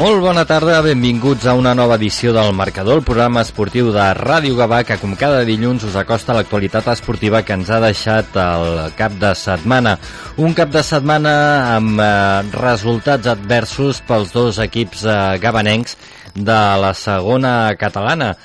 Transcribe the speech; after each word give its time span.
Molt 0.00 0.22
bona 0.24 0.46
tarda, 0.48 0.78
benvinguts 0.80 1.44
a 1.44 1.52
una 1.52 1.74
nova 1.76 1.98
edició 2.00 2.30
del 2.32 2.54
Marcador, 2.56 3.02
el 3.02 3.04
programa 3.04 3.42
esportiu 3.44 3.90
de 3.92 4.06
Ràdio 4.16 4.54
Gavà, 4.56 4.78
que 4.88 4.96
com 4.96 5.12
cada 5.12 5.42
dilluns 5.44 5.84
us 5.84 5.98
acosta 6.00 6.32
l'actualitat 6.32 6.88
esportiva 6.88 7.42
que 7.44 7.52
ens 7.52 7.68
ha 7.68 7.82
deixat 7.84 8.38
el 8.40 8.94
cap 8.96 9.18
de 9.20 9.34
setmana. 9.36 9.98
Un 10.40 10.56
cap 10.56 10.72
de 10.72 10.80
setmana 10.88 11.34
amb 11.74 12.00
eh, 12.00 12.08
resultats 12.54 13.28
adversos 13.28 14.00
pels 14.08 14.32
dos 14.32 14.62
equips 14.64 15.04
eh, 15.04 15.18
gabanencs 15.44 15.98
de 16.34 16.76
la 16.80 16.92
segona 16.94 17.74
catalana 17.78 18.36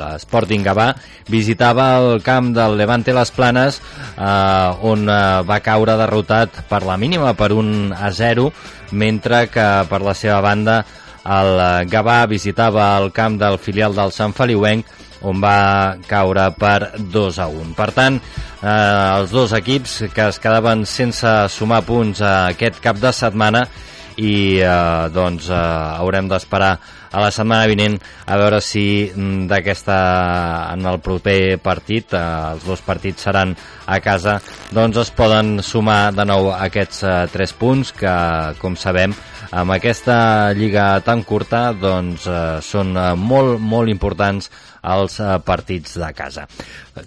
l'Sporting 0.00 0.64
Gavà 0.64 0.94
visitava 1.28 1.98
el 2.00 2.22
camp 2.24 2.54
del 2.56 2.76
Levante 2.78 3.12
Les 3.12 3.30
Planes 3.36 3.80
eh, 4.16 4.70
on 4.80 5.04
eh, 5.04 5.42
va 5.44 5.60
caure 5.60 5.96
derrotat 6.00 6.62
per 6.70 6.82
la 6.88 6.96
mínima 6.96 7.34
per 7.36 7.52
un 7.52 7.92
a 7.92 8.10
0 8.10 8.50
mentre 8.92 9.46
que 9.52 9.84
per 9.90 10.00
la 10.00 10.14
seva 10.14 10.40
banda 10.40 10.84
el 11.20 11.84
Gavà 11.92 12.26
visitava 12.26 12.96
el 12.96 13.12
camp 13.12 13.36
del 13.36 13.58
filial 13.60 13.94
del 13.94 14.10
Sant 14.12 14.32
Feliuenc 14.32 14.86
on 15.20 15.36
va 15.36 15.96
caure 16.08 16.46
per 16.56 16.96
2 16.96 17.38
a 17.44 17.46
1. 17.52 17.74
Per 17.76 17.90
tant, 17.92 18.16
eh, 18.16 19.18
els 19.20 19.30
dos 19.30 19.52
equips 19.52 20.08
que 20.14 20.28
es 20.30 20.40
quedaven 20.40 20.86
sense 20.88 21.28
sumar 21.52 21.82
punts 21.84 22.22
aquest 22.24 22.80
cap 22.80 22.96
de 22.96 23.12
setmana 23.12 23.66
i 24.20 24.60
eh, 24.60 25.08
doncs 25.14 25.48
eh, 25.48 25.60
haurem 26.00 26.28
d'esperar 26.28 26.74
a 27.10 27.22
la 27.24 27.30
setmana 27.34 27.66
vinent 27.66 27.96
a 28.26 28.36
veure 28.38 28.60
si 28.62 29.10
mm, 29.10 29.48
d'aquesta 29.50 29.98
en 30.74 30.86
el 30.86 31.00
proper 31.02 31.58
partit 31.62 32.14
eh, 32.14 32.22
els 32.52 32.66
dos 32.68 32.84
partits 32.86 33.26
seran 33.26 33.56
a 33.86 33.98
casa 34.04 34.38
doncs 34.70 35.00
es 35.02 35.10
poden 35.16 35.58
sumar 35.66 36.12
de 36.14 36.26
nou 36.28 36.52
aquests 36.54 37.02
eh, 37.02 37.16
tres 37.32 37.56
punts 37.56 37.94
que 37.96 38.14
com 38.60 38.76
sabem 38.78 39.16
amb 39.50 39.74
aquesta 39.74 40.52
lliga 40.54 41.00
tan 41.02 41.24
curta 41.26 41.70
doncs 41.74 42.28
eh, 42.30 42.58
són 42.62 42.94
eh, 42.94 43.14
molt 43.18 43.58
molt 43.58 43.90
importants 43.90 44.50
els 44.82 45.18
eh, 45.20 45.36
partits 45.44 45.98
de 46.00 46.10
casa. 46.16 46.46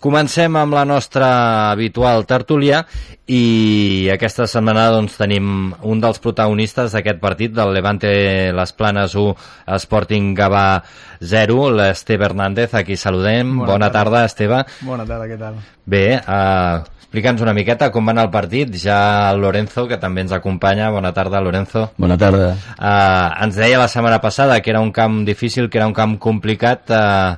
Comencem 0.03 0.55
amb 0.57 0.73
la 0.73 0.85
nostra 0.85 1.71
habitual 1.71 2.25
tertúlia 2.29 2.83
i 3.27 4.09
aquesta 4.11 4.47
setmana 4.49 4.89
doncs, 4.91 5.15
tenim 5.19 5.71
un 5.81 6.01
dels 6.03 6.19
protagonistes 6.19 6.91
d'aquest 6.95 7.21
partit 7.23 7.53
del 7.55 7.71
Levante 7.75 8.11
Les 8.53 8.73
Planes 8.75 9.15
1 9.15 9.77
Sporting 9.79 10.33
Gavà 10.35 10.83
0, 11.23 11.69
l'Esteve 11.71 12.27
Hernández, 12.27 12.73
aquí 12.75 12.97
saludem. 12.97 13.57
Bona, 13.59 13.71
Bona 13.73 13.91
tarda. 13.91 14.03
tarda, 14.03 14.25
Esteve. 14.25 14.63
Bona 14.81 15.05
tarda, 15.07 15.29
què 15.29 15.39
tal? 15.39 15.61
Bé, 15.85 16.03
uh, 16.19 16.83
explica'ns 17.13 17.43
una 17.45 17.53
miqueta 17.53 17.91
com 17.93 18.07
va 18.09 18.15
anar 18.15 18.23
el 18.25 18.31
partit. 18.33 18.71
Ja 18.81 19.29
el 19.29 19.43
Lorenzo, 19.45 19.85
que 19.85 19.99
també 20.01 20.23
ens 20.25 20.31
acompanya. 20.33 20.89
Bona 20.89 21.11
tarda, 21.13 21.41
Lorenzo. 21.45 21.91
Bona 22.01 22.17
tarda. 22.17 22.55
Uh, 22.73 23.29
ens 23.45 23.59
deia 23.61 23.77
la 23.77 23.85
setmana 23.87 24.17
passada 24.17 24.57
que 24.65 24.73
era 24.73 24.81
un 24.81 24.89
camp 24.91 25.21
difícil, 25.27 25.69
que 25.69 25.77
era 25.77 25.85
un 25.85 25.93
camp 25.93 26.17
complicat. 26.17 26.89
Uh, 26.89 27.37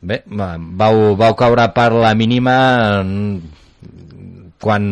Bé, 0.00 0.22
vau, 0.26 1.12
vau 1.12 1.34
caure 1.36 1.66
per 1.76 1.90
la 1.92 2.14
mínima 2.16 2.54
quan, 4.64 4.86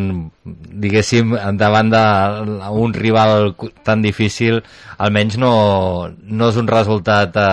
diguéssim, 0.52 1.33
davant 1.56 1.88
d'un 1.94 2.92
rival 2.92 3.55
tan 3.88 4.05
difícil, 4.05 4.60
almenys 5.00 5.38
no, 5.40 5.52
no 6.12 6.50
és 6.52 6.60
un 6.60 6.68
resultat 6.68 7.40
eh, 7.40 7.48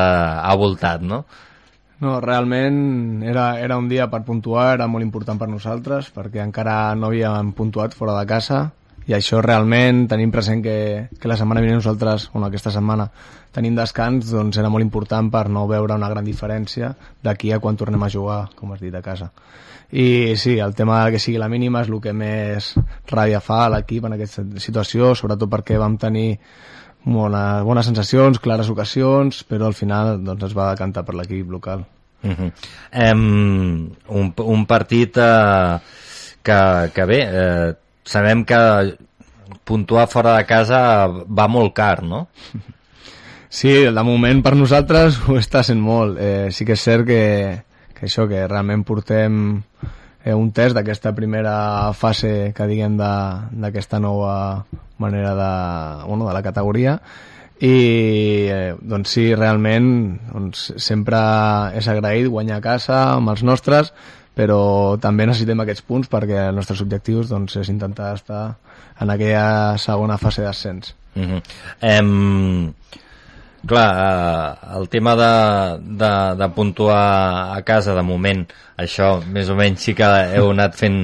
avoltat, 0.51 0.99
no? 1.07 1.23
No, 2.03 2.17
realment 2.19 3.23
era, 3.23 3.59
era 3.63 3.77
un 3.79 3.87
dia 3.87 4.09
per 4.11 4.25
puntuar, 4.27 4.73
era 4.75 4.87
molt 4.91 5.05
important 5.05 5.39
per 5.39 5.47
nosaltres, 5.47 6.09
perquè 6.15 6.43
encara 6.43 6.95
no 6.99 7.07
havíem 7.07 7.53
puntuat 7.55 7.95
fora 7.95 8.17
de 8.17 8.25
casa, 8.27 8.65
i 9.05 9.13
això 9.13 9.37
realment 9.43 10.07
tenim 10.09 10.31
present 10.33 10.63
que, 10.65 10.77
que 11.21 11.29
la 11.29 11.37
setmana 11.37 11.61
vinent 11.61 11.77
nosaltres, 11.77 12.29
bueno, 12.33 12.49
aquesta 12.49 12.73
setmana 12.73 13.05
tenim 13.53 13.77
descans, 13.77 14.31
doncs 14.33 14.57
era 14.57 14.71
molt 14.73 14.83
important 14.83 15.29
per 15.31 15.45
no 15.47 15.67
veure 15.69 15.95
una 15.95 16.09
gran 16.09 16.25
diferència 16.25 16.89
d'aquí 17.23 17.53
a 17.53 17.61
quan 17.61 17.77
tornem 17.77 18.01
a 18.03 18.09
jugar, 18.09 18.39
com 18.57 18.73
has 18.73 18.81
dit, 18.81 18.95
a 18.95 19.03
casa. 19.05 19.29
I 19.93 20.33
sí, 20.41 20.57
el 20.59 20.73
tema 20.75 21.03
que 21.13 21.21
sigui 21.21 21.37
la 21.37 21.47
mínima 21.47 21.83
és 21.85 21.91
el 21.93 22.01
que 22.01 22.15
més 22.17 22.73
ràbia 23.11 23.39
fa 23.45 23.65
a 23.67 23.69
l'equip 23.75 24.09
en 24.09 24.17
aquesta 24.17 24.43
situació, 24.59 25.13
sobretot 25.13 25.53
perquè 25.53 25.77
vam 25.77 25.99
tenir 26.01 26.39
bona, 27.05 27.61
bones 27.63 27.85
sensacions, 27.85 28.41
clares 28.41 28.69
ocasions, 28.73 29.43
però 29.47 29.69
al 29.69 29.77
final 29.77 30.17
doncs, 30.25 30.49
es 30.49 30.55
va 30.57 30.71
decantar 30.73 31.05
per 31.05 31.15
l'equip 31.15 31.51
local. 31.51 31.85
Uh 32.25 32.31
-huh. 32.31 32.51
um, 33.13 33.91
un, 34.07 34.33
un 34.37 34.65
partit 34.65 35.17
uh, 35.17 35.77
que, 36.41 36.91
que 36.93 37.05
bé, 37.05 37.19
eh, 37.21 37.73
sabem 38.03 38.43
que 38.45 38.97
puntuar 39.63 40.07
fora 40.07 40.37
de 40.37 40.45
casa 40.45 41.07
va 41.07 41.47
molt 41.47 41.73
car, 41.73 42.03
no? 42.03 42.27
Sí, 43.49 43.71
de 43.71 44.03
moment 44.03 44.41
per 44.43 44.55
nosaltres 44.55 45.19
ho 45.29 45.37
està 45.39 45.61
sent 45.63 45.79
molt. 45.79 46.17
Eh, 46.19 46.47
sí 46.51 46.65
que 46.65 46.73
és 46.73 46.81
cert 46.81 47.05
que, 47.07 47.63
que 47.95 48.05
això, 48.05 48.27
que 48.27 48.47
realment 48.47 48.83
portem 48.83 49.61
eh, 50.25 50.33
un 50.33 50.49
test 50.51 50.75
d'aquesta 50.75 51.13
primera 51.15 51.93
fase 51.93 52.51
que 52.57 52.67
diguem 52.67 52.97
d'aquesta 52.97 54.01
nova 54.01 54.65
manera 54.97 55.35
de, 55.37 55.53
bueno, 56.09 56.27
de 56.27 56.33
la 56.33 56.43
categoria 56.43 56.99
i 57.61 57.75
eh, 58.51 58.75
doncs 58.81 59.15
sí, 59.15 59.29
realment 59.37 59.87
doncs, 60.33 60.73
sempre 60.81 61.21
és 61.77 61.87
agraït 61.87 62.27
guanyar 62.27 62.59
a 62.59 62.65
casa 62.65 62.99
amb 63.13 63.31
els 63.31 63.45
nostres 63.47 63.93
però 64.35 64.97
també 64.99 65.29
necessitem 65.29 65.63
aquests 65.63 65.85
punts 65.87 66.11
perquè 66.11 66.49
els 66.49 66.57
nostres 66.57 66.81
objectius 66.83 67.31
doncs, 67.31 67.55
és 67.61 67.71
intentar 67.71 68.11
estar 68.17 68.43
en 68.99 69.11
aquella 69.11 69.77
segona 69.79 70.19
fase 70.19 70.43
d'ascens. 70.43 70.95
Uh 71.15 71.23
-huh. 71.23 71.41
em... 71.81 72.73
Clar, 73.65 73.85
eh, 73.97 74.77
el 74.77 74.89
tema 74.89 75.15
de, 75.17 75.31
de, 75.97 76.11
de 76.37 76.49
puntuar 76.53 77.55
a 77.55 77.61
casa, 77.65 77.95
de 77.97 78.03
moment, 78.05 78.43
això 78.77 79.15
més 79.25 79.49
o 79.49 79.55
menys 79.57 79.87
sí 79.87 79.95
que 79.97 80.09
heu 80.37 80.51
anat 80.53 80.77
fent 80.77 80.99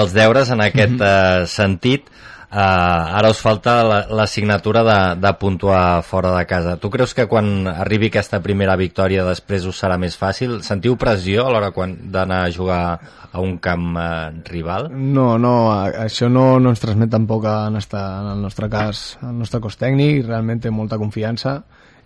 els 0.00 0.16
deures 0.16 0.50
en 0.50 0.64
aquest 0.66 0.98
uh, 0.98 1.46
sentit, 1.46 2.10
Uh, 2.50 3.14
ara 3.14 3.28
us 3.30 3.38
falta 3.38 3.76
la, 3.86 3.98
la 4.10 4.24
signatura 4.26 4.80
de, 4.82 5.20
de 5.22 5.30
puntuar 5.38 6.02
fora 6.02 6.32
de 6.34 6.46
casa. 6.50 6.72
Tu 6.82 6.88
creus 6.90 7.12
que 7.14 7.28
quan 7.30 7.68
arribi 7.70 8.08
aquesta 8.10 8.40
primera 8.42 8.74
victòria 8.74 9.22
després 9.22 9.68
us 9.70 9.78
serà 9.78 9.94
més 10.02 10.16
fàcil? 10.18 10.56
Sentiu 10.66 10.96
pressió 10.98 11.44
a 11.46 11.52
l'hora 11.54 11.70
d'anar 11.70 12.40
a 12.42 12.50
jugar 12.50 12.82
a 13.30 13.38
un 13.38 13.60
camp 13.62 13.94
uh, 13.94 14.34
rival? 14.50 14.90
No, 14.90 15.36
no, 15.38 15.70
això 15.78 16.26
no, 16.26 16.58
no 16.58 16.74
ens 16.74 16.82
transmet 16.82 17.14
tampoc 17.14 17.46
en, 17.46 17.78
esta, 17.78 18.02
en 18.24 18.32
el 18.32 18.42
nostre 18.42 18.66
cas, 18.66 19.12
el 19.22 19.38
nostre 19.38 19.62
cos 19.62 19.78
tècnic, 19.78 20.24
realment 20.26 20.66
té 20.66 20.74
molta 20.74 20.98
confiança 20.98 21.60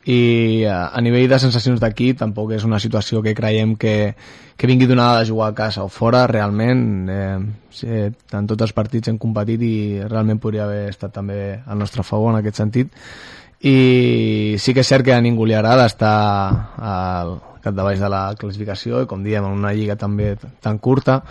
i 0.05 0.65
eh, 0.65 0.69
a 0.69 1.01
nivell 1.01 1.29
de 1.31 1.39
sensacions 1.41 1.81
d'aquí 1.81 2.13
tampoc 2.19 2.53
és 2.53 2.65
una 2.69 2.81
situació 2.83 3.23
que 3.25 3.33
creiem 3.35 3.75
que, 3.81 4.15
que 4.57 4.69
vingui 4.69 4.87
donada 4.87 5.23
de 5.23 5.31
jugar 5.31 5.51
a 5.51 5.57
casa 5.57 5.85
o 5.85 5.89
fora 5.89 6.27
realment. 6.29 7.09
Eh, 7.09 7.39
sí, 7.73 7.89
en 7.89 8.51
tots 8.51 8.69
els 8.69 8.75
partits 8.77 9.09
hem 9.09 9.19
competit 9.19 9.65
i 9.65 9.77
realment 10.05 10.43
podria 10.43 10.67
haver 10.69 10.91
estat 10.93 11.15
també 11.17 11.41
al 11.65 11.81
nostre 11.81 12.05
favor 12.05 12.35
en 12.35 12.43
aquest 12.43 12.61
sentit. 12.61 12.93
I 13.65 14.57
sí 14.61 14.77
que 14.77 14.85
és 14.85 14.93
cert 14.93 15.07
que 15.07 15.15
a 15.17 15.23
ningú 15.25 15.47
li 15.49 15.57
agrada 15.57 15.89
estar 15.89 16.17
al 16.77 17.39
capdavall 17.65 17.97
de 17.97 18.11
la 18.13 18.25
classificació 18.37 19.01
i 19.01 19.09
com 19.09 19.25
diem 19.25 19.47
en 19.49 19.57
una 19.57 19.73
lliga 19.73 19.97
també 19.97 20.35
tan 20.61 20.77
curta 20.77 21.23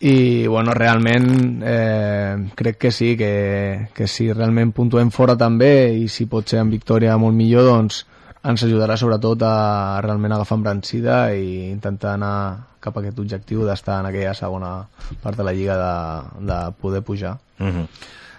i 0.00 0.46
bueno, 0.46 0.74
realment 0.74 1.62
eh, 1.64 2.36
crec 2.54 2.76
que 2.78 2.90
sí, 2.92 3.16
que, 3.16 3.88
que 3.94 4.06
si 4.06 4.32
realment 4.32 4.74
puntuem 4.76 5.10
fora 5.10 5.36
també 5.40 5.94
i 5.96 6.08
si 6.12 6.26
pot 6.28 6.48
ser 6.48 6.60
en 6.60 6.70
victòria 6.70 7.16
molt 7.16 7.36
millor 7.36 7.64
doncs 7.64 8.04
ens 8.46 8.62
ajudarà 8.62 8.96
sobretot 9.00 9.42
a 9.42 10.00
realment 10.04 10.36
agafar 10.36 10.58
embrancida 10.60 11.16
i 11.34 11.70
intentar 11.70 12.14
anar 12.14 12.36
cap 12.78 12.98
a 12.98 13.02
aquest 13.02 13.18
objectiu 13.18 13.64
d'estar 13.66 13.98
en 14.02 14.10
aquella 14.10 14.36
segona 14.38 14.76
part 15.22 15.38
de 15.38 15.46
la 15.46 15.54
lliga 15.56 15.78
de, 15.80 16.44
de 16.46 16.60
poder 16.80 17.02
pujar. 17.02 17.38
Uh 17.58 17.64
mhm. 17.64 17.82
-huh. 17.82 17.88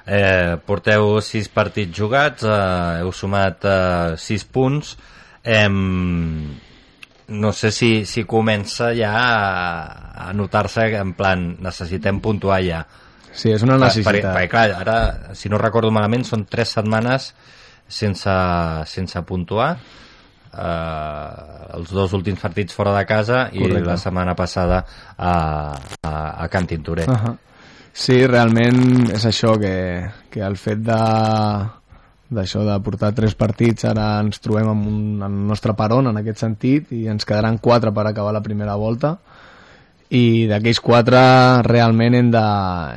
eh, 0.05 0.57
porteu 0.65 1.19
sis 1.21 1.49
partits 1.49 1.97
jugats, 1.97 2.43
eh, 2.43 3.01
heu 3.01 3.11
sumat 3.11 3.65
eh, 3.65 4.17
sis 4.17 4.45
punts, 4.45 4.97
eh, 5.43 5.67
no 7.27 7.51
sé 7.53 7.71
si, 7.71 8.05
si 8.05 8.23
comença 8.23 8.93
ja 8.95 9.11
a, 9.11 10.29
a 10.29 10.33
notar-se 10.33 10.87
en 10.95 11.13
plan, 11.17 11.49
necessitem 11.63 12.21
puntuar 12.23 12.61
ja. 12.63 12.81
Sí, 13.33 13.51
és 13.51 13.63
una 13.63 13.77
necessitat. 13.77 14.13
Perquè, 14.13 14.33
perquè 14.33 14.51
clar, 14.51 14.67
ara, 14.81 15.35
si 15.37 15.51
no 15.51 15.59
recordo 15.61 15.91
malament, 15.93 16.25
són 16.25 16.47
tres 16.49 16.73
setmanes 16.77 17.33
sense, 17.87 18.35
sense 18.89 19.21
puntuar 19.27 19.71
eh, 19.77 21.75
els 21.77 21.91
dos 21.93 22.15
últims 22.17 22.41
partits 22.41 22.75
fora 22.75 22.95
de 22.97 23.03
casa 23.05 23.45
Correcte. 23.51 23.83
i 23.83 23.87
la 23.87 23.97
setmana 24.01 24.35
passada 24.35 24.79
a, 25.17 25.33
a, 26.01 26.13
a 26.43 26.47
Can 26.47 26.67
Tintorer. 26.67 27.09
Uh 27.09 27.15
-huh. 27.15 27.35
Sí, 27.93 28.25
realment 28.27 29.09
és 29.09 29.25
això, 29.25 29.57
que, 29.59 30.05
que 30.29 30.41
el 30.41 30.55
fet 30.57 30.79
de, 30.85 31.01
d'això 32.29 32.65
de 32.67 32.75
portar 32.83 33.13
tres 33.15 33.35
partits 33.39 33.87
ara 33.87 34.17
ens 34.19 34.41
trobem 34.43 34.67
amb 34.67 34.87
un, 34.89 35.01
en 35.21 35.27
el 35.27 35.47
nostre 35.47 35.75
peron 35.79 36.09
en 36.09 36.19
aquest 36.19 36.43
sentit 36.43 36.91
i 36.91 37.05
ens 37.07 37.25
quedaran 37.25 37.59
quatre 37.63 37.93
per 37.95 38.07
acabar 38.07 38.33
la 38.35 38.43
primera 38.43 38.75
volta 38.75 39.15
i 40.07 40.47
d'aquells 40.47 40.79
quatre 40.79 41.19
realment 41.67 42.15
hem 42.15 42.29
de, 42.31 42.43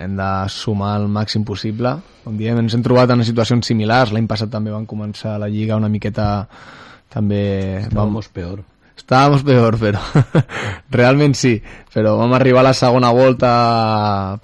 hem 0.04 0.12
de 0.18 0.30
sumar 0.54 0.94
el 1.00 1.08
màxim 1.10 1.42
possible. 1.46 1.96
Com 2.22 2.36
diem, 2.38 2.60
ens 2.62 2.76
hem 2.76 2.84
trobat 2.86 3.10
en 3.10 3.24
situacions 3.26 3.66
similars. 3.66 4.12
L'any 4.14 4.28
passat 4.30 4.52
també 4.52 4.70
van 4.70 4.86
començar 4.86 5.34
la 5.42 5.50
Lliga 5.50 5.78
una 5.80 5.90
miqueta 5.90 6.46
també... 7.10 7.80
Estábamos 7.82 8.28
peor. 8.30 8.62
Estábamos 8.94 9.42
peor, 9.42 9.78
però 9.80 9.98
realment 10.98 11.34
sí. 11.34 11.56
Però 11.90 12.14
vam 12.20 12.36
arribar 12.36 12.62
a 12.62 12.68
la 12.68 12.76
segona 12.78 13.10
volta 13.16 13.50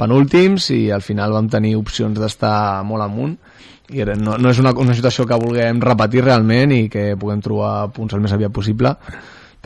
penúltims 0.01 0.73
i 0.75 0.89
al 0.91 1.07
final 1.07 1.37
vam 1.37 1.51
tenir 1.53 1.77
opcions 1.79 2.19
d'estar 2.19 2.83
molt 2.89 3.07
amunt 3.07 3.37
i 3.95 4.05
no, 4.19 4.37
no 4.39 4.51
és 4.51 4.59
una, 4.59 4.73
una 4.83 4.95
situació 4.95 5.27
que 5.27 5.39
vulguem 5.39 5.81
repetir 5.83 6.25
realment 6.25 6.73
i 6.75 6.87
que 6.91 7.13
puguem 7.21 7.43
trobar 7.45 7.89
punts 7.95 8.15
el 8.17 8.23
més 8.25 8.35
aviat 8.35 8.55
possible 8.55 8.97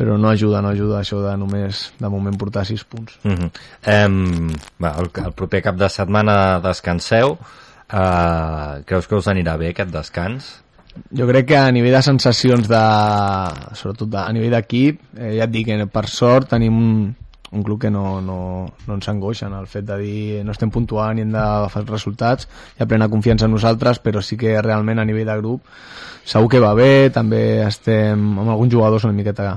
però 0.01 0.17
no 0.17 0.31
ajuda, 0.31 0.63
no 0.65 0.71
ajuda 0.73 1.03
això 1.03 1.19
de 1.21 1.35
només 1.37 1.83
de 2.01 2.09
moment 2.09 2.37
portar 2.41 2.65
6 2.65 2.85
punts. 2.89 3.19
Mm 3.23 3.35
-hmm. 3.37 3.51
um, 4.07 4.49
va, 4.81 4.95
el, 4.99 5.11
el 5.25 5.33
proper 5.37 5.61
cap 5.63 5.77
de 5.77 5.89
setmana 5.89 6.61
descanseu. 6.61 7.37
Uh, 7.91 8.81
creus 8.87 9.07
que 9.07 9.17
us 9.17 9.27
anirà 9.27 9.59
bé 9.59 9.71
aquest 9.71 9.91
descans? 9.91 10.63
Jo 11.13 11.27
crec 11.27 11.47
que 11.47 11.57
a 11.59 11.71
nivell 11.71 11.93
de 11.93 12.03
sensacions 12.03 12.69
de... 12.69 12.83
sobretot 13.75 14.09
de, 14.09 14.19
a 14.19 14.33
nivell 14.33 14.51
d'equip, 14.51 15.01
eh, 15.17 15.37
ja 15.37 15.45
et 15.45 15.51
dic 15.51 15.67
que 15.67 15.87
per 15.87 16.07
sort 16.09 16.49
tenim 16.49 16.79
un, 16.79 17.15
un 17.53 17.63
club 17.63 17.81
que 17.81 17.91
no, 17.91 18.21
no, 18.21 18.39
no 18.87 18.95
ens 18.95 19.09
angoixa 19.11 19.49
en 19.49 19.57
el 19.59 19.67
fet 19.67 19.85
de 19.89 19.97
dir 19.99 20.45
no 20.47 20.55
estem 20.55 20.71
puntuant 20.71 21.19
i 21.19 21.25
hem 21.25 21.35
d'agafar 21.35 21.83
els 21.83 21.91
resultats 21.91 22.49
hi 22.77 22.85
ha 22.85 22.89
plena 22.91 23.11
confiança 23.11 23.49
en 23.49 23.55
nosaltres 23.57 23.99
però 24.05 24.23
sí 24.23 24.39
que 24.39 24.55
realment 24.63 25.03
a 25.03 25.07
nivell 25.09 25.27
de 25.27 25.39
grup 25.43 25.67
segur 26.25 26.51
que 26.53 26.63
va 26.63 26.75
bé, 26.79 27.11
també 27.11 27.63
estem 27.67 28.39
amb 28.39 28.49
alguns 28.49 28.73
jugadors 28.73 29.07
una 29.09 29.17
miqueta 29.17 29.55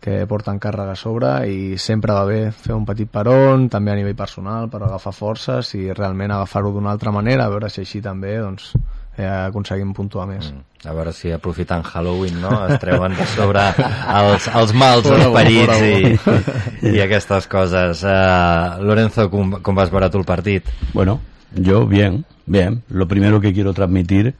que 0.00 0.22
porten 0.30 0.60
càrrega 0.62 0.94
a 0.94 0.98
sobre 0.98 1.32
i 1.50 1.76
sempre 1.76 2.14
va 2.14 2.24
bé 2.24 2.38
fer 2.54 2.74
un 2.76 2.86
petit 2.86 3.10
peron, 3.10 3.66
també 3.68 3.92
a 3.92 3.98
nivell 3.98 4.16
personal 4.16 4.70
per 4.70 4.80
agafar 4.82 5.12
forces 5.12 5.74
i 5.74 5.88
realment 5.92 6.32
agafar-ho 6.32 6.70
d'una 6.72 6.92
altra 6.94 7.12
manera, 7.12 7.44
a 7.44 7.52
veure 7.52 7.68
si 7.68 7.82
així 7.82 8.00
també 8.00 8.38
doncs, 8.38 8.70
eh, 8.78 8.97
aconseguim 9.26 9.94
puntuar 9.96 10.28
més. 10.30 10.52
Mm. 10.52 10.64
A 10.86 10.94
veure 10.94 11.12
si 11.16 11.32
aprofitant 11.34 11.82
Halloween 11.82 12.36
no? 12.40 12.52
es 12.68 12.78
treuen 12.78 13.16
de 13.18 13.26
sobre 13.32 13.64
els, 14.20 14.46
els 14.60 14.74
mals 14.78 15.08
esperits 15.10 15.80
i, 15.82 16.92
i 16.92 17.00
aquestes 17.02 17.48
coses. 17.50 18.04
Uh, 18.06 18.78
Lorenzo, 18.86 19.26
com, 19.32 19.58
com 19.62 19.78
vas 19.78 19.90
veure 19.90 20.10
tu 20.12 20.22
el 20.22 20.28
partit? 20.28 20.70
Bueno, 20.92 21.18
yo 21.54 21.86
bien, 21.86 22.24
bien. 22.46 22.82
Lo 22.88 23.08
primero 23.08 23.40
que 23.40 23.52
quiero 23.52 23.74
transmitir 23.74 24.34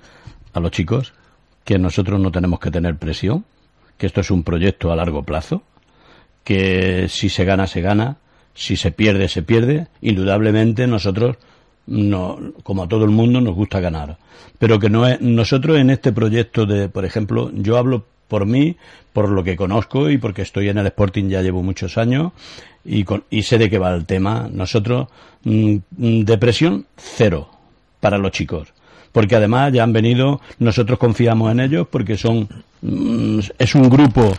a 0.52 0.60
los 0.60 0.70
chicos 0.70 1.12
que 1.64 1.78
nosotros 1.78 2.19
no 2.19 2.32
tenemos 2.32 2.60
que 2.60 2.70
tener 2.70 2.96
presión, 2.96 3.44
que 3.98 4.06
esto 4.06 4.22
es 4.22 4.30
un 4.30 4.42
proyecto 4.42 4.90
a 4.90 4.96
largo 4.96 5.22
plazo, 5.22 5.62
que 6.42 7.08
si 7.10 7.28
se 7.28 7.44
gana, 7.44 7.66
se 7.66 7.82
gana, 7.82 8.16
si 8.54 8.76
se 8.76 8.90
pierde, 8.90 9.28
se 9.28 9.42
pierde. 9.42 9.88
Indudablemente 10.00 10.86
nosotros, 10.86 11.36
no, 11.88 12.38
como 12.62 12.85
a 12.85 12.88
todo 12.88 13.05
el 13.05 13.11
mundo, 13.11 13.40
nos 13.40 13.55
gusta 13.55 13.81
ganar. 13.81 14.19
Pero 14.58 14.79
que 14.79 14.90
no 14.90 15.06
es, 15.06 15.20
nosotros 15.20 15.79
en 15.79 15.90
este 15.90 16.12
proyecto 16.12 16.67
de, 16.67 16.88
por 16.88 17.05
ejemplo, 17.05 17.50
yo 17.55 17.76
hablo 17.76 18.05
por 18.29 18.46
mí, 18.46 18.76
por 19.12 19.31
lo 19.31 19.43
que 19.43 19.56
conozco 19.56 20.11
y 20.11 20.19
porque 20.19 20.43
estoy 20.43 20.69
en 20.69 20.79
el 20.79 20.87
Sporting 20.87 21.29
ya 21.29 21.43
llevo 21.43 21.62
muchos 21.62 21.96
años 21.96 22.32
y, 22.85 23.05
con, 23.05 23.25
y 23.31 23.43
sé 23.43 23.58
de 23.58 23.70
qué 23.70 23.79
va 23.79 23.94
el 23.94 24.06
tema. 24.06 24.49
Nosotros, 24.52 25.08
mmm, 25.44 25.76
depresión 26.25 26.87
cero 26.96 27.49
para 28.00 28.19
los 28.19 28.32
chicos 28.32 28.73
porque 29.12 29.37
además 29.37 29.73
ya 29.73 29.82
han 29.82 29.93
venido, 29.93 30.40
nosotros 30.58 30.99
confiamos 30.99 31.50
en 31.50 31.61
ellos 31.61 31.87
porque 31.90 32.17
son, 32.17 32.49
mm, 32.82 33.40
es 33.58 33.75
un 33.75 33.88
grupo 33.88 34.32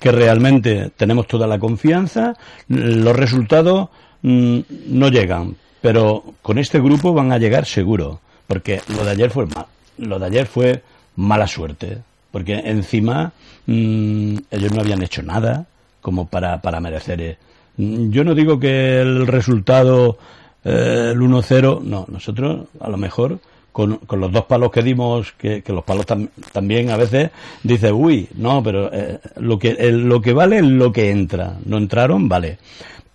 que 0.00 0.12
realmente 0.12 0.90
tenemos 0.96 1.26
toda 1.26 1.46
la 1.46 1.58
confianza, 1.58 2.34
los 2.68 3.16
resultados 3.16 3.88
mm, 4.22 4.60
no 4.88 5.08
llegan, 5.08 5.56
pero 5.80 6.24
con 6.42 6.58
este 6.58 6.80
grupo 6.80 7.12
van 7.12 7.32
a 7.32 7.38
llegar 7.38 7.66
seguro, 7.66 8.20
porque 8.46 8.80
lo 8.88 9.04
de 9.04 9.10
ayer 9.10 9.30
fue 9.30 9.46
mal, 9.46 9.66
lo 9.98 10.18
de 10.18 10.26
ayer 10.26 10.46
fue 10.46 10.82
mala 11.16 11.46
suerte, 11.46 11.98
porque 12.30 12.54
encima 12.54 13.32
mmm, 13.66 14.36
ellos 14.50 14.72
no 14.72 14.80
habían 14.80 15.02
hecho 15.02 15.22
nada 15.22 15.66
como 16.00 16.26
para, 16.26 16.60
para 16.60 16.80
merecer. 16.80 17.20
Eh. 17.20 17.38
Yo 17.76 18.24
no 18.24 18.34
digo 18.34 18.58
que 18.58 19.00
el 19.00 19.26
resultado, 19.26 20.18
eh, 20.64 21.10
el 21.12 21.20
1-0, 21.20 21.82
no, 21.82 22.06
nosotros 22.08 22.68
a 22.80 22.88
lo 22.88 22.96
mejor 22.96 23.38
con, 23.72 23.98
con, 23.98 24.20
los 24.20 24.32
dos 24.32 24.44
palos 24.44 24.70
que 24.70 24.82
dimos, 24.82 25.32
que, 25.32 25.62
que 25.62 25.72
los 25.72 25.84
palos 25.84 26.06
tam, 26.06 26.28
también 26.52 26.90
a 26.90 26.96
veces 26.96 27.30
dice, 27.62 27.92
uy, 27.92 28.28
no, 28.36 28.62
pero 28.62 28.92
eh, 28.92 29.20
lo, 29.36 29.58
que, 29.58 29.70
el, 29.70 30.08
lo 30.08 30.20
que 30.20 30.32
vale 30.32 30.58
es 30.58 30.64
lo 30.64 30.92
que 30.92 31.10
entra. 31.10 31.54
No 31.64 31.78
entraron, 31.78 32.28
vale. 32.28 32.58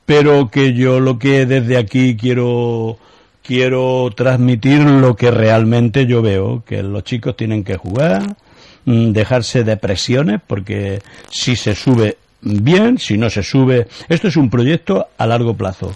Pero 0.05 0.49
que 0.49 0.73
yo 0.73 0.99
lo 0.99 1.17
que 1.17 1.45
desde 1.45 1.77
aquí 1.77 2.15
quiero, 2.15 2.97
quiero 3.41 4.09
transmitir 4.15 4.81
lo 4.81 5.15
que 5.15 5.31
realmente 5.31 6.05
yo 6.05 6.21
veo, 6.21 6.63
que 6.65 6.83
los 6.83 7.03
chicos 7.03 7.35
tienen 7.35 7.63
que 7.63 7.77
jugar, 7.77 8.37
mm, 8.85 9.11
dejarse 9.11 9.63
de 9.63 9.77
presiones, 9.77 10.41
porque 10.45 11.01
si 11.29 11.55
se 11.55 11.75
sube 11.75 12.17
bien, 12.41 12.99
si 12.99 13.17
no 13.17 13.29
se 13.29 13.43
sube, 13.43 13.87
esto 14.07 14.27
es 14.27 14.37
un 14.37 14.49
proyecto 14.49 15.07
a 15.17 15.25
largo 15.25 15.55
plazo. 15.55 15.93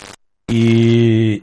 Y 0.50 1.42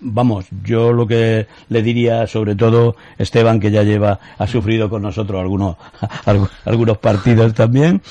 vamos, 0.00 0.46
yo 0.64 0.92
lo 0.92 1.06
que 1.06 1.46
le 1.68 1.82
diría, 1.82 2.26
sobre 2.26 2.54
todo 2.56 2.96
Esteban, 3.18 3.60
que 3.60 3.70
ya 3.70 3.82
lleva, 3.82 4.18
ha 4.36 4.46
sufrido 4.46 4.90
con 4.90 5.02
nosotros 5.02 5.40
algunos, 5.40 5.76
algunos 6.64 6.98
partidos 6.98 7.54
también, 7.54 8.02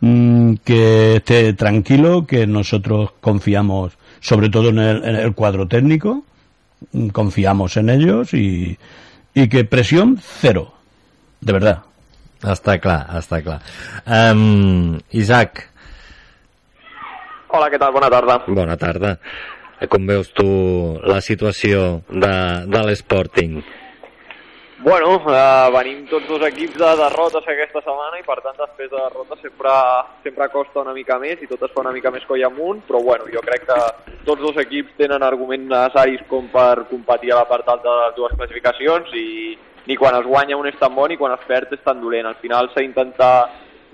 mmm, 0.00 0.54
que 0.64 1.16
esté 1.16 1.54
tranquilo, 1.54 2.26
que 2.26 2.46
nosotros 2.46 3.12
confiamos, 3.20 3.96
sobre 4.20 4.50
todo 4.50 4.68
en 4.68 4.78
el, 4.78 5.04
en 5.04 5.16
el 5.16 5.34
cuadro 5.34 5.66
técnico, 5.66 6.24
confiamos 7.12 7.76
en 7.76 7.90
ellos 7.90 8.34
y, 8.34 8.78
y 9.34 9.48
que 9.48 9.64
presión 9.64 10.20
cero, 10.20 10.74
de 11.40 11.52
verdad. 11.52 11.82
Està 12.44 12.76
clar, 12.76 12.98
està 13.16 13.40
clar. 13.40 13.60
Um, 14.04 14.98
Isaac. 15.16 15.62
Hola, 17.54 17.70
què 17.72 17.78
tal? 17.80 17.94
Bona 17.94 18.10
tarda. 18.12 18.36
Bona 18.48 18.76
tarda. 18.76 19.14
Com 19.90 20.06
veus 20.06 20.30
tu 20.32 20.46
la 21.02 21.20
situació 21.20 22.04
de, 22.08 22.34
de 22.70 22.84
l'Sporting? 22.86 23.58
Bueno, 24.84 25.14
eh, 25.16 25.70
venim 25.72 26.02
tots 26.10 26.26
dos 26.28 26.42
equips 26.44 26.76
de 26.76 26.88
derrotes 27.00 27.46
aquesta 27.48 27.80
setmana 27.80 28.18
i 28.20 28.24
per 28.26 28.36
tant 28.44 28.58
després 28.58 28.90
de 28.90 28.98
derrotes 28.98 29.40
sempre, 29.40 29.72
sempre 30.26 30.48
costa 30.52 30.82
una 30.82 30.92
mica 30.92 31.16
més 31.22 31.40
i 31.40 31.48
tot 31.48 31.62
es 31.64 31.72
fa 31.72 31.80
una 31.80 31.94
mica 31.94 32.12
més 32.12 32.26
coll 32.28 32.44
amunt, 32.44 32.82
però 32.84 33.00
bueno, 33.00 33.24
jo 33.32 33.40
crec 33.46 33.64
que 33.70 33.78
tots 34.26 34.42
dos 34.42 34.60
equips 34.60 34.92
tenen 35.00 35.24
arguments 35.24 35.70
necessaris 35.70 36.26
com 36.28 36.50
per 36.52 36.84
competir 36.90 37.32
a 37.32 37.40
la 37.40 37.48
part 37.48 37.70
alta 37.72 37.88
de 37.88 38.02
les 38.02 38.18
dues 38.18 38.36
classificacions 38.36 39.14
i 39.16 39.26
ni 39.86 39.96
quan 39.96 40.18
es 40.18 40.28
guanya 40.28 40.60
un 40.60 40.68
és 40.68 40.76
tan 40.80 40.92
bon 40.94 41.08
ni 41.08 41.16
quan 41.16 41.32
es 41.32 41.48
perd 41.48 41.72
és 41.72 41.80
tan 41.84 42.00
dolent. 42.04 42.28
Al 42.28 42.36
final 42.44 42.68
s'ha 42.68 42.84
d'intentar 42.84 43.34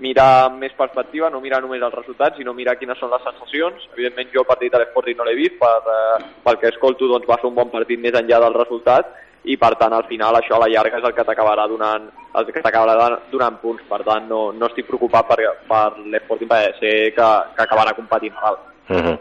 mirar 0.01 0.29
amb 0.47 0.61
més 0.63 0.73
perspectiva, 0.77 1.29
no 1.29 1.41
mirar 1.43 1.61
només 1.61 1.83
els 1.85 1.95
resultats, 1.95 2.37
sinó 2.37 2.55
mirar 2.57 2.77
quines 2.79 2.99
són 2.99 3.11
les 3.13 3.23
sensacions. 3.27 3.87
Evidentment 3.93 4.31
jo 4.33 4.43
el 4.43 4.49
partit 4.49 4.73
de 4.73 4.81
l'Esporting 4.81 5.19
no 5.19 5.27
l'he 5.27 5.37
vist, 5.37 5.59
per, 5.61 5.77
eh, 5.95 6.23
pel 6.45 6.59
que 6.61 6.71
escolto 6.73 7.09
doncs, 7.11 7.29
va 7.29 7.37
ser 7.41 7.49
un 7.51 7.55
bon 7.59 7.69
partit 7.69 8.01
més 8.01 8.17
enllà 8.17 8.41
del 8.45 8.57
resultat 8.57 9.13
i 9.43 9.55
per 9.57 9.71
tant 9.77 9.93
al 9.97 10.05
final 10.09 10.35
això 10.37 10.57
a 10.57 10.61
la 10.61 10.69
llarga 10.69 10.99
és 10.99 11.05
el 11.07 11.15
que 11.17 11.25
t'acabarà 11.25 11.67
donant, 11.69 12.09
el 12.37 12.51
que 12.51 12.61
t'acabarà 12.61 13.07
donant 13.31 13.57
punts, 13.61 13.81
per 13.89 14.03
tant 14.05 14.27
no, 14.29 14.51
no 14.51 14.69
estic 14.69 14.85
preocupat 14.89 15.31
per, 15.31 15.39
per 15.69 15.85
l'Esporting 16.05 16.51
perquè 16.51 16.75
sé 16.81 16.93
que, 17.15 17.31
que 17.55 17.65
acabarà 17.65 17.95
competint 17.97 18.37
dalt. 18.41 18.69
Uh 18.89 19.01
-huh 19.05 19.17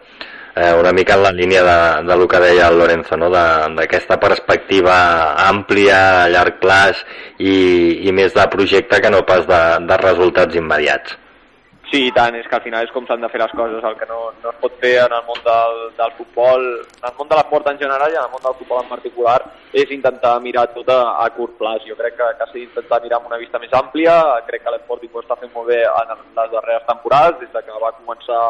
eh, 0.60 0.74
una 0.78 0.92
mica 0.92 1.14
en 1.14 1.22
la 1.22 1.32
línia 1.32 1.62
de, 1.64 1.78
de 2.08 2.16
lo 2.16 2.28
que 2.28 2.40
deia 2.40 2.68
el 2.68 2.78
Lorenzo, 2.78 3.16
no? 3.16 3.30
d'aquesta 3.30 4.20
perspectiva 4.20 4.98
àmplia, 5.48 6.00
a 6.26 6.28
llarg 6.28 6.60
plaç 6.60 7.00
i, 7.38 7.56
i 8.06 8.12
més 8.12 8.36
de 8.36 8.46
projecte 8.52 9.00
que 9.00 9.12
no 9.12 9.24
pas 9.26 9.48
de, 9.48 9.64
de 9.88 10.00
resultats 10.04 10.60
immediats. 10.60 11.16
Sí, 11.90 12.04
i 12.06 12.10
tant, 12.14 12.36
és 12.38 12.46
que 12.46 12.54
al 12.54 12.62
final 12.62 12.84
és 12.86 12.92
com 12.94 13.02
s'han 13.06 13.24
de 13.24 13.28
fer 13.32 13.40
les 13.40 13.52
coses, 13.58 13.82
el 13.82 13.96
que 13.98 14.06
no, 14.06 14.18
no 14.44 14.50
es 14.52 14.58
pot 14.62 14.76
fer 14.78 14.92
en 15.02 15.14
el 15.16 15.24
món 15.26 15.40
del, 15.42 15.80
del 15.96 16.12
futbol, 16.14 16.66
en 16.86 17.08
el 17.08 17.16
món 17.16 17.30
de 17.32 17.38
l'esport 17.38 17.66
en 17.66 17.80
general 17.80 18.12
i 18.12 18.18
en 18.18 18.28
el 18.28 18.30
món 18.30 18.44
del 18.44 18.54
futbol 18.60 18.84
en 18.84 18.92
particular, 18.92 19.40
és 19.74 19.90
intentar 19.96 20.36
mirar 20.44 20.68
tot 20.70 20.92
a, 20.94 21.00
a 21.24 21.26
curt 21.34 21.56
plaç. 21.58 21.88
Jo 21.90 21.98
crec 21.98 22.14
que, 22.20 22.28
que 22.38 22.46
s'ha 22.46 22.58
d'intentar 22.60 23.00
mirar 23.02 23.18
amb 23.18 23.32
una 23.32 23.40
vista 23.42 23.58
més 23.58 23.74
àmplia, 23.74 24.14
crec 24.46 24.62
que 24.62 24.76
l'Esport 24.76 25.02
ho 25.08 25.24
està 25.24 25.40
fent 25.40 25.50
molt 25.56 25.66
bé 25.72 25.80
en 25.82 26.14
les 26.14 26.54
darreres 26.54 26.86
temporades, 26.86 27.42
des 27.42 27.66
que 27.66 27.82
va 27.82 27.96
començar 27.98 28.44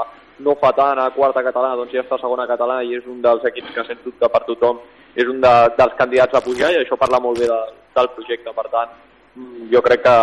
no 0.44 0.56
fa 0.60 0.72
tant 0.76 0.98
a 0.98 1.10
quarta 1.14 1.42
catalana, 1.46 1.76
doncs 1.78 1.92
ja 1.94 2.02
està 2.04 2.16
a 2.16 2.22
segona 2.22 2.46
catalana 2.48 2.84
i 2.86 2.96
és 2.96 3.06
un 3.06 3.20
dels 3.24 3.44
equips 3.50 3.74
que 3.74 3.84
sens 3.88 4.02
dubte 4.04 4.28
per 4.32 4.42
tothom 4.48 4.80
és 5.14 5.28
un 5.28 5.40
de, 5.42 5.52
dels 5.78 5.96
candidats 5.98 6.36
a 6.36 6.42
pujar 6.44 6.72
i 6.72 6.80
això 6.80 6.98
parla 6.98 7.20
molt 7.20 7.40
bé 7.40 7.48
de, 7.50 7.60
del 7.96 8.10
projecte. 8.16 8.54
Per 8.56 8.66
tant, 8.72 8.94
mm, 9.34 9.68
jo 9.72 9.82
crec 9.86 10.04
que 10.06 10.16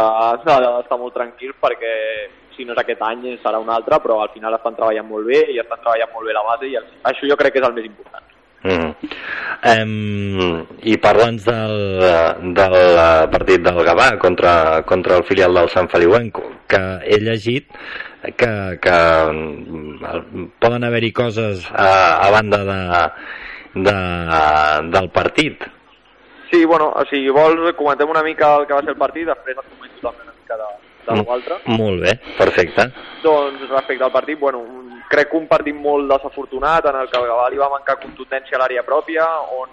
s'ha 0.43 0.59
d'estar 0.63 0.99
molt 1.01 1.15
tranquil 1.17 1.53
perquè 1.61 1.93
si 2.55 2.65
no 2.65 2.73
és 2.73 2.81
aquest 2.81 3.03
any 3.05 3.27
serà 3.43 3.59
un 3.61 3.69
altre, 3.69 3.99
però 4.01 4.21
al 4.21 4.33
final 4.33 4.55
estan 4.57 4.75
treballant 4.79 5.07
molt 5.09 5.29
bé 5.29 5.43
i 5.53 5.61
estan 5.61 5.83
treballant 5.83 6.13
molt 6.15 6.27
bé 6.27 6.33
la 6.37 6.47
base 6.47 6.71
i 6.71 6.77
això 6.79 7.29
jo 7.29 7.37
crec 7.37 7.53
que 7.53 7.63
és 7.63 7.69
el 7.69 7.77
més 7.77 7.85
important. 7.85 8.36
Mm. 8.63 8.91
Um, 9.67 10.65
I 10.81 10.97
parla'ns 11.01 11.45
del, 11.45 11.75
del 12.57 12.75
partit 13.33 13.61
del 13.63 13.79
Gavà 13.85 14.09
contra, 14.21 14.83
contra 14.87 15.17
el 15.17 15.25
filial 15.29 15.53
del 15.53 15.69
Sant 15.69 15.89
Feliuenco, 15.91 16.43
que 16.67 16.81
he 17.05 17.19
llegit 17.21 17.69
que, 18.35 18.51
que 18.81 18.97
mm, 19.31 20.45
poden 20.59 20.83
haver-hi 20.83 21.11
coses 21.13 21.65
a, 21.71 21.89
a 22.27 22.31
banda 22.31 22.63
de, 22.65 22.79
de, 23.87 23.97
del 24.97 25.09
partit. 25.11 25.63
Sí, 26.51 26.63
bueno, 26.65 26.93
si 27.09 27.27
vols 27.29 27.73
comentem 27.75 28.09
una 28.09 28.23
mica 28.23 28.55
el 28.57 28.67
que 28.67 28.73
va 28.73 28.83
ser 28.83 28.95
el 28.95 28.99
partit, 28.99 29.27
després 29.27 29.57
et 29.57 29.71
comento 29.71 30.01
també 30.01 30.23
una 30.23 30.35
mica 30.35 30.59
de, 30.59 30.69
de 31.15 31.25
l'altre. 31.27 31.59
Molt 31.71 32.03
bé, 32.03 32.17
perfecte. 32.37 32.89
Doncs 33.23 33.65
respecte 33.69 34.03
al 34.03 34.13
partit, 34.13 34.39
bueno, 34.39 34.63
crec 35.09 35.31
que 35.31 35.39
un 35.39 35.47
partit 35.47 35.75
molt 35.75 36.09
desafortunat 36.11 36.85
en 36.91 37.01
el 37.01 37.09
que 37.09 37.19
el 37.19 37.27
Gavà 37.31 37.49
li 37.49 37.61
va 37.61 37.71
mancar 37.73 37.99
contundència 38.03 38.57
a 38.57 38.63
l'àrea 38.63 38.85
pròpia, 38.87 39.25
on 39.57 39.69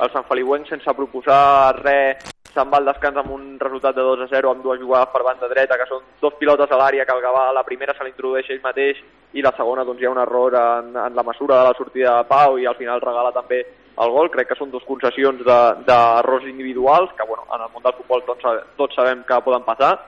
el 0.00 0.12
Sant 0.12 0.26
Feliuenc 0.28 0.68
sense 0.70 0.94
proposar 0.96 1.76
res 1.80 2.28
se'n 2.50 2.70
va 2.70 2.80
al 2.80 2.88
descans 2.88 3.18
amb 3.20 3.30
un 3.30 3.44
resultat 3.60 3.94
de 3.94 4.02
2 4.02 4.24
a 4.24 4.28
0 4.30 4.50
amb 4.50 4.62
dues 4.64 4.80
jugades 4.80 5.12
per 5.12 5.22
banda 5.22 5.48
dreta 5.50 5.76
que 5.78 5.86
són 5.86 6.02
dos 6.22 6.34
pilotes 6.38 6.70
a 6.70 6.78
l'àrea 6.80 7.04
que 7.06 7.14
el 7.14 7.22
Gavà 7.22 7.44
la 7.54 7.62
primera 7.66 7.94
se 7.94 8.06
l'introdueix 8.06 8.48
ell 8.50 8.62
mateix 8.64 8.98
i 9.38 9.44
la 9.44 9.52
segona 9.56 9.84
doncs 9.86 10.02
hi 10.02 10.08
ha 10.08 10.14
un 10.14 10.18
error 10.18 10.56
en, 10.58 10.96
en 10.96 11.14
la 11.14 11.26
mesura 11.26 11.60
de 11.60 11.68
la 11.68 11.76
sortida 11.78 12.16
de 12.16 12.28
Pau 12.30 12.58
i 12.58 12.66
al 12.66 12.78
final 12.80 13.02
regala 13.04 13.30
també 13.36 13.60
el 14.00 14.14
gol. 14.14 14.30
Crec 14.32 14.50
que 14.50 14.58
són 14.58 14.72
dues 14.72 14.86
concessions 14.88 15.42
d'errors 15.44 16.46
de, 16.46 16.50
individuals 16.50 17.12
que 17.16 17.26
bueno, 17.28 17.46
en 17.54 17.66
el 17.66 17.70
món 17.74 17.84
del 17.84 17.96
futbol 17.98 18.24
tots, 18.26 18.48
tots 18.78 18.98
sabem 18.98 19.22
que 19.28 19.42
poden 19.46 19.66
passar. 19.66 19.98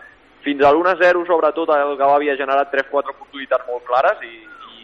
Fins 0.42 0.62
a 0.62 0.72
l'1-0 0.72 1.26
sobretot 1.26 1.70
el 1.76 1.96
Gavà 2.00 2.16
havia 2.18 2.38
generat 2.38 2.72
3-4 2.74 3.14
oportunitats 3.14 3.68
molt 3.68 3.84
clares 3.86 4.22
i, 4.26 4.32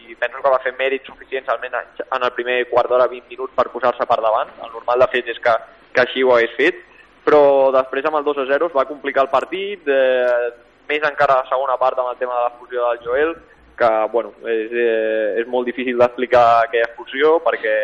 i 0.09 0.15
penso 0.15 0.43
que 0.43 0.53
va 0.53 0.61
fer 0.63 0.75
mèrits 0.79 1.09
suficients 1.11 1.49
almenys 1.51 2.05
en 2.05 2.23
el 2.23 2.35
primer 2.37 2.61
quart 2.69 2.89
d'hora 2.91 3.09
20 3.11 3.33
minuts 3.33 3.55
per 3.55 3.67
posar-se 3.73 4.07
per 4.07 4.21
davant. 4.23 4.53
El 4.63 4.71
normal 4.71 5.03
de 5.03 5.09
fet 5.15 5.33
és 5.35 5.41
que, 5.43 5.57
que 5.93 6.05
així 6.05 6.23
ho 6.23 6.35
hagués 6.35 6.55
fet 6.59 6.85
però 7.29 7.69
després 7.75 8.07
amb 8.07 8.19
el 8.19 8.25
2 8.25 8.41
a 8.41 8.47
0 8.49 8.69
es 8.69 8.75
va 8.75 8.87
complicar 8.89 9.25
el 9.27 9.31
partit, 9.33 9.87
eh, 9.87 10.51
més 10.89 11.03
encara 11.05 11.41
la 11.43 11.49
segona 11.49 11.77
part 11.77 11.99
amb 11.99 12.09
el 12.09 12.17
tema 12.17 12.37
de 12.37 12.45
l'expulsió 12.45 12.87
del 12.87 13.01
Joel, 13.05 13.35
que 13.77 13.89
bueno, 14.11 14.33
és, 14.43 14.71
eh, 14.73 15.41
és 15.41 15.47
molt 15.47 15.69
difícil 15.69 15.97
d'explicar 15.97 16.63
aquella 16.63 16.87
expulsió 16.89 17.37
perquè 17.45 17.75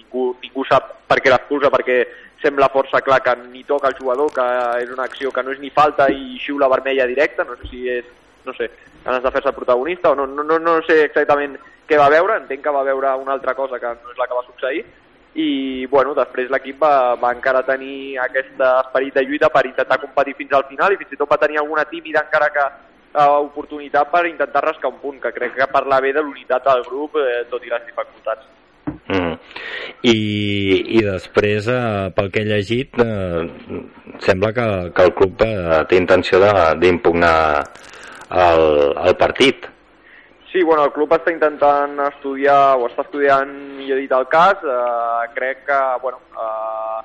ningú, 0.00 0.34
ningú 0.42 0.64
sap 0.68 0.90
per 1.08 1.20
què 1.22 1.30
l'expulsa, 1.30 1.70
perquè 1.70 2.00
sembla 2.42 2.70
força 2.72 3.00
clar 3.02 3.20
que 3.22 3.34
ni 3.48 3.64
toca 3.64 3.88
el 3.88 3.96
jugador, 3.98 4.30
que 4.34 4.46
és 4.82 4.92
una 4.94 5.08
acció 5.08 5.32
que 5.32 5.42
no 5.42 5.52
és 5.54 5.58
ni 5.62 5.70
falta 5.74 6.08
i 6.10 6.38
xiula 6.38 6.70
vermella 6.70 7.06
directa, 7.06 7.44
no 7.44 7.56
sé 7.58 7.70
si 7.70 7.88
és, 7.90 8.06
no 8.46 8.54
sé, 8.54 8.70
ganes 9.04 9.22
de 9.22 9.32
fer-se 9.34 9.52
protagonista 9.56 10.12
o 10.12 10.14
no, 10.14 10.26
no, 10.26 10.44
no, 10.46 10.58
no 10.58 10.78
sé 10.86 11.02
exactament 11.08 11.58
què 11.88 11.98
va 11.98 12.10
veure, 12.12 12.36
entenc 12.38 12.62
que 12.64 12.74
va 12.74 12.86
veure 12.86 13.14
una 13.18 13.34
altra 13.34 13.54
cosa 13.58 13.80
que 13.82 13.94
no 13.94 14.12
és 14.12 14.18
la 14.20 14.28
que 14.28 14.38
va 14.38 14.46
succeir, 14.46 14.84
i 15.38 15.86
bueno, 15.86 16.14
després 16.18 16.50
l'equip 16.50 16.80
va, 16.82 17.14
va 17.20 17.32
encara 17.34 17.62
tenir 17.66 18.18
aquest 18.24 18.60
esperit 18.66 19.14
de 19.14 19.24
lluita 19.26 19.50
per 19.54 19.66
intentar 19.68 20.00
competir 20.02 20.34
fins 20.38 20.54
al 20.56 20.66
final 20.70 20.92
i 20.92 20.98
fins 21.00 21.14
i 21.14 21.18
tot 21.20 21.30
va 21.30 21.40
tenir 21.42 21.60
alguna 21.60 21.84
tímida 21.90 22.24
encara 22.24 22.50
que 22.54 22.64
uh, 22.66 23.38
oportunitat 23.44 24.10
per 24.10 24.26
intentar 24.26 24.64
rascar 24.64 24.90
un 24.90 25.00
punt, 25.02 25.20
que 25.22 25.34
crec 25.36 25.54
que 25.54 25.70
parla 25.72 26.00
bé 26.00 26.12
de 26.12 26.22
l'unitat 26.22 26.64
del 26.66 26.82
grup, 26.88 27.20
eh, 27.22 27.44
tot 27.50 27.64
i 27.64 27.70
les 27.70 27.86
dificultats. 27.86 28.57
Mm. 29.08 29.34
I, 30.08 30.18
I 30.98 31.02
després, 31.06 31.68
eh, 31.72 32.10
pel 32.16 32.30
que 32.34 32.42
he 32.42 32.48
llegit, 32.48 33.00
eh, 33.02 33.80
sembla 34.24 34.52
que, 34.56 34.68
que 34.94 35.08
el 35.08 35.14
club 35.18 35.42
eh, 35.46 35.82
té 35.90 35.98
intenció 36.00 36.40
d'impugnar 36.78 37.36
el, 38.30 38.64
el 39.08 39.16
partit. 39.20 39.66
Sí, 40.52 40.62
bueno, 40.62 40.86
el 40.88 40.92
club 40.94 41.12
està 41.12 41.32
intentant 41.34 41.98
estudiar, 42.06 42.78
o 42.80 42.86
està 42.88 43.04
estudiant, 43.04 43.50
millor 43.76 44.00
dit, 44.00 44.12
el 44.16 44.28
cas. 44.32 44.62
Eh, 44.64 45.30
crec 45.36 45.66
que, 45.68 45.80
bueno, 46.02 46.22
eh, 46.32 47.00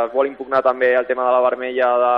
es 0.00 0.12
vol 0.14 0.28
impugnar 0.30 0.62
també 0.62 0.92
el 0.94 1.06
tema 1.06 1.26
de 1.26 1.34
la 1.36 1.44
vermella 1.44 1.90
de 2.02 2.14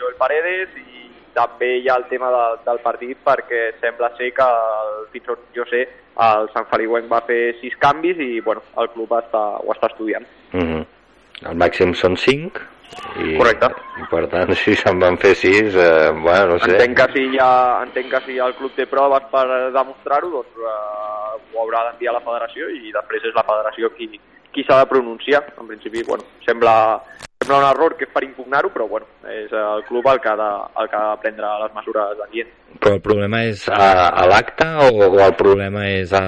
Joel 0.00 0.16
Paredes 0.20 0.76
i 0.80 1.09
també 1.34 1.76
hi 1.78 1.88
ha 1.88 1.96
el 2.00 2.06
tema 2.10 2.30
de, 2.34 2.44
del 2.66 2.80
partit 2.84 3.18
perquè 3.26 3.62
sembla 3.80 4.10
ser 4.18 4.32
que, 4.36 4.46
el, 4.46 5.06
fins 5.12 5.30
on 5.34 5.44
jo 5.56 5.66
sé, 5.70 5.86
el 6.20 6.50
Sant 6.54 6.66
Feliuenc 6.72 7.08
va 7.10 7.22
fer 7.26 7.40
sis 7.60 7.76
canvis 7.80 8.18
i, 8.20 8.32
bueno, 8.44 8.64
el 8.82 8.90
club 8.94 9.14
està, 9.18 9.44
ho 9.60 9.72
està 9.74 9.92
estudiant. 9.92 10.26
Mm 10.52 10.66
-hmm. 10.66 10.84
El 11.50 11.56
màxim 11.56 11.94
són 11.94 12.16
cinc? 12.16 12.60
I, 13.16 13.36
Correcte. 13.38 13.70
I 14.00 14.06
per 14.10 14.26
tant, 14.32 14.52
si 14.62 14.74
se'n 14.74 14.98
van 14.98 15.16
fer 15.16 15.34
sis, 15.34 15.74
eh, 15.74 16.10
bueno, 16.10 16.54
no 16.54 16.58
sé. 16.58 16.74
Entenc 16.74 16.96
que 16.98 17.06
si, 17.14 17.38
ha, 17.38 17.82
entenc 17.86 18.10
que 18.10 18.20
si 18.26 18.38
el 18.38 18.54
club 18.58 18.74
té 18.76 18.86
proves 18.86 19.22
per 19.30 19.46
demostrar-ho, 19.72 20.30
doncs 20.30 20.58
eh, 20.58 21.54
ho 21.54 21.62
haurà 21.62 21.84
d'enviar 21.88 22.14
a 22.14 22.18
la 22.18 22.26
federació 22.26 22.68
i 22.68 22.92
després 22.92 23.24
és 23.24 23.34
la 23.34 23.46
federació 23.46 23.90
qui, 23.96 24.10
qui 24.52 24.64
s'ha 24.64 24.80
de 24.82 24.90
pronunciar. 24.90 25.44
En 25.58 25.66
principi, 25.70 26.02
bueno, 26.06 26.24
sembla, 26.46 26.74
sembla 27.50 27.58
un 27.58 27.74
error 27.74 27.96
que 27.96 28.06
és 28.06 28.12
per 28.12 28.22
impugnar-ho, 28.24 28.70
però 28.70 28.86
bueno, 28.88 29.06
és 29.26 29.50
el 29.52 29.82
club 29.88 30.06
el 30.06 30.20
que 30.20 30.28
ha 30.30 30.36
de, 30.36 30.50
el 30.80 30.88
que 30.88 30.96
ha 30.96 31.10
de 31.10 31.20
prendre 31.22 31.50
les 31.64 31.74
mesures 31.74 32.22
adients. 32.26 32.56
Però 32.78 32.94
el 32.94 33.02
problema 33.02 33.42
és 33.44 33.66
a, 33.68 34.08
a 34.08 34.26
l'acte 34.30 34.66
o, 34.86 35.10
o 35.10 35.20
el 35.24 35.34
problema 35.34 35.86
és 35.90 36.14
a, 36.14 36.24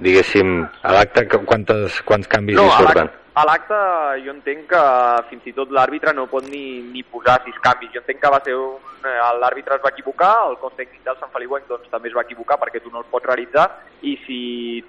diguéssim, 0.00 0.62
a 0.82 0.96
l'acte 0.96 1.26
quantes, 1.28 2.00
quants 2.08 2.28
canvis 2.28 2.56
no, 2.56 2.64
hi 2.68 2.76
surten? 2.80 3.12
A 3.38 3.44
l'acte 3.46 3.76
jo 4.24 4.32
entenc 4.32 4.64
que 4.72 4.82
fins 5.28 5.44
i 5.46 5.54
tot 5.54 5.70
l'àrbitre 5.70 6.14
no 6.16 6.26
pot 6.26 6.48
ni, 6.48 6.80
ni 6.90 7.04
posar 7.06 7.38
sis 7.44 7.60
canvis. 7.62 7.92
Jo 7.94 8.02
entenc 8.02 8.24
que 8.24 8.32
va 8.34 8.40
ser 8.44 8.56
un... 8.58 8.80
Eh, 8.98 9.14
l'àrbitre 9.38 9.76
es 9.76 9.84
va 9.84 9.92
equivocar, 9.94 10.32
el 10.48 10.56
cos 10.58 10.72
tècnic 10.74 11.04
del 11.06 11.20
Sant 11.20 11.30
Feliuenc 11.30 11.68
doncs, 11.68 11.86
també 11.92 12.10
es 12.10 12.16
va 12.16 12.24
equivocar 12.26 12.56
perquè 12.58 12.80
tu 12.82 12.90
no 12.90 13.04
els 13.04 13.12
pots 13.12 13.28
realitzar 13.28 13.68
i 14.02 14.16
si 14.24 14.40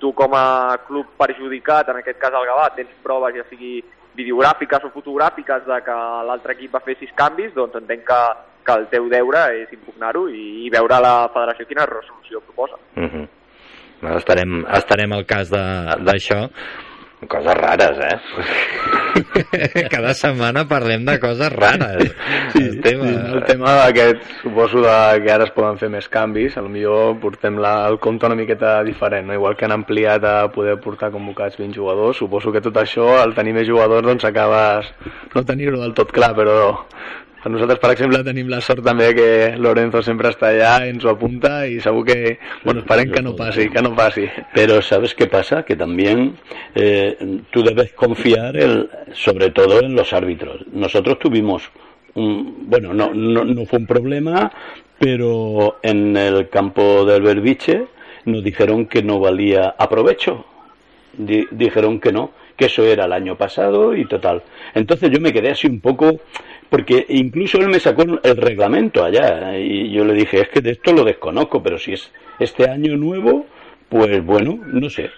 tu 0.01 0.09
com 0.17 0.33
a 0.33 0.79
club 0.87 1.11
perjudicat, 1.19 1.91
en 1.93 1.99
aquest 1.99 2.17
cas 2.17 2.33
el 2.33 2.47
Gavà, 2.49 2.71
tens 2.73 2.95
proves 3.05 3.37
ja 3.37 3.45
sigui 3.51 3.83
videogràfiques 4.19 4.85
o 4.85 4.93
fotogràfiques 4.93 5.65
de 5.67 5.79
que 5.87 5.97
l'altre 6.27 6.55
equip 6.57 6.75
va 6.75 6.83
fer 6.85 6.97
sis 6.99 7.11
canvis, 7.17 7.53
doncs 7.55 7.79
entenc 7.79 8.05
que, 8.11 8.21
que 8.67 8.77
el 8.77 8.87
teu 8.93 9.09
deure 9.11 9.45
és 9.63 9.73
impugnar-ho 9.75 10.27
i, 10.29 10.45
i 10.65 10.73
veure 10.73 11.01
la 11.03 11.15
federació 11.33 11.67
quina 11.69 11.89
resolució 11.89 12.43
proposa. 12.45 12.79
Uh 12.95 13.01
mhm. 13.01 13.11
-huh. 13.15 13.27
Estarem, 14.15 14.65
estarem 14.77 15.11
al 15.11 15.25
cas 15.27 15.49
d'això 15.51 16.45
Coses 17.27 17.53
rares, 17.53 17.97
eh? 17.99 18.17
Cada 19.91 20.13
setmana 20.15 20.63
parlem 20.69 21.03
de 21.03 21.17
coses 21.19 21.51
rares. 21.51 22.13
Sí, 22.53 22.63
el 22.63 22.79
tema, 22.81 23.03
sí, 23.03 23.15
el 23.33 23.43
tema 23.43 23.73
aquest, 23.83 24.23
suposo 24.41 24.79
de 24.85 24.93
que 25.25 25.33
ara 25.33 25.43
es 25.49 25.51
poden 25.51 25.75
fer 25.81 25.89
més 25.91 26.07
canvis, 26.07 26.55
millor 26.63 27.17
portem 27.19 27.59
la, 27.59 27.73
el 27.89 27.99
compte 27.99 28.29
una 28.29 28.39
miqueta 28.39 28.77
diferent, 28.87 29.27
no? 29.27 29.35
igual 29.35 29.57
que 29.59 29.67
han 29.67 29.75
ampliat 29.75 30.23
a 30.23 30.35
poder 30.55 30.77
portar 30.79 31.11
convocats 31.11 31.59
20 31.59 31.75
jugadors, 31.75 32.23
suposo 32.23 32.53
que 32.55 32.63
tot 32.63 32.79
això, 32.79 33.17
al 33.19 33.35
tenir 33.35 33.57
més 33.57 33.67
jugadors, 33.67 34.07
doncs 34.07 34.23
acabes 34.29 34.87
no 35.35 35.43
tenir-ho 35.43 35.83
del 35.83 35.97
tot 35.97 36.15
clar, 36.15 36.31
però 36.39 36.55
nosaltres, 37.45 37.79
per 37.79 37.91
exemple, 37.93 38.19
tenim 38.27 38.49
la 38.51 38.59
sort 38.59 38.83
també 38.83 39.13
que 39.15 39.29
Lorenzo 39.55 40.01
sempre 40.03 40.31
està 40.33 40.49
allà, 40.51 40.73
ens 40.89 41.05
ho 41.05 41.13
apunta 41.13 41.67
y 41.67 41.79
segur 41.79 42.03
que, 42.05 42.37
bueno, 42.65 42.81
esperem 42.81 43.13
que 43.13 43.21
no 43.21 43.35
pase, 43.35 43.69
que 43.69 43.81
no 43.81 43.95
pase. 43.95 44.29
Pero 44.53 44.81
¿sabes 44.81 45.15
qué 45.15 45.27
pasa? 45.27 45.63
Que 45.63 45.77
también 45.77 46.35
eh, 46.75 47.15
tú 47.51 47.63
debes 47.63 47.93
confiar 47.93 48.57
el, 48.57 48.89
sobre 49.13 49.51
todo 49.51 49.79
en 49.81 49.95
los 49.95 50.11
árbitros. 50.11 50.65
Nosotros 50.73 51.19
tuvimos 51.19 51.71
un, 52.15 52.69
bueno, 52.69 52.93
no, 52.93 53.13
no, 53.13 53.45
no 53.45 53.65
fue 53.65 53.79
un 53.79 53.87
problema, 53.87 54.51
pero 54.97 55.79
en 55.81 56.17
el 56.17 56.49
campo 56.49 57.05
del 57.05 57.21
Berbiche 57.21 57.85
nos 58.25 58.43
dijeron 58.43 58.87
que 58.87 59.01
no 59.01 59.19
valía 59.19 59.75
aprovecho. 59.77 60.45
Di, 61.13 61.47
dijeron 61.51 61.99
que 61.99 62.11
no, 62.11 62.31
que 62.59 62.65
eso 62.65 62.83
era 62.83 63.05
el 63.05 63.13
año 63.13 63.37
pasado 63.37 63.95
y 63.95 64.05
total. 64.05 64.43
Entonces 64.75 65.09
yo 65.09 65.21
me 65.21 65.31
quedé 65.31 65.51
así 65.51 65.65
un 65.65 65.79
poco 65.79 66.19
porque 66.69 67.05
incluso 67.07 67.57
él 67.57 67.69
me 67.69 67.79
sacó 67.79 68.03
el 68.21 68.37
reglamento 68.37 69.03
allá 69.03 69.57
y 69.57 69.89
yo 69.91 70.03
le 70.03 70.13
dije, 70.13 70.41
es 70.41 70.49
que 70.49 70.59
de 70.59 70.71
esto 70.71 70.91
lo 70.91 71.05
desconozco, 71.05 71.63
pero 71.63 71.79
si 71.79 71.93
es 71.93 72.11
este 72.37 72.69
año 72.69 72.97
nuevo, 72.97 73.45
pues 73.87 74.23
bueno, 74.23 74.59
no 74.67 74.89
sé. 74.89 75.09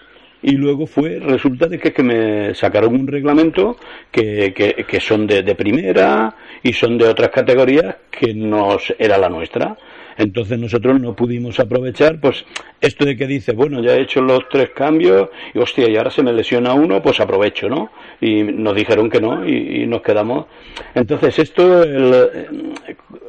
Y 0.44 0.52
luego 0.52 0.86
fue, 0.86 1.20
resulta 1.20 1.68
de 1.68 1.80
que, 1.80 1.92
que 1.92 2.04
me 2.04 2.56
sacaron 2.56 2.94
un 2.96 3.08
reglamento 3.08 3.78
que, 4.12 4.54
que, 4.54 4.86
que 4.88 5.00
son 5.00 5.28
de, 5.28 5.42
de 5.42 5.56
primera 5.56 6.36
y 6.64 6.74
son 6.74 6.98
de 6.98 7.08
otras 7.08 7.30
categorías 7.30 7.96
que 8.10 8.34
no 8.34 8.78
era 8.98 9.18
la 9.18 9.30
nuestra. 9.30 9.76
Entonces 10.18 10.60
nosotros 10.60 11.00
no 11.00 11.16
pudimos 11.16 11.60
aprovechar, 11.60 12.20
pues, 12.20 12.46
esto 12.80 13.06
de 13.06 13.16
que 13.16 13.28
dice, 13.28 13.54
bueno, 13.54 13.82
ya 13.82 13.96
he 13.96 14.02
hecho 14.02 14.22
los 14.22 14.48
tres 14.50 14.72
cambios, 14.72 15.30
y 15.54 15.60
hostia, 15.60 15.90
y 15.90 15.98
ahora 15.98 16.12
se 16.12 16.24
me 16.24 16.34
lesiona 16.34 16.74
uno, 16.74 17.02
pues 17.02 17.20
aprovecho, 17.20 17.70
¿no? 17.70 17.92
Y 18.20 18.44
nos 18.44 18.76
dijeron 18.76 19.10
que 19.10 19.22
no, 19.22 19.48
y, 19.48 19.86
nos 19.88 20.02
quedamos. 20.02 20.46
Entonces, 20.96 21.38
esto, 21.40 21.84
el, 21.84 22.14
eh, 22.34 22.48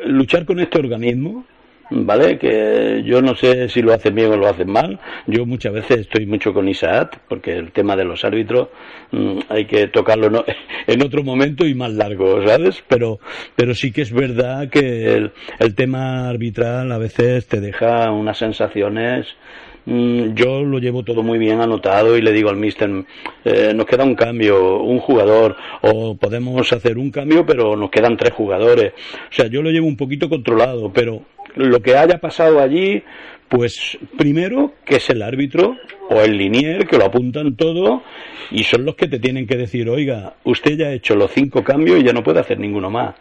luchar 0.06 0.44
con 0.44 0.60
este 0.60 0.78
organismo, 0.78 1.44
¿vale? 1.92 2.38
Que 2.38 3.02
yo 3.04 3.20
no 3.20 3.34
sé 3.34 3.68
si 3.68 3.82
lo 3.82 3.92
hacen 3.92 4.14
bien 4.14 4.32
o 4.32 4.36
lo 4.36 4.48
hacen 4.48 4.70
mal. 4.70 4.98
Yo 5.26 5.46
muchas 5.46 5.72
veces 5.72 6.00
estoy 6.00 6.26
mucho 6.26 6.52
con 6.52 6.68
Isaac, 6.68 7.20
porque 7.28 7.56
el 7.56 7.72
tema 7.72 7.96
de 7.96 8.04
los 8.04 8.24
árbitros 8.24 8.68
mmm, 9.10 9.38
hay 9.48 9.66
que 9.66 9.88
tocarlo 9.88 10.44
en 10.86 11.02
otro 11.02 11.22
momento 11.22 11.66
y 11.66 11.74
más 11.74 11.92
largo, 11.92 12.46
¿sabes? 12.46 12.82
Pero, 12.88 13.20
pero 13.56 13.74
sí 13.74 13.92
que 13.92 14.02
es 14.02 14.12
verdad 14.12 14.68
que 14.68 15.14
el, 15.14 15.32
el 15.58 15.74
tema 15.74 16.28
arbitral 16.28 16.90
a 16.92 16.98
veces 16.98 17.46
te 17.46 17.60
deja 17.60 18.10
unas 18.10 18.38
sensaciones 18.38 19.26
mm, 19.84 20.34
yo 20.34 20.62
lo 20.62 20.78
llevo 20.78 21.02
todo 21.02 21.22
muy 21.22 21.38
bien 21.38 21.60
anotado 21.60 22.16
y 22.16 22.22
le 22.22 22.32
digo 22.32 22.50
al 22.50 22.56
mister, 22.56 22.90
eh, 23.44 23.72
nos 23.74 23.86
queda 23.86 24.04
un 24.04 24.14
cambio, 24.14 24.80
un 24.80 24.98
jugador, 24.98 25.56
o 25.82 26.16
podemos 26.16 26.72
hacer 26.72 26.98
un 26.98 27.10
cambio, 27.10 27.44
pero 27.44 27.76
nos 27.76 27.90
quedan 27.90 28.16
tres 28.16 28.32
jugadores. 28.32 28.92
O 29.30 29.34
sea, 29.34 29.46
yo 29.46 29.62
lo 29.62 29.70
llevo 29.70 29.86
un 29.86 29.96
poquito 29.96 30.28
controlado, 30.28 30.92
pero 30.92 31.22
lo 31.56 31.80
que 31.80 31.96
haya 31.96 32.18
pasado 32.18 32.60
allí, 32.60 33.02
pues 33.48 33.98
primero 34.16 34.74
que 34.84 34.96
es 34.96 35.10
el 35.10 35.22
árbitro 35.22 35.76
o 36.08 36.20
el 36.20 36.36
linier 36.36 36.86
que 36.86 36.98
lo 36.98 37.04
apuntan 37.04 37.54
todo 37.56 38.02
y 38.50 38.64
son 38.64 38.84
los 38.84 38.96
que 38.96 39.08
te 39.08 39.18
tienen 39.18 39.46
que 39.46 39.56
decir, 39.56 39.88
oiga, 39.88 40.34
usted 40.44 40.76
ya 40.76 40.86
ha 40.86 40.92
hecho 40.92 41.14
los 41.14 41.30
cinco 41.30 41.62
cambios 41.62 42.00
y 42.00 42.02
ya 42.02 42.12
no 42.12 42.22
puede 42.22 42.40
hacer 42.40 42.58
ninguno 42.58 42.90
más. 42.90 43.14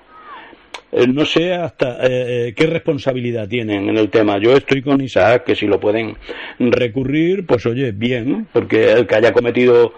Eh, 0.91 1.07
no 1.07 1.25
sé 1.25 1.53
hasta 1.53 2.05
eh, 2.05 2.47
eh, 2.47 2.53
qué 2.53 2.65
responsabilidad 2.67 3.47
tienen 3.47 3.87
en 3.87 3.97
el 3.97 4.09
tema. 4.09 4.37
Yo 4.39 4.55
estoy 4.55 4.81
con 4.81 4.99
Isaac, 4.99 5.45
que 5.45 5.55
si 5.55 5.65
lo 5.65 5.79
pueden 5.79 6.17
recurrir, 6.59 7.45
pues 7.45 7.65
oye, 7.65 7.91
bien, 7.91 8.47
porque 8.51 8.91
el 8.91 9.07
que 9.07 9.15
haya 9.15 9.31
cometido 9.31 9.93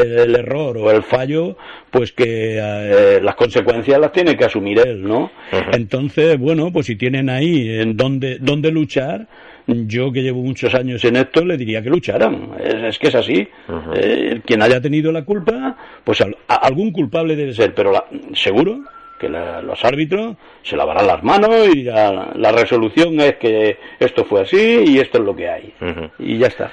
el 0.00 0.34
error 0.34 0.76
o 0.78 0.90
el 0.90 1.02
fallo, 1.02 1.56
pues 1.90 2.12
que 2.12 2.58
eh, 2.58 3.20
las 3.22 3.34
consecuencias 3.34 4.00
las 4.00 4.12
tiene 4.12 4.36
que 4.36 4.44
asumir 4.44 4.78
él, 4.78 5.02
¿no? 5.02 5.30
Entonces, 5.72 6.38
bueno, 6.38 6.72
pues 6.72 6.86
si 6.86 6.96
tienen 6.96 7.28
ahí 7.28 7.80
en 7.80 7.96
dónde, 7.96 8.38
dónde 8.40 8.70
luchar, 8.70 9.26
yo 9.66 10.12
que 10.12 10.22
llevo 10.22 10.42
muchos 10.42 10.74
años 10.74 11.04
en 11.04 11.16
esto 11.16 11.44
le 11.44 11.56
diría 11.56 11.82
que 11.82 11.90
lucharan. 11.90 12.50
Es, 12.60 12.98
que 12.98 13.08
es 13.08 13.14
así. 13.14 13.48
Eh, 13.94 14.40
quien 14.44 14.62
haya 14.62 14.80
tenido 14.80 15.10
la 15.12 15.24
culpa, 15.24 15.76
pues 16.04 16.22
algún 16.48 16.92
culpable 16.92 17.36
debe 17.36 17.54
ser, 17.54 17.74
pero 17.74 17.92
la, 17.92 18.04
seguro 18.34 18.80
que 19.18 19.28
los 19.28 19.84
árbitros 19.84 20.36
se 20.62 20.76
lavarán 20.76 21.06
las 21.06 21.22
manos 21.22 21.68
y 21.74 21.84
la, 21.84 22.52
resolución 22.52 23.20
es 23.20 23.36
que 23.36 23.78
esto 23.98 24.24
fue 24.24 24.42
así 24.42 24.84
y 24.86 24.98
esto 24.98 25.18
es 25.18 25.24
lo 25.24 25.34
que 25.34 25.48
hay. 25.48 25.74
Uh 25.80 25.86
-huh. 25.86 26.10
I 26.18 26.38
ja 26.38 26.48
està. 26.48 26.70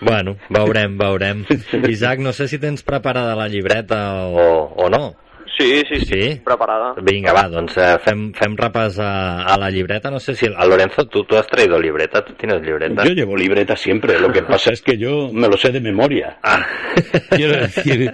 Bueno, 0.00 0.36
veurem, 0.48 0.96
veurem. 0.98 1.44
Isaac, 1.88 2.18
no 2.20 2.32
sé 2.32 2.48
si 2.48 2.58
tens 2.58 2.82
preparada 2.82 3.34
la 3.36 3.48
llibreta 3.48 4.26
o, 4.26 4.74
o 4.76 4.88
no. 4.88 5.14
Sí, 5.56 5.82
sí, 5.88 5.96
sí, 6.00 6.06
sí? 6.06 6.40
preparada. 6.44 6.94
Vinga, 7.02 7.32
va, 7.32 7.48
doncs 7.48 7.76
eh, 7.76 7.98
fem, 8.04 8.30
fem 8.32 8.56
repàs 8.56 8.98
a, 8.98 9.42
a 9.44 9.56
la 9.58 9.68
libreta. 9.70 10.10
No 10.10 10.20
sé 10.20 10.34
si... 10.34 10.46
A 10.46 10.64
Lorenzo, 10.66 11.06
¿tú, 11.06 11.24
tú 11.24 11.36
has 11.36 11.46
traído 11.46 11.78
libreta? 11.78 12.24
¿Tú 12.24 12.32
tienes 12.34 12.62
libreta? 12.62 13.04
Yo 13.04 13.12
llevo 13.12 13.36
libreta 13.36 13.76
siempre. 13.76 14.18
Lo 14.18 14.32
que 14.32 14.42
pasa 14.42 14.72
es 14.72 14.80
que 14.80 14.96
yo 14.96 15.30
me 15.32 15.48
lo 15.48 15.56
sé 15.56 15.70
de 15.70 15.80
memoria. 15.80 16.38
Ah. 16.42 16.64
Quiero 17.30 17.60
decir, 17.60 18.12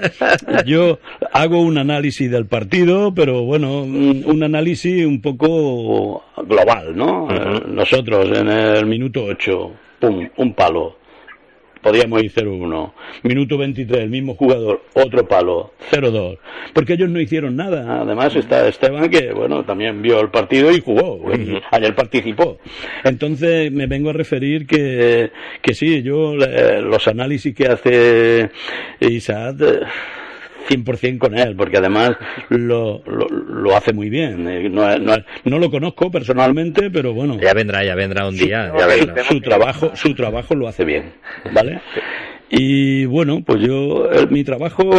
yo 0.66 0.98
hago 1.32 1.60
un 1.60 1.78
análisis 1.78 2.30
del 2.30 2.46
partido, 2.46 3.14
pero 3.14 3.42
bueno, 3.42 3.82
un 3.82 4.42
análisis 4.42 5.06
un 5.06 5.20
poco 5.20 6.24
global, 6.36 6.96
¿no? 6.96 7.24
Uh 7.24 7.28
-huh. 7.28 7.66
Nosotros 7.66 8.26
en 8.36 8.48
el 8.48 8.86
minuto 8.86 9.24
8, 9.24 9.72
pum, 10.00 10.28
un 10.36 10.54
palo 10.54 11.05
podíamos 11.86 12.20
ir 12.20 12.32
0-1. 12.32 12.92
Minuto 13.22 13.58
23, 13.58 14.00
el 14.00 14.10
mismo 14.10 14.34
jugador, 14.34 14.82
otro 14.94 15.24
palo, 15.28 15.70
0-2. 15.92 16.36
Porque 16.74 16.94
ellos 16.94 17.08
no 17.08 17.20
hicieron 17.20 17.54
nada. 17.54 18.00
Además 18.00 18.34
está 18.34 18.66
Esteban 18.66 19.08
que, 19.08 19.32
bueno, 19.32 19.64
también 19.64 20.02
vio 20.02 20.18
el 20.18 20.30
partido 20.30 20.72
y 20.72 20.80
jugó. 20.80 21.20
Ayer 21.70 21.94
participó. 21.94 22.58
Entonces 23.04 23.70
me 23.70 23.86
vengo 23.86 24.10
a 24.10 24.14
referir 24.14 24.66
que, 24.66 25.30
que 25.62 25.74
sí, 25.74 26.02
yo 26.02 26.34
eh, 26.34 26.80
los 26.82 27.06
análisis 27.06 27.54
que 27.54 27.68
hace 27.68 28.50
Isaac... 28.98 29.56
Eh, 30.68 30.76
100% 30.76 31.18
con 31.18 31.36
él, 31.38 31.54
porque 31.56 31.78
además 31.78 32.16
lo, 32.48 33.02
lo, 33.06 33.28
lo 33.28 33.76
hace 33.76 33.92
muy 33.92 34.10
bien. 34.10 34.48
Eh, 34.48 34.68
no, 34.68 34.98
no, 34.98 35.16
no, 35.44 35.58
lo 35.58 35.70
conozco 35.70 36.10
personalmente, 36.10 36.90
pero 36.90 37.12
bueno. 37.12 37.38
Ya 37.40 37.54
vendrá, 37.54 37.84
ya 37.84 37.94
vendrá 37.94 38.26
un 38.28 38.36
día. 38.36 38.70
Su, 38.70 38.78
ya 38.78 38.86
vendrá. 38.86 39.24
su, 39.24 39.34
su 39.34 39.40
trabajo, 39.40 39.90
su 39.94 40.14
trabajo 40.14 40.54
lo 40.54 40.68
hace 40.68 40.84
bien, 40.84 41.12
¿vale? 41.52 41.80
Y 42.48 43.06
bueno, 43.06 43.42
pues 43.44 43.60
yo, 43.60 44.10
el, 44.10 44.30
mi 44.30 44.44
trabajo, 44.44 44.90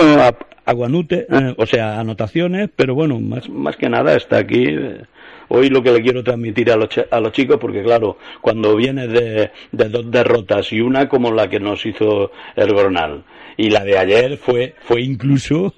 aguanute, 0.66 1.28
eh, 1.30 1.54
o 1.58 1.66
sea, 1.66 2.00
anotaciones, 2.00 2.70
pero 2.76 2.94
bueno, 2.94 3.20
más, 3.20 3.48
más 3.50 3.78
que 3.78 3.90
nada 3.90 4.16
está 4.16 4.38
aquí. 4.38 4.66
Eh, 4.68 5.02
hoy 5.48 5.70
lo 5.70 5.82
que 5.82 5.92
le 5.92 6.02
quiero 6.02 6.24
transmitir 6.24 6.72
a 6.72 6.76
los, 6.76 6.90
a 7.10 7.20
los 7.22 7.32
chicos, 7.32 7.58
porque 7.60 7.84
claro, 7.84 8.18
cuando 8.42 8.76
vienes 8.76 9.10
de, 9.12 9.52
de, 9.72 9.90
dos 9.90 10.12
derrotas 10.12 10.74
y 10.74 10.82
una 10.82 11.08
como 11.08 11.32
la 11.32 11.50
que 11.50 11.60
nos 11.60 11.86
hizo 11.86 12.32
el 12.56 12.74
Gronal, 12.74 13.24
y 13.58 13.70
la 13.70 13.84
de 13.84 13.98
ayer 13.98 14.38
fue, 14.38 14.76
fue 14.82 15.02
incluso 15.02 15.74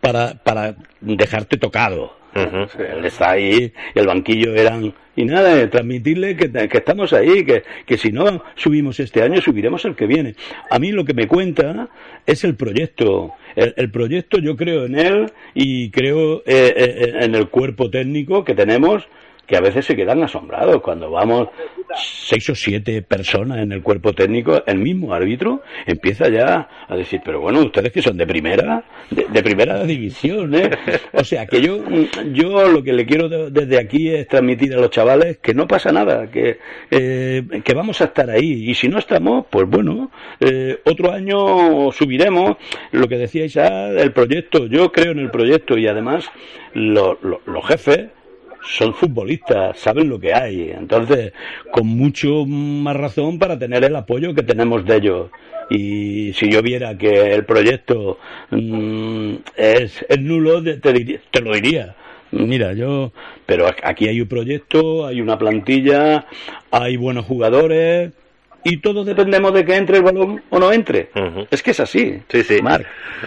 para, 0.00 0.34
para 0.34 0.76
dejarte 1.00 1.56
tocado. 1.56 2.18
Uh 2.34 2.38
-huh. 2.38 2.98
Él 2.98 3.04
está 3.04 3.30
ahí, 3.30 3.72
el 3.94 4.06
banquillo 4.06 4.54
eran. 4.54 4.94
Y 5.16 5.24
nada, 5.24 5.68
transmitirle 5.68 6.36
que, 6.36 6.50
que 6.50 6.78
estamos 6.78 7.12
ahí, 7.12 7.44
que, 7.44 7.64
que, 7.84 7.98
si 7.98 8.12
no 8.12 8.42
subimos 8.54 9.00
este 9.00 9.22
año, 9.22 9.40
subiremos 9.40 9.84
el 9.84 9.96
que 9.96 10.06
viene. 10.06 10.34
A 10.70 10.78
mí 10.78 10.92
lo 10.92 11.04
que 11.04 11.12
me 11.12 11.26
cuenta 11.26 11.88
es 12.24 12.44
el 12.44 12.54
proyecto. 12.54 13.32
El, 13.56 13.74
el 13.76 13.90
proyecto, 13.90 14.38
yo 14.38 14.56
creo 14.56 14.86
en 14.86 14.96
él 14.98 15.32
y 15.54 15.90
creo 15.90 16.42
eh, 16.46 16.72
eh, 16.76 17.12
en 17.20 17.34
el 17.34 17.48
cuerpo 17.48 17.90
técnico 17.90 18.44
que 18.44 18.54
tenemos 18.54 19.08
que 19.50 19.56
a 19.56 19.60
veces 19.60 19.84
se 19.84 19.96
quedan 19.96 20.22
asombrados 20.22 20.80
cuando 20.80 21.10
vamos 21.10 21.48
seis 21.96 22.48
o 22.50 22.54
siete 22.54 23.02
personas 23.02 23.58
en 23.58 23.72
el 23.72 23.82
cuerpo 23.82 24.12
técnico, 24.12 24.62
el 24.64 24.78
mismo 24.78 25.12
árbitro 25.12 25.62
empieza 25.86 26.28
ya 26.28 26.68
a 26.86 26.94
decir, 26.94 27.20
pero 27.24 27.40
bueno, 27.40 27.58
ustedes 27.58 27.90
que 27.90 28.00
son 28.00 28.16
de 28.16 28.28
primera, 28.28 28.84
de, 29.10 29.42
primera 29.42 29.82
división, 29.82 30.54
¿eh? 30.54 30.70
O 31.14 31.24
sea, 31.24 31.46
que 31.46 31.60
yo, 31.60 31.82
yo 32.32 32.68
lo 32.68 32.84
que 32.84 32.92
le 32.92 33.04
quiero 33.04 33.28
de, 33.28 33.50
desde 33.50 33.80
aquí 33.80 34.08
es 34.08 34.28
transmitir 34.28 34.72
a 34.72 34.76
los 34.76 34.90
chavales 34.90 35.38
que 35.38 35.52
no 35.52 35.66
pasa 35.66 35.90
nada, 35.90 36.30
que, 36.30 36.58
eh, 36.88 37.42
que 37.64 37.74
vamos 37.74 38.00
a 38.02 38.04
estar 38.04 38.30
ahí, 38.30 38.70
y 38.70 38.74
si 38.74 38.88
no 38.88 39.00
estamos, 39.00 39.46
pues 39.50 39.68
bueno, 39.68 40.12
eh, 40.38 40.78
otro 40.84 41.10
año 41.10 41.90
subiremos, 41.90 42.56
lo 42.92 43.08
que 43.08 43.18
decía 43.18 43.46
Isaac, 43.46 43.94
el 43.98 44.12
proyecto, 44.12 44.66
yo 44.66 44.92
creo 44.92 45.10
en 45.10 45.18
el 45.18 45.32
proyecto 45.32 45.76
y 45.76 45.88
además 45.88 46.30
lo, 46.72 47.18
lo, 47.20 47.40
los 47.46 47.66
jefes, 47.66 48.10
son 48.62 48.94
futbolistas, 48.94 49.78
saben 49.78 50.08
lo 50.08 50.18
que 50.18 50.34
hay. 50.34 50.70
Entonces, 50.70 51.32
con 51.72 51.86
mucho 51.86 52.44
más 52.46 52.96
razón 52.96 53.38
para 53.38 53.58
tener 53.58 53.84
el 53.84 53.96
apoyo 53.96 54.34
que 54.34 54.42
tenemos 54.42 54.84
de 54.84 54.96
ellos. 54.96 55.30
Y 55.70 56.32
si 56.34 56.50
yo 56.50 56.62
viera 56.62 56.98
que 56.98 57.32
el 57.32 57.44
proyecto 57.44 58.18
mmm, 58.50 59.34
es, 59.56 60.04
es, 60.08 60.20
nulo, 60.20 60.62
te, 60.62 60.92
diría, 60.92 61.20
te 61.30 61.40
lo 61.40 61.54
diría. 61.54 61.94
Mira, 62.32 62.72
yo, 62.74 63.12
pero 63.46 63.66
aquí 63.82 64.08
hay 64.08 64.20
un 64.20 64.28
proyecto, 64.28 65.06
hay 65.06 65.20
una 65.20 65.36
plantilla, 65.38 66.26
hay 66.70 66.96
buenos 66.96 67.26
jugadores, 67.26 68.12
y 68.64 68.78
todos 68.78 69.06
dependemos 69.06 69.52
de 69.54 69.64
que 69.64 69.76
entre 69.76 69.98
el 69.98 70.02
balón 70.02 70.42
o 70.50 70.58
no 70.58 70.72
entre. 70.72 71.10
Uh 71.14 71.20
-huh. 71.20 71.46
És 71.50 71.62
que 71.62 71.70
és 71.70 71.80
així, 71.80 72.22
sí, 72.28 72.42
sí. 72.42 72.62
Marc. 72.62 72.86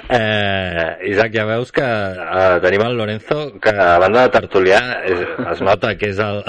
Eh, 0.10 1.10
Isaac, 1.10 1.32
ja 1.34 1.46
veus 1.46 1.72
que 1.72 1.82
eh, 1.82 2.60
tenim 2.62 2.82
el 2.82 2.98
Lorenzo, 2.98 3.60
que 3.60 3.70
a 3.70 3.98
banda 4.00 4.28
de 4.28 4.30
tertulià 4.30 5.02
es, 5.06 5.20
es 5.52 5.62
nota 5.62 5.96
que 5.98 6.10
és 6.10 6.20
el, 6.20 6.44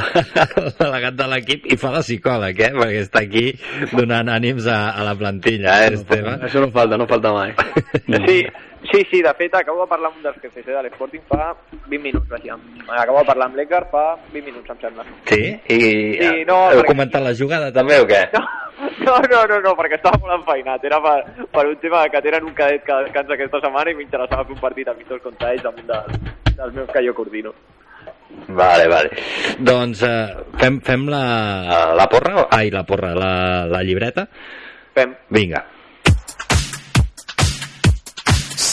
el 0.57 0.73
delegat 0.79 1.15
de 1.15 1.27
l'equip 1.27 1.67
i 1.67 1.77
fa 1.77 1.91
de 1.93 2.03
psicòleg, 2.03 2.61
eh? 2.61 2.73
perquè 2.73 3.01
està 3.01 3.21
aquí 3.21 3.59
donant 3.93 4.29
ànims 4.29 4.67
a, 4.67 4.91
a 4.91 5.05
la 5.05 5.15
plantilla, 5.15 5.85
eh, 5.85 5.95
Esteve? 5.95 6.39
Això 6.43 6.61
no 6.61 6.71
falta, 6.71 6.97
no 6.97 7.07
falta 7.07 7.33
mai. 7.33 7.55
Sí, 8.27 8.47
Sí, 8.91 9.07
sí, 9.11 9.23
de 9.23 9.33
fet, 9.35 9.55
acabo 9.55 9.83
de 9.83 9.89
parlar 9.89 10.11
amb 10.11 10.19
un 10.19 10.25
dels 10.27 10.37
que 10.43 10.51
de 10.63 10.83
l'Sporting 10.83 11.23
fa 11.29 11.55
20 11.89 12.03
minuts, 12.03 12.33
així. 12.37 12.51
Acabo 12.51 13.19
de 13.19 13.29
parlar 13.31 13.47
amb 13.49 13.57
l'Ecar 13.57 13.85
fa 13.91 14.05
20 14.33 14.45
minuts, 14.45 14.71
em 14.71 14.81
sembla. 14.83 15.05
Sí? 15.31 15.41
I 15.73 15.79
sí, 16.21 16.45
no, 16.49 16.59
heu 16.71 16.83
perquè... 16.83 16.91
comentat 16.93 17.25
la 17.25 17.33
jugada 17.39 17.73
també 17.73 18.01
o 18.03 18.09
què? 18.09 18.21
No, 18.35 18.43
no, 19.07 19.17
no, 19.31 19.43
no, 19.49 19.61
no 19.65 19.75
perquè 19.79 19.97
estava 19.97 20.21
molt 20.21 20.37
enfeinat. 20.41 20.85
Era 20.85 21.01
per, 21.05 21.17
per 21.55 21.67
un 21.71 21.79
tema 21.81 22.03
que 22.13 22.23
tenen 22.27 22.51
un 22.51 22.57
cadet 22.59 22.85
que 22.85 22.99
descansa 23.07 23.39
aquesta 23.39 23.63
setmana 23.65 23.95
i 23.95 23.99
m'interessava 24.01 24.45
fer 24.45 24.57
un 24.57 24.65
partit 24.67 24.91
amistols 24.93 25.25
contra 25.25 25.55
ells 25.55 25.71
amb 25.71 25.81
un 25.81 25.89
dels, 25.89 26.35
dels 26.51 26.77
meus 26.77 26.93
que 26.93 27.05
jo 27.07 27.17
coordino. 27.17 27.55
Vale, 28.49 28.89
vale. 28.91 29.15
Doncs 29.65 30.03
eh, 30.05 30.19
fem, 30.61 30.83
fem 30.85 31.09
la, 31.09 31.25
la 31.97 32.11
porra? 32.13 32.51
Ai, 32.53 32.69
la 32.75 32.85
porra, 32.85 33.15
la, 33.17 33.33
la 33.71 33.81
llibreta? 33.87 34.29
Fem. 34.95 35.17
Vinga 35.33 35.65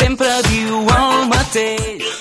sempre 0.01 0.29
diu 0.49 0.81
el 0.97 1.27
mateix. 1.29 2.20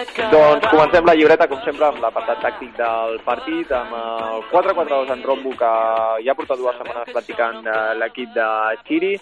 Doncs 0.00 0.64
comencem 0.70 1.04
la 1.04 1.12
llibreta, 1.12 1.46
com 1.50 1.58
sempre, 1.60 1.84
amb 1.90 1.98
l'apartat 2.00 2.38
tàctic 2.40 2.70
del 2.78 3.18
partit, 3.26 3.68
amb 3.76 3.92
el 3.98 4.44
4-4-2 4.48 5.10
en 5.12 5.24
rombo 5.26 5.52
que 5.60 5.72
ja 6.24 6.34
porta 6.38 6.56
dues 6.56 6.78
setmanes 6.78 7.10
practicant 7.12 7.68
eh, 7.68 7.74
l'equip 8.00 8.32
de 8.32 8.46
Xiri. 8.86 9.12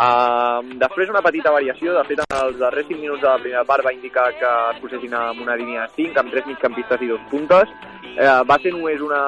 Uh, 0.00 0.62
després 0.80 1.10
una 1.10 1.24
petita 1.24 1.50
variació, 1.50 1.96
de 1.96 2.04
fet 2.06 2.22
en 2.22 2.36
els 2.38 2.60
darrers 2.62 2.86
5 2.92 3.02
minuts 3.02 3.24
de 3.24 3.28
la 3.28 3.42
primera 3.42 3.64
part 3.66 3.84
va 3.84 3.94
indicar 3.96 4.28
que 4.38 4.52
es 4.70 4.78
posessin 4.84 5.18
amb 5.18 5.42
una 5.42 5.58
línia 5.58 5.88
de 5.88 5.96
5, 5.98 6.22
amb 6.22 6.36
3 6.36 6.46
migcampistes 6.52 7.02
i 7.02 7.10
dos 7.10 7.26
puntes. 7.32 7.74
Uh, 8.14 8.40
va 8.46 8.60
ser 8.62 8.70
només 8.76 9.02
una, 9.02 9.24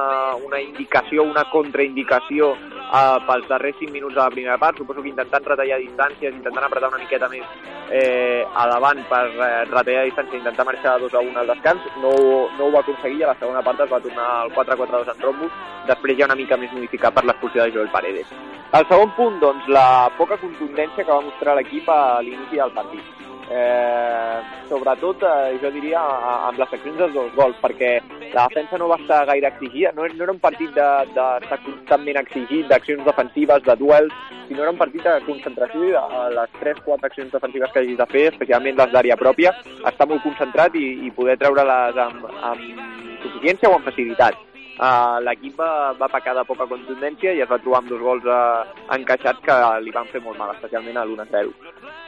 una 0.47 0.62
indicació, 0.62 1.27
una 1.27 1.49
contraindicació 1.51 2.55
uh, 2.55 3.19
pels 3.27 3.51
darrers 3.51 3.83
5 3.83 3.91
minuts 3.91 4.15
de 4.15 4.23
la 4.23 4.31
primera 4.31 4.59
part, 4.62 4.79
suposo 4.79 5.03
que 5.03 5.11
intentant 5.11 5.51
retallar 5.51 5.83
distàncies, 5.83 6.35
intentant 6.37 6.71
apretar 6.71 6.95
una 6.95 7.03
miqueta 7.03 7.31
més 7.33 7.47
eh, 7.93 8.47
a 8.55 8.67
davant 8.69 9.03
per 9.09 9.27
eh, 9.29 9.65
retallar 9.69 10.07
distància, 10.09 10.41
intentar 10.41 10.67
marxar 10.69 10.91
2 10.98 11.14
a 11.14 11.20
1 11.20 11.40
al 11.40 11.50
descans, 11.52 11.88
no, 12.02 12.12
no 12.59 12.66
ho 12.66 12.70
va 12.74 12.81
aconseguir 12.85 13.20
i 13.20 13.26
a 13.26 13.33
la 13.33 13.38
segona 13.40 13.62
part 13.64 13.81
es 13.81 13.90
va 13.90 14.00
tornar 14.05 14.28
al 14.42 14.52
4-4-2 14.57 15.12
en 15.14 15.26
rombos, 15.26 15.59
després 15.88 16.18
ja 16.18 16.28
una 16.31 16.38
mica 16.38 16.61
més 16.61 16.72
modificat 16.76 17.14
per 17.14 17.24
l'expulsió 17.24 17.64
de 17.64 17.74
Joel 17.76 17.92
Paredes. 17.94 18.33
El 18.72 18.88
segon 18.88 19.12
punt, 19.16 19.40
doncs, 19.40 19.68
la 19.68 20.09
poca 20.16 20.40
contundència 20.40 21.05
que 21.05 21.12
va 21.12 21.20
mostrar 21.24 21.59
l'equip 21.59 21.88
a 21.92 22.20
l'inici 22.24 22.61
del 22.61 22.72
partit. 22.76 23.32
Eh, 23.50 24.40
sobretot, 24.68 25.22
eh, 25.22 25.59
jo 25.61 25.70
diria, 25.74 26.00
amb 26.48 26.59
les 26.59 26.70
seccions 26.70 26.96
dels 26.98 27.14
dos 27.14 27.33
gols, 27.35 27.57
perquè 27.61 27.98
la 28.33 28.46
defensa 28.48 28.78
no 28.78 28.88
va 28.88 28.98
estar 29.00 29.24
gaire 29.26 29.48
exigida, 29.48 29.92
no, 29.96 30.07
no 30.07 30.24
era 30.24 30.33
un 30.33 30.40
partit 30.40 30.70
d'estar 30.76 31.09
de, 31.09 31.40
d'estar 31.40 31.59
constantment 31.64 32.20
exigit, 32.22 32.68
d'accions 32.70 33.05
defensives, 33.05 33.64
de 33.66 33.76
duels, 33.81 34.14
sinó 34.48 34.62
era 34.62 34.72
un 34.72 34.81
partit 34.81 35.05
de 35.05 35.18
concentració 35.26 35.85
i 35.88 35.92
de 35.96 35.98
a 35.98 36.28
les 36.38 36.57
3-4 36.61 37.11
accions 37.11 37.35
defensives 37.35 37.72
que 37.72 37.83
hagis 37.83 37.98
de 37.98 38.09
fer, 38.14 38.24
especialment 38.33 38.78
les 38.78 38.94
d'àrea 38.94 39.18
pròpia, 39.20 39.52
estar 39.90 40.09
molt 40.09 40.24
concentrat 40.24 40.78
i, 40.78 40.87
i 41.07 41.12
poder 41.18 41.37
treure-les 41.42 42.00
amb, 42.07 42.24
amb 42.52 43.20
suficiència 43.26 43.70
o 43.70 43.76
amb 43.76 43.90
facilitat. 43.90 44.52
Uh, 44.83 45.21
L'equip 45.23 45.61
va, 45.61 45.92
va 45.95 46.09
pecar 46.11 46.33
de 46.35 46.42
poca 46.49 46.66
contundència 46.66 47.37
i 47.37 47.42
es 47.45 47.51
va 47.51 47.61
trobar 47.62 47.83
amb 47.83 47.90
dos 47.92 48.01
gols 48.03 48.25
uh, 48.27 48.64
encaixats 48.97 49.45
que 49.47 49.59
li 49.85 49.92
van 49.95 50.09
fer 50.11 50.23
molt 50.25 50.40
mal, 50.40 50.51
especialment 50.57 50.99
a 50.99 51.05
l'1-0. 51.07 51.53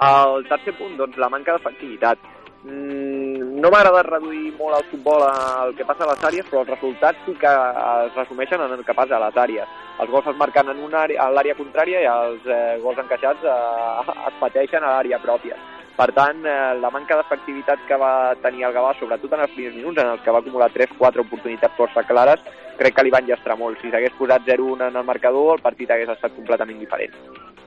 El 0.08 0.48
tercer 0.48 0.74
punt, 0.80 0.96
doncs, 0.98 1.20
la 1.22 1.30
manca 1.30 1.54
d'efectivitat. 1.54 2.18
Mm, 2.64 3.60
no 3.60 3.68
m'ha 3.68 3.82
agradat 3.84 4.08
reduir 4.08 4.54
molt 4.56 4.78
el 4.78 4.86
futbol 4.88 5.22
al 5.26 5.74
que 5.78 5.84
passa 5.84 6.06
a 6.06 6.10
les 6.10 6.26
àrees, 6.30 6.46
però 6.48 6.64
els 6.64 6.72
resultats 6.72 7.22
sí 7.26 7.36
que 7.38 7.52
es 7.52 8.18
resumeixen 8.18 8.66
en 8.66 8.72
el 8.78 8.84
que 8.88 8.96
passa 8.96 9.18
a 9.18 9.22
les 9.26 9.38
àrees. 9.44 9.78
Els 10.00 10.10
gols 10.10 10.32
es 10.32 10.40
marquen 10.40 10.72
en 10.72 10.82
una 10.82 11.04
àrea, 11.04 11.22
a 11.22 11.30
l'àrea 11.30 11.54
contrària 11.60 12.02
i 12.02 12.08
els 12.10 12.48
eh, 12.48 12.78
gols 12.82 12.98
encaixats 13.04 13.44
eh, 13.44 14.14
es 14.32 14.40
pateixen 14.40 14.82
a 14.82 14.96
l'àrea 14.96 15.20
pròpia. 15.22 15.60
Per 15.94 16.08
tant, 16.16 16.40
eh, 16.42 16.74
la 16.80 16.90
manca 16.90 17.20
d'efectivitat 17.20 17.84
que 17.86 18.00
va 18.00 18.34
tenir 18.42 18.64
el 18.66 18.74
Gavà, 18.74 18.96
sobretot 18.98 19.36
en 19.36 19.44
els 19.44 19.52
primers 19.54 19.76
minuts, 19.76 20.00
en 20.00 20.14
els 20.16 20.24
que 20.24 20.32
va 20.34 20.40
acumular 20.42 20.72
3-4 20.74 21.22
oportunitats 21.22 21.76
força 21.76 22.02
clares, 22.08 22.40
crec 22.78 22.96
que 22.96 23.04
li 23.06 23.14
van 23.14 23.26
llastrar 23.28 23.56
molt. 23.60 23.80
Si 23.80 23.90
s'hagués 23.90 24.14
posat 24.18 24.46
0-1 24.46 24.88
en 24.88 25.00
el 25.00 25.06
marcador, 25.06 25.56
el 25.56 25.64
partit 25.64 25.90
hagués 25.90 26.12
estat 26.14 26.34
completament 26.36 26.80
diferent. 26.82 27.14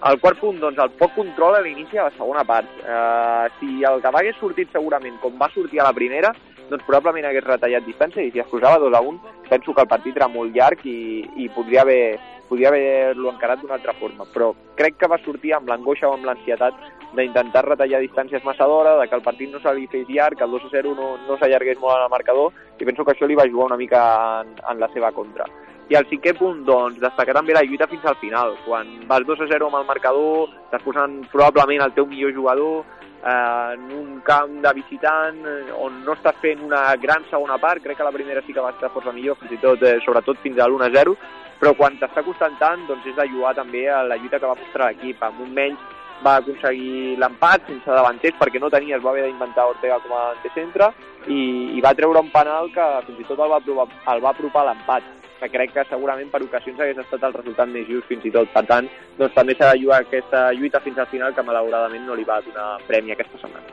El 0.07 0.19
quart 0.21 0.37
punt, 0.37 0.59
doncs, 0.61 0.77
el 0.77 0.91
poc 0.99 1.15
control 1.15 1.57
a 1.57 1.63
l'inici 1.65 1.97
de 1.97 2.03
la 2.03 2.13
segona 2.13 2.43
part. 2.45 2.69
Eh, 2.83 3.47
si 3.59 3.81
el 3.87 4.03
Gavà 4.03 4.21
hagués 4.21 4.37
sortit 4.37 4.69
segurament 4.71 5.17
com 5.23 5.39
va 5.41 5.49
sortir 5.55 5.81
a 5.81 5.87
la 5.89 5.95
primera, 5.97 6.33
doncs 6.69 6.85
probablement 6.85 7.25
hagués 7.29 7.45
retallat 7.47 7.85
distància 7.87 8.21
i 8.21 8.31
si 8.31 8.43
es 8.43 8.51
posava 8.51 8.77
2 8.83 8.93
a 8.93 9.01
1, 9.01 9.36
penso 9.49 9.73
que 9.73 9.81
el 9.81 9.91
partit 9.91 10.17
era 10.17 10.27
molt 10.31 10.55
llarg 10.55 10.83
i, 10.85 11.23
i 11.43 11.49
podria 11.55 11.81
haver 11.83 12.17
podria 12.47 12.69
haver-lo 12.71 13.31
encarat 13.33 13.59
d'una 13.61 13.75
altra 13.75 13.93
forma, 13.99 14.25
però 14.33 14.53
crec 14.79 14.95
que 14.97 15.09
va 15.11 15.19
sortir 15.19 15.53
amb 15.53 15.67
l'angoixa 15.67 16.07
o 16.07 16.13
amb 16.15 16.25
l'ansietat 16.29 16.77
d'intentar 17.15 17.65
retallar 17.65 17.99
distàncies 18.03 18.43
massa 18.43 18.67
d'hora, 18.67 18.97
de 18.99 19.07
que 19.07 19.15
el 19.15 19.23
partit 19.23 19.51
no 19.51 19.59
se 19.59 19.73
li 19.75 19.87
fes 19.91 20.07
llarg, 20.07 20.37
que 20.37 20.43
el 20.43 20.51
2 20.51 20.67
a 20.67 20.71
0 20.71 20.93
no, 20.95 21.09
no 21.27 21.37
s'allargués 21.37 21.79
molt 21.79 21.97
en 21.97 22.05
el 22.05 22.13
marcador, 22.13 22.53
i 22.79 22.85
penso 22.85 23.05
que 23.05 23.15
això 23.15 23.27
li 23.27 23.35
va 23.35 23.47
jugar 23.47 23.71
una 23.71 23.79
mica 23.79 24.01
en, 24.43 24.53
en 24.59 24.79
la 24.79 24.91
seva 24.93 25.11
contra. 25.15 25.47
I 25.87 25.95
el 25.95 26.07
cinquè 26.09 26.33
punt, 26.35 26.65
doncs, 26.67 26.99
destacar 26.99 27.37
també 27.37 27.55
la 27.55 27.63
lluita 27.63 27.87
fins 27.87 28.03
al 28.05 28.17
final. 28.19 28.57
Quan 28.65 28.89
vas 29.07 29.23
2 29.27 29.45
a 29.45 29.47
0 29.47 29.69
amb 29.69 29.79
el 29.79 29.87
marcador, 29.87 30.51
estàs 30.67 30.83
posant 30.83 31.21
probablement 31.31 31.85
el 31.85 31.95
teu 31.95 32.07
millor 32.09 32.35
jugador 32.35 32.83
eh, 33.23 33.73
en 33.73 33.91
un 33.91 34.21
camp 34.21 34.61
de 34.63 34.73
visitant 34.77 35.41
eh, 35.45 35.73
on 35.73 36.01
no 36.05 36.15
estàs 36.17 36.37
fent 36.41 36.63
una 36.65 36.83
gran 37.01 37.25
segona 37.31 37.57
part, 37.61 37.83
crec 37.83 37.97
que 37.97 38.07
la 38.07 38.15
primera 38.15 38.43
sí 38.45 38.53
que 38.53 38.63
va 38.63 38.73
estar 38.75 38.91
força 38.93 39.13
millor, 39.15 39.39
fins 39.41 39.57
i 39.57 39.61
tot, 39.63 39.83
eh, 39.83 39.97
sobretot 40.05 40.41
fins 40.43 40.59
a 40.59 40.67
l'1 40.69 40.87
a 40.87 40.91
0, 40.97 41.17
però 41.59 41.73
quan 41.77 41.97
t'està 41.97 42.23
costant 42.25 42.57
tant, 42.61 42.85
doncs 42.87 43.05
és 43.09 43.15
de 43.17 43.29
jugar 43.33 43.55
també 43.57 43.87
a 43.89 44.03
la 44.05 44.17
lluita 44.17 44.39
que 44.39 44.49
va 44.49 44.59
mostrar 44.59 44.91
l'equip. 44.91 45.23
Amb 45.23 45.41
un 45.41 45.53
menys 45.53 45.95
va 46.25 46.37
aconseguir 46.41 47.17
l'empat 47.21 47.67
sense 47.67 47.89
davanters 47.99 48.37
perquè 48.39 48.61
no 48.61 48.71
tenia, 48.73 48.97
es 48.97 49.03
va 49.03 49.11
haver 49.13 49.27
d'inventar 49.27 49.67
Ortega 49.69 49.99
com 50.05 50.15
a 50.17 50.23
antecentre 50.33 50.89
i, 51.27 51.77
i 51.77 51.83
va 51.85 51.93
treure 51.97 52.23
un 52.23 52.31
penal 52.33 52.71
que 52.73 52.87
fins 53.05 53.21
i 53.21 53.27
tot 53.29 53.39
el 53.39 53.53
va, 53.53 53.61
provar, 53.61 53.87
el 54.13 54.23
va 54.23 54.33
apropar 54.33 54.65
l'empat 54.65 55.13
que 55.39 55.49
crec 55.53 55.73
que 55.75 55.85
segurament 55.89 56.29
per 56.33 56.41
ocasions 56.45 56.79
hagués 56.79 57.01
estat 57.03 57.23
el 57.27 57.35
resultat 57.37 57.69
més 57.73 57.87
just 57.89 58.07
fins 58.09 58.25
i 58.25 58.33
tot. 58.33 58.49
Per 58.53 58.63
tant, 58.69 58.89
doncs 59.17 59.35
també 59.37 59.55
s'ha 59.57 59.73
de 59.73 59.83
jugar 59.83 60.01
aquesta 60.03 60.47
lluita 60.57 60.81
fins 60.85 60.97
al 60.97 61.11
final 61.13 61.35
que 61.35 61.45
malauradament 61.45 62.05
no 62.07 62.17
li 62.17 62.27
va 62.27 62.41
donar 62.45 62.69
premi 62.87 63.15
aquesta 63.15 63.41
setmana. 63.43 63.67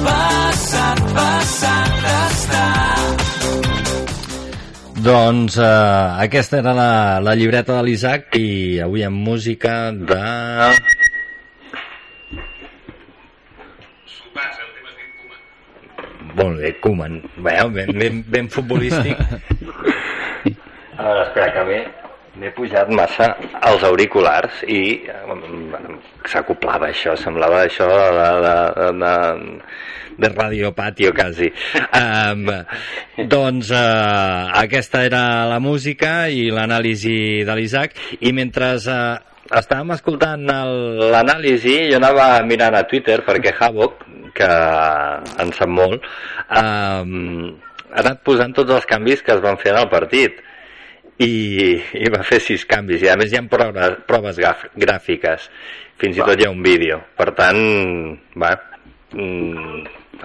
Passat, 0.00 1.02
passat 1.16 2.08
està. 2.12 2.66
Doncs 5.00 5.56
eh, 5.56 6.24
aquesta 6.26 6.58
era 6.60 6.74
la, 6.76 6.92
la 7.24 7.32
llibreta 7.32 7.78
de 7.78 7.84
l'Isaac 7.86 8.36
i 8.36 8.80
avui 8.84 9.04
amb 9.06 9.16
música 9.24 9.76
de... 9.96 10.20
Molt 16.36 16.60
bé, 16.60 16.74
Koeman. 16.82 17.20
Bé, 17.38 17.56
ben, 17.74 17.94
ben, 17.98 18.20
ben 18.28 18.50
futbolístic. 18.52 19.18
Uh, 21.00 21.22
espera, 21.24 21.48
que 21.54 21.64
m'he 21.68 21.80
m'he 22.40 22.50
pujat 22.56 22.88
massa 22.94 23.32
als 23.68 23.82
auriculars 23.84 24.62
i 24.70 24.80
um, 25.28 25.66
s'acoplava 26.30 26.88
això, 26.88 27.16
semblava 27.18 27.64
això 27.66 27.88
de, 27.90 28.28
de, 28.44 28.90
de, 29.02 29.14
de 30.20 30.30
Radio 30.32 30.70
Patio 30.76 31.12
quasi. 31.16 31.50
Um, 31.96 32.46
doncs 33.28 33.72
uh, 33.74 34.52
aquesta 34.62 35.04
era 35.08 35.24
la 35.50 35.58
música 35.60 36.28
i 36.30 36.48
l'anàlisi 36.54 37.42
de 37.48 37.58
l'Isaac 37.58 37.98
i 38.20 38.32
mentre 38.36 38.76
uh, 38.78 39.18
estàvem 39.50 39.96
escoltant 39.96 40.46
l'anàlisi 40.46 41.76
jo 41.90 41.98
anava 41.98 42.32
mirant 42.46 42.78
a 42.78 42.86
Twitter 42.86 43.20
perquè 43.26 43.56
Havok, 43.58 44.06
que 44.36 44.50
en 45.42 45.52
sap 45.56 45.72
molt, 45.72 46.06
um, 46.60 47.50
ha 47.90 48.00
anat 48.04 48.22
posant 48.26 48.54
tots 48.56 48.72
els 48.76 48.88
canvis 48.88 49.24
que 49.26 49.34
es 49.34 49.42
van 49.42 49.58
fer 49.60 49.74
en 49.74 49.82
el 49.82 49.90
partit 49.92 50.40
i, 51.20 51.30
i 52.00 52.10
va 52.12 52.24
fer 52.26 52.40
sis 52.44 52.64
canvis 52.68 53.04
i 53.04 53.10
a 53.12 53.16
més 53.20 53.32
hi 53.32 53.38
ha 53.40 53.44
proves, 53.50 54.00
proves 54.08 54.40
gràfiques 54.40 55.48
fins 56.00 56.16
i 56.16 56.24
tot 56.24 56.38
hi 56.38 56.46
ha 56.46 56.52
un 56.54 56.62
vídeo 56.64 57.00
per 57.18 57.30
tant 57.36 57.58
va 58.40 58.54
mm, 59.12 59.82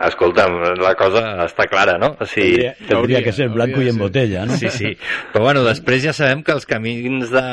escolta, 0.07 0.45
la 0.79 0.93
cosa 0.99 1.23
està 1.45 1.67
clara 1.71 1.97
no? 2.01 2.13
O 2.19 2.27
sigui, 2.27 2.61
Tendría, 2.61 2.87
tendría 2.87 3.23
que 3.23 3.33
ser 3.33 3.49
blanco 3.49 3.81
y 3.81 3.89
en 3.89 3.97
botella, 3.97 4.45
¿no? 4.45 4.55
Sí, 4.55 4.69
sí. 4.69 4.95
Però 5.31 5.45
bueno, 5.45 5.63
després 5.63 6.03
ja 6.03 6.13
sabem 6.15 6.43
que 6.43 6.51
els 6.55 6.67
camins 6.67 7.31
de, 7.31 7.45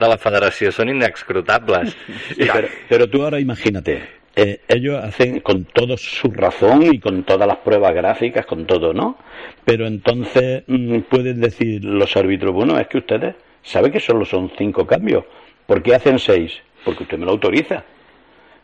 de 0.00 0.08
la 0.08 0.18
federació 0.20 0.72
són 0.72 0.92
inexcrutables. 0.94 1.96
Pero, 2.36 2.68
pero 2.88 3.08
tú 3.10 3.22
ahora 3.22 3.40
imagínate, 3.40 4.00
eh, 4.36 4.60
ellos 4.68 5.02
hacen 5.02 5.40
con 5.40 5.64
todo 5.64 5.96
su 5.96 6.30
razón 6.30 6.82
y 6.82 7.00
con 7.00 7.24
todas 7.24 7.48
las 7.48 7.56
pruebas 7.58 7.94
gráficas, 7.94 8.46
con 8.46 8.66
todo, 8.66 8.92
¿no? 8.92 9.16
Pero 9.64 9.86
entonces 9.86 10.62
mm, 10.66 11.00
pueden 11.08 11.40
decir 11.40 11.84
los 11.84 12.16
árbitros, 12.16 12.52
bueno, 12.54 12.78
es 12.78 12.86
que 12.88 12.98
ustedes 12.98 13.34
saben 13.62 13.90
que 13.92 14.00
solo 14.00 14.24
son 14.24 14.52
cinco 14.56 14.86
cambios. 14.86 15.24
¿Por 15.66 15.82
qué 15.82 15.94
hacen 15.94 16.18
seis? 16.18 16.52
Porque 16.84 17.02
usted 17.04 17.18
me 17.18 17.24
lo 17.24 17.32
autoriza. 17.32 17.82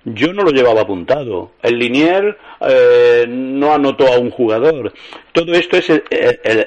Yo 0.04 0.32
no 0.32 0.42
lo 0.42 0.50
llevaba 0.50 0.82
apuntado. 0.82 1.52
El 1.62 1.78
Linier 1.78 2.36
eh, 2.60 3.24
no 3.28 3.72
anotó 3.72 4.12
a 4.12 4.18
un 4.18 4.30
jugador. 4.30 4.92
Todo 5.32 5.52
esto 5.54 5.76
es 5.76 5.90
el, 5.90 6.02
el- 6.10 6.40
el- 6.42 6.66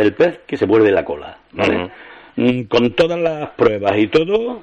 el 0.00 0.14
pez 0.14 0.40
que 0.46 0.56
se 0.56 0.66
vuelve 0.66 0.90
la 0.92 1.04
cola. 1.04 1.38
¿vale? 1.52 1.90
Mm, 2.36 2.62
Con 2.64 2.92
todas 2.92 3.18
las 3.20 3.50
pruebas 3.50 3.98
y 3.98 4.06
todo, 4.06 4.62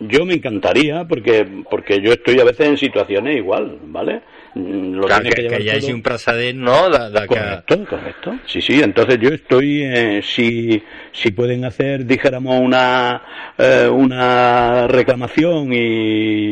yo 0.00 0.24
me 0.24 0.34
encantaría 0.34 1.04
porque 1.06 1.46
porque 1.70 2.00
yo 2.00 2.12
estoy 2.12 2.40
a 2.40 2.44
veces 2.44 2.66
en 2.68 2.76
situaciones 2.78 3.36
igual, 3.36 3.78
¿vale? 3.84 4.22
Mm, 4.54 4.94
Lo 4.94 5.06
Clar, 5.06 5.20
tiene 5.22 5.36
que, 5.36 5.42
que 5.64 5.80
todo- 5.80 5.94
un 5.94 6.02
precedent, 6.02 6.58
no?, 6.58 6.88
de, 6.90 7.10
de 7.10 7.20
que... 7.20 7.26
Correcto, 7.26 7.84
correcto. 7.88 8.38
Sí, 8.46 8.60
sí, 8.60 8.80
entonces 8.82 9.18
yo 9.20 9.28
estoy, 9.28 9.82
eh, 9.84 10.20
si, 10.22 10.82
si 11.12 11.30
pueden 11.30 11.64
hacer, 11.64 12.04
dijéramos, 12.04 12.58
una, 12.60 13.22
eh, 13.56 13.88
una 13.88 14.88
reclamación 14.88 15.72
y, 15.72 16.50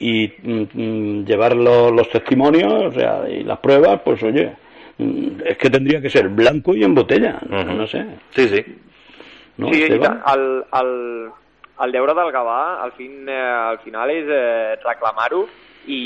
y 0.00 0.32
mm, 0.42 0.62
mm, 0.72 1.24
llevar 1.26 1.54
los, 1.54 1.92
los 1.92 2.10
testimonios, 2.10 2.72
o 2.72 2.92
sea, 2.92 3.28
y 3.28 3.44
las 3.44 3.58
pruebas, 3.58 4.00
pues 4.04 4.20
oye, 4.24 4.50
mm, 4.98 5.28
es 5.44 5.56
que 5.58 5.70
tendría 5.70 6.00
que 6.00 6.10
ser 6.10 6.28
blanco 6.30 6.74
y 6.74 6.82
en 6.82 6.94
botella, 6.94 7.38
no, 7.48 7.86
sé. 7.86 8.04
Sí, 8.30 8.48
sí. 8.48 8.64
¿no, 9.58 9.72
sí, 9.72 9.82
Esteban? 9.82 10.22
tant. 10.24 11.32
El, 11.84 11.92
deure 11.94 12.14
del 12.14 12.32
Gavà 12.34 12.60
al, 12.82 12.92
fin, 12.98 13.24
eh, 13.28 13.38
al 13.38 13.80
final 13.84 14.10
és 14.14 14.28
eh, 14.28 14.76
reclamar-ho 14.82 15.44
i, 15.88 16.00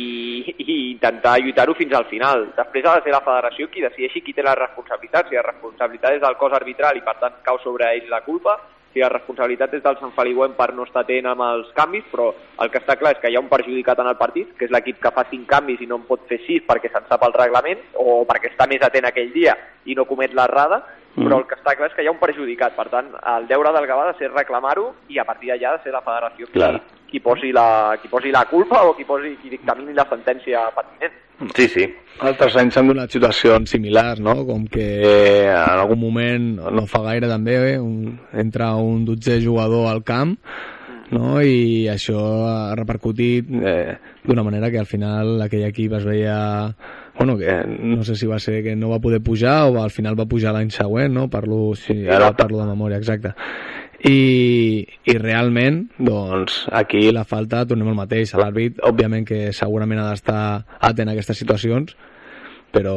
i 0.62 0.76
intentar 0.92 1.38
lluitar-ho 1.40 1.74
fins 1.78 1.94
al 1.96 2.06
final. 2.10 2.50
Després 2.56 2.86
ha 2.86 2.98
de 2.98 3.06
ser 3.06 3.14
la 3.14 3.24
federació 3.24 3.68
qui 3.70 3.82
decideixi 3.84 4.22
qui 4.22 4.36
té 4.36 4.44
la 4.46 4.58
responsabilitat. 4.58 5.28
Si 5.28 5.38
la 5.38 5.48
responsabilitat 5.48 6.18
és 6.18 6.22
del 6.22 6.38
cos 6.40 6.54
arbitral 6.58 6.98
i 6.98 7.04
per 7.06 7.16
tant 7.22 7.42
cau 7.46 7.58
sobre 7.64 7.90
ells 7.96 8.12
la 8.12 8.22
culpa, 8.26 8.60
si 8.92 9.00
la 9.00 9.08
responsabilitat 9.08 9.72
és 9.78 9.82
del 9.82 9.96
Sant 9.98 10.12
Feliuem 10.12 10.52
per 10.56 10.68
no 10.76 10.84
estar 10.84 11.02
atent 11.06 11.30
amb 11.30 11.44
els 11.46 11.70
canvis, 11.76 12.04
però 12.12 12.28
el 12.60 12.70
que 12.70 12.80
està 12.82 12.98
clar 13.00 13.14
és 13.14 13.22
que 13.22 13.30
hi 13.32 13.38
ha 13.38 13.42
un 13.42 13.48
perjudicat 13.48 14.02
en 14.02 14.10
el 14.10 14.18
partit, 14.20 14.50
que 14.58 14.68
és 14.68 14.74
l'equip 14.74 15.00
que 15.02 15.14
fa 15.16 15.24
5 15.30 15.48
canvis 15.48 15.80
i 15.80 15.88
no 15.88 15.96
en 16.00 16.04
pot 16.08 16.26
fer 16.28 16.42
6 16.44 16.66
perquè 16.68 16.92
se'n 16.92 17.08
sap 17.08 17.24
el 17.24 17.32
reglament 17.36 17.80
o 17.96 18.22
perquè 18.28 18.52
està 18.52 18.68
més 18.68 18.84
atent 18.84 19.08
aquell 19.08 19.32
dia 19.32 19.56
i 19.88 19.96
no 19.96 20.04
comet 20.08 20.36
l'errada, 20.36 20.82
però 21.14 21.38
el 21.42 21.46
que 21.48 21.58
està 21.58 21.74
clar 21.76 21.90
és 21.90 21.96
que 21.96 22.04
hi 22.04 22.08
ha 22.08 22.14
un 22.14 22.20
perjudicat. 22.20 22.74
Per 22.76 22.88
tant, 22.92 23.10
el 23.34 23.48
deure 23.50 23.72
del 23.76 23.88
Gavà 23.90 24.06
ha 24.06 24.12
de 24.12 24.18
ser 24.20 24.30
reclamar-ho 24.32 24.88
i 25.12 25.20
a 25.20 25.26
partir 25.28 25.52
d'allà 25.52 25.72
ha 25.72 25.76
de 25.78 25.84
ser 25.84 25.92
la 25.94 26.04
federació 26.04 26.48
qui, 26.48 26.56
Clar. 26.56 26.72
qui, 27.10 27.20
posi 27.20 27.52
la, 27.52 27.66
qui 28.00 28.08
posi 28.12 28.32
la 28.32 28.46
culpa 28.50 28.84
o 28.88 28.94
qui, 28.96 29.04
posi, 29.08 29.36
qui 29.42 29.52
dictamini 29.52 29.96
la 29.96 30.06
sentència 30.10 30.64
pertinent. 30.76 31.18
Sí, 31.56 31.66
sí. 31.66 31.86
Altres 32.22 32.54
anys 32.60 32.76
s'han 32.76 32.92
donat 32.92 33.10
situacions 33.10 33.72
similars, 33.74 34.20
no? 34.22 34.36
Com 34.46 34.68
que 34.70 34.86
en 35.48 35.80
algun 35.80 35.98
moment, 35.98 36.52
no 36.70 36.86
fa 36.86 37.02
gaire 37.08 37.28
també, 37.30 37.56
eh? 37.72 37.80
un, 37.80 38.14
entra 38.38 38.74
un 38.78 39.04
dotzer 39.08 39.40
jugador 39.42 39.90
al 39.90 40.04
camp 40.06 40.36
no? 41.12 41.36
i 41.44 41.86
això 41.92 42.18
ha 42.48 42.74
repercutit 42.78 43.48
eh, 43.60 43.96
d'una 44.24 44.44
manera 44.46 44.70
que 44.72 44.80
al 44.80 44.88
final 44.90 45.40
aquell 45.44 45.68
equip 45.68 45.98
es 46.00 46.08
veia 46.08 46.38
bueno, 47.18 47.36
que 47.36 47.52
no 47.66 48.04
sé 48.04 48.16
si 48.16 48.26
va 48.26 48.38
ser 48.40 48.62
que 48.64 48.74
no 48.76 48.88
va 48.90 49.00
poder 49.00 49.20
pujar 49.20 49.70
o 49.70 49.82
al 49.82 49.90
final 49.90 50.18
va 50.18 50.26
pujar 50.26 50.54
l'any 50.54 50.72
següent, 50.72 51.12
no? 51.12 51.28
Parlo, 51.30 51.74
sí, 51.76 52.06
ara 52.08 52.32
parlo 52.36 52.62
de 52.62 52.70
memòria, 52.70 52.98
exacte. 52.98 53.34
I, 54.02 54.82
i 55.06 55.14
realment, 55.20 55.84
doncs, 55.98 56.64
aquí 56.72 57.04
la 57.14 57.26
falta, 57.28 57.62
tornem 57.68 57.92
al 57.92 57.98
mateix. 58.00 58.32
L'àrbit, 58.34 58.80
òbviament 58.82 59.28
que 59.28 59.52
segurament 59.54 60.00
ha 60.02 60.08
d'estar 60.08 60.40
atent 60.80 61.12
a 61.12 61.14
aquestes 61.14 61.38
situacions, 61.44 61.94
però 62.72 62.96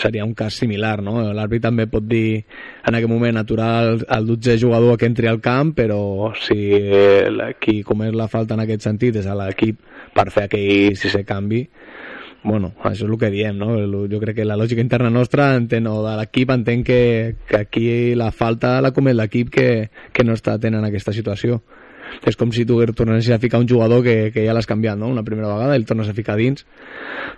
seria 0.00 0.24
un 0.24 0.32
cas 0.34 0.56
similar, 0.56 1.02
no? 1.04 1.20
L'àrbit 1.36 1.62
també 1.66 1.86
pot 1.90 2.06
dir 2.08 2.42
en 2.88 2.96
aquest 2.96 3.10
moment 3.12 3.38
aturar 3.38 3.70
el, 3.84 4.00
el 4.08 4.26
12 4.30 4.56
jugador 4.62 4.96
que 4.98 5.10
entri 5.10 5.28
al 5.28 5.42
camp, 5.44 5.74
però 5.76 6.32
si 6.40 6.58
qui 7.60 7.82
comet 7.84 8.16
la 8.16 8.30
falta 8.32 8.56
en 8.56 8.64
aquest 8.64 8.88
sentit 8.88 9.20
és 9.20 9.28
a 9.28 9.36
l'equip 9.38 9.78
per 10.16 10.30
fer 10.32 10.48
aquell 10.48 10.96
sisè 10.98 11.22
canvi, 11.28 11.66
bueno, 12.42 12.72
això 12.82 13.04
és 13.04 13.10
el 13.10 13.18
que 13.18 13.30
diem, 13.30 13.58
no? 13.58 13.76
Jo 14.10 14.18
crec 14.22 14.40
que 14.40 14.48
la 14.48 14.56
lògica 14.58 14.82
interna 14.82 15.12
nostra 15.12 15.52
entén, 15.54 15.86
o 15.86 16.00
de 16.02 16.16
l'equip 16.18 16.50
entén 16.50 16.82
que, 16.82 17.36
que 17.46 17.60
aquí 17.60 17.86
la 18.18 18.32
falta 18.32 18.80
la 18.82 18.90
comet 18.96 19.14
l'equip 19.14 19.52
que, 19.52 19.68
que 20.12 20.24
no 20.24 20.34
està 20.34 20.56
atent 20.56 20.80
en 20.80 20.88
aquesta 20.88 21.14
situació. 21.14 21.60
És 22.26 22.36
com 22.36 22.52
si 22.54 22.64
tu 22.68 22.78
tornessis 22.92 23.32
a 23.34 23.40
ficar 23.42 23.60
un 23.60 23.68
jugador 23.68 24.02
que, 24.04 24.30
que 24.34 24.46
ja 24.46 24.54
l'has 24.54 24.68
canviat, 24.68 24.98
no? 24.98 25.08
Una 25.08 25.24
primera 25.26 25.48
vegada, 25.48 25.76
el 25.76 25.86
tornes 25.86 26.08
a 26.08 26.14
ficar 26.14 26.36
dins. 26.36 26.66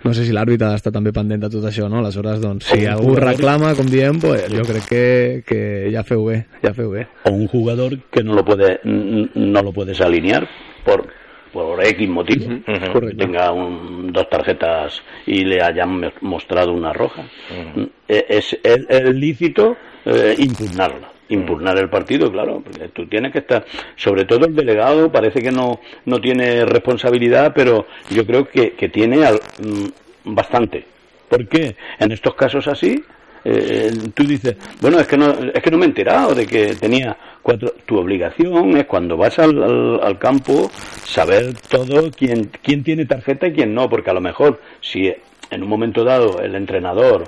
No 0.03 0.13
sé 0.13 0.25
si 0.25 0.33
l'àrbitre 0.35 0.69
està 0.75 0.91
també 0.93 1.13
pendent 1.15 1.41
de 1.41 1.49
tot 1.49 1.65
això, 1.65 1.89
no? 1.89 2.01
Aleshores, 2.03 2.41
doncs, 2.43 2.69
si 2.69 2.85
algú 2.89 3.15
reclama, 3.17 3.73
com 3.77 3.89
diem, 3.89 4.19
pues, 4.21 4.47
jo 4.53 4.65
crec 4.67 4.87
que, 4.89 5.05
que 5.47 5.61
ja 5.93 6.05
feu 6.05 6.25
bé, 6.27 6.43
ja 6.63 6.73
feu 6.77 6.91
bé. 6.93 7.07
O 7.25 7.33
un 7.33 7.47
jugador 7.47 7.97
que 8.11 8.23
no 8.23 8.35
lo 8.35 8.45
puede, 8.45 8.79
no 8.83 9.61
lo 9.61 9.73
puedes 9.73 10.01
alinear 10.01 10.47
por 10.85 11.07
por 11.55 11.81
X 11.81 12.09
motivo, 12.09 12.47
uh 12.47 12.59
-huh. 12.67 13.09
que 13.09 13.15
tenga 13.15 13.49
un, 13.53 14.11
dos 14.11 14.29
tarjetas 14.29 15.01
y 15.25 15.45
le 15.45 15.61
hayan 15.61 16.11
mostrado 16.19 16.73
una 16.73 16.91
roja. 16.91 17.21
Uh 17.49 17.79
-huh. 17.79 17.89
Es, 18.09 18.57
es, 18.61 18.85
es, 18.89 19.15
lícito 19.15 19.77
eh, 20.05 20.35
impugnarla 20.37 21.14
impugnar 21.29 21.77
el 21.77 21.89
partido, 21.89 22.31
claro, 22.31 22.61
porque 22.63 22.87
tú 22.89 23.07
tienes 23.07 23.31
que 23.31 23.39
estar, 23.39 23.65
sobre 23.95 24.25
todo 24.25 24.45
el 24.45 24.55
delegado 24.55 25.11
parece 25.11 25.41
que 25.41 25.51
no, 25.51 25.79
no 26.05 26.21
tiene 26.21 26.65
responsabilidad, 26.65 27.53
pero 27.55 27.87
yo 28.09 28.25
creo 28.25 28.47
que, 28.47 28.73
que 28.73 28.89
tiene 28.89 29.25
al, 29.25 29.35
mm, 29.35 30.33
bastante. 30.33 30.85
¿Por 31.29 31.47
qué? 31.47 31.75
En 31.99 32.11
estos 32.11 32.35
casos 32.35 32.67
así, 32.67 33.03
eh, 33.43 33.91
tú 34.13 34.23
dices, 34.23 34.55
bueno, 34.81 34.99
es 34.99 35.07
que 35.07 35.17
no, 35.17 35.31
es 35.53 35.61
que 35.61 35.69
no 35.69 35.77
me 35.77 35.85
he 35.85 35.89
enterado 35.89 36.33
de 36.33 36.47
que 36.47 36.75
tenía 36.75 37.15
cuatro. 37.43 37.73
Tu 37.85 37.97
obligación 37.97 38.75
es 38.77 38.85
cuando 38.85 39.17
vas 39.17 39.37
al, 39.37 39.61
al, 39.61 39.99
al, 40.01 40.17
campo 40.17 40.71
saber 41.03 41.53
todo 41.69 42.09
quién, 42.11 42.49
quién 42.63 42.83
tiene 42.83 43.05
tarjeta 43.05 43.47
y 43.47 43.53
quién 43.53 43.73
no, 43.73 43.87
porque 43.87 44.09
a 44.09 44.13
lo 44.13 44.21
mejor 44.21 44.59
si 44.81 45.13
en 45.51 45.63
un 45.63 45.69
momento 45.69 46.03
dado 46.03 46.41
el 46.41 46.55
entrenador 46.55 47.25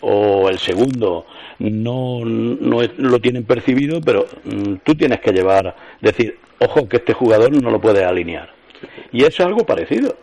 o 0.00 0.48
el 0.48 0.58
segundo 0.58 1.26
no, 1.60 2.24
no 2.24 2.80
lo 2.96 3.20
tienen 3.20 3.44
percibido, 3.44 4.00
pero 4.00 4.26
mm, 4.44 4.76
tú 4.82 4.94
tienes 4.94 5.20
que 5.20 5.32
llevar, 5.32 5.76
decir, 6.00 6.38
ojo 6.58 6.88
que 6.88 6.96
este 6.96 7.12
jugador 7.12 7.52
no 7.62 7.70
lo 7.70 7.80
puede 7.80 8.04
alinear. 8.04 8.50
Y 9.12 9.20
eso 9.20 9.42
es 9.42 9.46
algo 9.46 9.64
parecido. 9.64 10.16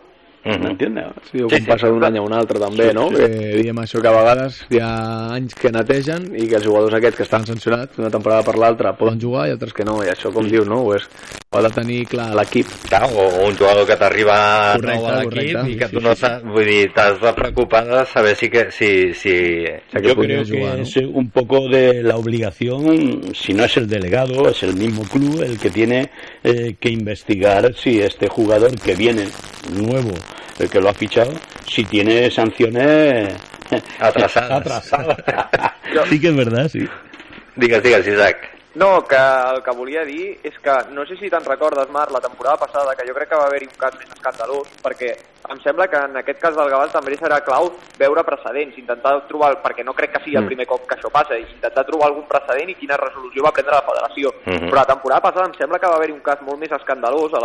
M'entiendes? 0.44 1.12
Sí, 1.30 1.42
o 1.42 1.48
com 1.50 1.58
sí, 1.58 1.66
passa 1.66 1.90
d'un 1.90 2.04
any 2.06 2.16
a 2.20 2.22
un 2.24 2.32
altre 2.32 2.60
també, 2.62 2.88
sí, 2.88 2.96
no? 2.96 3.08
Sí. 3.12 3.20
Que 3.20 3.62
diem 3.64 3.80
això 3.82 4.00
que 4.00 4.08
a 4.08 4.14
vegades 4.14 4.60
hi 4.72 4.80
ha 4.80 4.92
anys 5.34 5.56
que 5.58 5.72
netegen 5.74 6.30
i 6.38 6.46
que 6.48 6.56
els 6.60 6.64
jugadors 6.68 6.96
aquests 6.98 7.18
que 7.18 7.26
estan 7.26 7.44
sancionats 7.48 7.98
d'una 7.98 8.12
temporada 8.14 8.46
per 8.46 8.54
l'altra 8.60 8.94
poden 8.96 9.20
jugar 9.20 9.48
i 9.48 9.56
altres 9.56 9.74
que 9.76 9.84
no, 9.84 9.98
i 10.06 10.12
això 10.12 10.32
com 10.32 10.46
mm. 10.46 10.54
dius, 10.54 10.70
no? 10.70 10.80
Pues, 10.86 11.08
ho 11.50 11.58
ha 11.58 11.62
de 11.64 11.72
tenir 11.74 11.98
clar 12.08 12.28
l'equip. 12.36 12.70
O 13.08 13.26
un 13.48 13.56
jugador 13.56 13.86
que 13.88 13.96
t'arriba 14.00 14.38
nou 14.84 15.06
a 15.08 15.18
l'equip 15.18 15.60
i 15.72 15.76
que 15.80 15.90
sí, 15.90 15.96
tu 15.96 16.02
no 16.04 16.14
sí, 16.14 16.22
saps, 16.22 16.46
vull 16.54 16.68
dir, 16.68 16.88
t'has 16.96 17.20
de 17.22 17.34
preocupar 17.36 17.84
de 17.88 18.02
saber 18.12 18.34
si 18.38 18.50
que, 18.52 18.66
si, 18.70 18.90
si, 19.14 19.36
si 19.90 20.02
Yo 20.04 20.16
creo 20.16 20.44
jugar, 20.44 20.76
que 20.76 20.82
¿no? 20.82 20.82
es 20.82 20.96
un 20.96 21.30
poco 21.30 21.66
de 21.68 22.02
la 22.02 22.16
obligación, 22.16 23.34
si 23.34 23.54
no 23.54 23.64
es 23.64 23.76
el 23.76 23.88
delegado, 23.88 24.48
es 24.48 24.62
el 24.62 24.76
mismo 24.76 25.02
club 25.04 25.42
el 25.42 25.58
que 25.58 25.70
tiene 25.70 26.10
eh, 26.44 26.76
que 26.78 26.90
investigar 26.90 27.74
si 27.74 28.00
este 28.00 28.28
jugador 28.28 28.78
que 28.80 28.94
viene 28.94 29.26
nuevo 29.72 30.12
el 30.58 30.70
que 30.70 30.80
lo 30.80 30.88
ha 30.88 30.94
fichado, 30.94 31.32
si 31.66 31.84
tiene 31.84 32.30
sanciones 32.30 33.36
atrasadas. 33.98 34.92
atrasadas. 34.92 35.16
sí 36.08 36.20
que 36.20 36.28
es 36.28 36.36
verdad, 36.36 36.68
sí. 36.68 36.88
Digues, 37.56 37.82
digues, 37.82 38.06
Isaac. 38.06 38.57
No, 38.78 39.04
que 39.08 39.16
el 39.16 39.60
que 39.66 39.72
volia 39.74 40.04
dir 40.06 40.38
és 40.46 40.54
que 40.62 40.74
no 40.94 41.02
sé 41.08 41.16
si 41.18 41.26
te'n 41.32 41.42
recordes, 41.42 41.88
Marc, 41.90 42.12
la 42.14 42.20
temporada 42.22 42.60
passada, 42.60 42.92
que 42.94 43.06
jo 43.08 43.14
crec 43.16 43.32
que 43.32 43.40
va 43.40 43.48
haver-hi 43.48 43.66
un 43.66 43.74
cas 43.80 43.96
més 43.98 44.12
escandalós, 44.14 44.68
perquè 44.84 45.08
em 45.50 45.62
sembla 45.64 45.88
que 45.90 45.98
en 46.06 46.14
aquest 46.20 46.38
cas 46.44 46.54
del 46.54 46.70
Gavalt 46.70 46.94
també 46.94 47.16
serà 47.18 47.40
clau 47.42 47.72
veure 47.98 48.22
precedents, 48.28 48.78
intentar 48.78 49.16
trobar, 49.26 49.50
perquè 49.64 49.82
no 49.82 49.96
crec 49.98 50.14
que 50.14 50.22
sigui 50.22 50.38
el 50.38 50.44
mm. 50.44 50.52
primer 50.52 50.68
cop 50.70 50.86
que 50.86 50.94
això 50.94 51.10
passa, 51.10 51.40
intentar 51.42 51.86
trobar 51.90 52.12
algun 52.12 52.30
precedent 52.30 52.70
i 52.70 52.78
quina 52.78 53.00
resolució 53.02 53.48
va 53.48 53.54
prendre 53.58 53.74
la 53.74 53.88
federació. 53.90 54.34
Mm 54.44 54.54
-hmm. 54.54 54.70
Però 54.70 54.78
la 54.78 54.92
temporada 54.94 55.26
passada 55.26 55.46
em 55.50 55.58
sembla 55.58 55.80
que 55.80 55.90
va 55.90 55.96
haver-hi 55.98 56.14
un 56.14 56.22
cas 56.30 56.40
molt 56.46 56.58
més 56.60 56.70
escandalós 56.70 57.34
a 57.34 57.42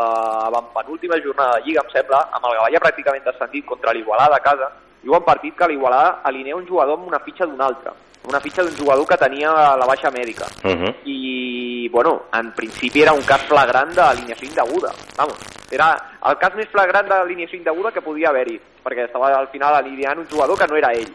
la 0.53 0.63
penúltima 0.77 1.17
jornada 1.17 1.55
de 1.55 1.63
Lliga, 1.65 1.81
em 1.81 1.89
sembla, 1.89 2.29
amb 2.31 2.45
el 2.45 2.57
Gavall 2.57 2.85
pràcticament 2.85 3.23
descendit 3.25 3.65
contra 3.65 3.91
l'Igualada 3.91 4.35
a 4.35 4.45
casa, 4.49 4.69
i 5.01 5.09
un 5.09 5.23
partit 5.23 5.57
que 5.57 5.67
l'Igualada 5.67 6.21
alinea 6.23 6.55
un 6.55 6.67
jugador 6.67 6.93
amb 6.99 7.07
una 7.07 7.19
fitxa 7.25 7.45
d'un 7.45 7.61
altre 7.61 7.91
una 8.27 8.39
fitxa 8.39 8.63
d'un 8.63 8.75
jugador 8.77 9.07
que 9.07 9.17
tenia 9.17 9.51
la 9.77 9.87
baixa 9.87 10.11
mèdica. 10.11 10.45
Uh 10.63 10.71
-huh. 10.71 10.95
I, 11.05 11.89
bueno, 11.89 12.23
en 12.33 12.51
principi 12.53 13.01
era 13.01 13.13
un 13.13 13.23
cas 13.23 13.41
flagrant 13.43 13.93
d'alineació 13.93 14.47
indeguda. 14.47 14.91
Vamos, 15.17 15.37
era 15.71 15.95
el 16.25 16.37
cas 16.37 16.55
més 16.55 16.67
flagrant 16.69 17.07
d'alineació 17.07 17.57
indeguda 17.57 17.91
que 17.91 18.01
podia 18.01 18.29
haver-hi, 18.29 18.59
perquè 18.83 19.05
estava 19.05 19.27
al 19.37 19.47
final 19.49 19.75
alineant 19.75 20.19
un 20.19 20.29
jugador 20.29 20.57
que 20.57 20.67
no 20.67 20.75
era 20.75 20.93
ell. 20.93 21.13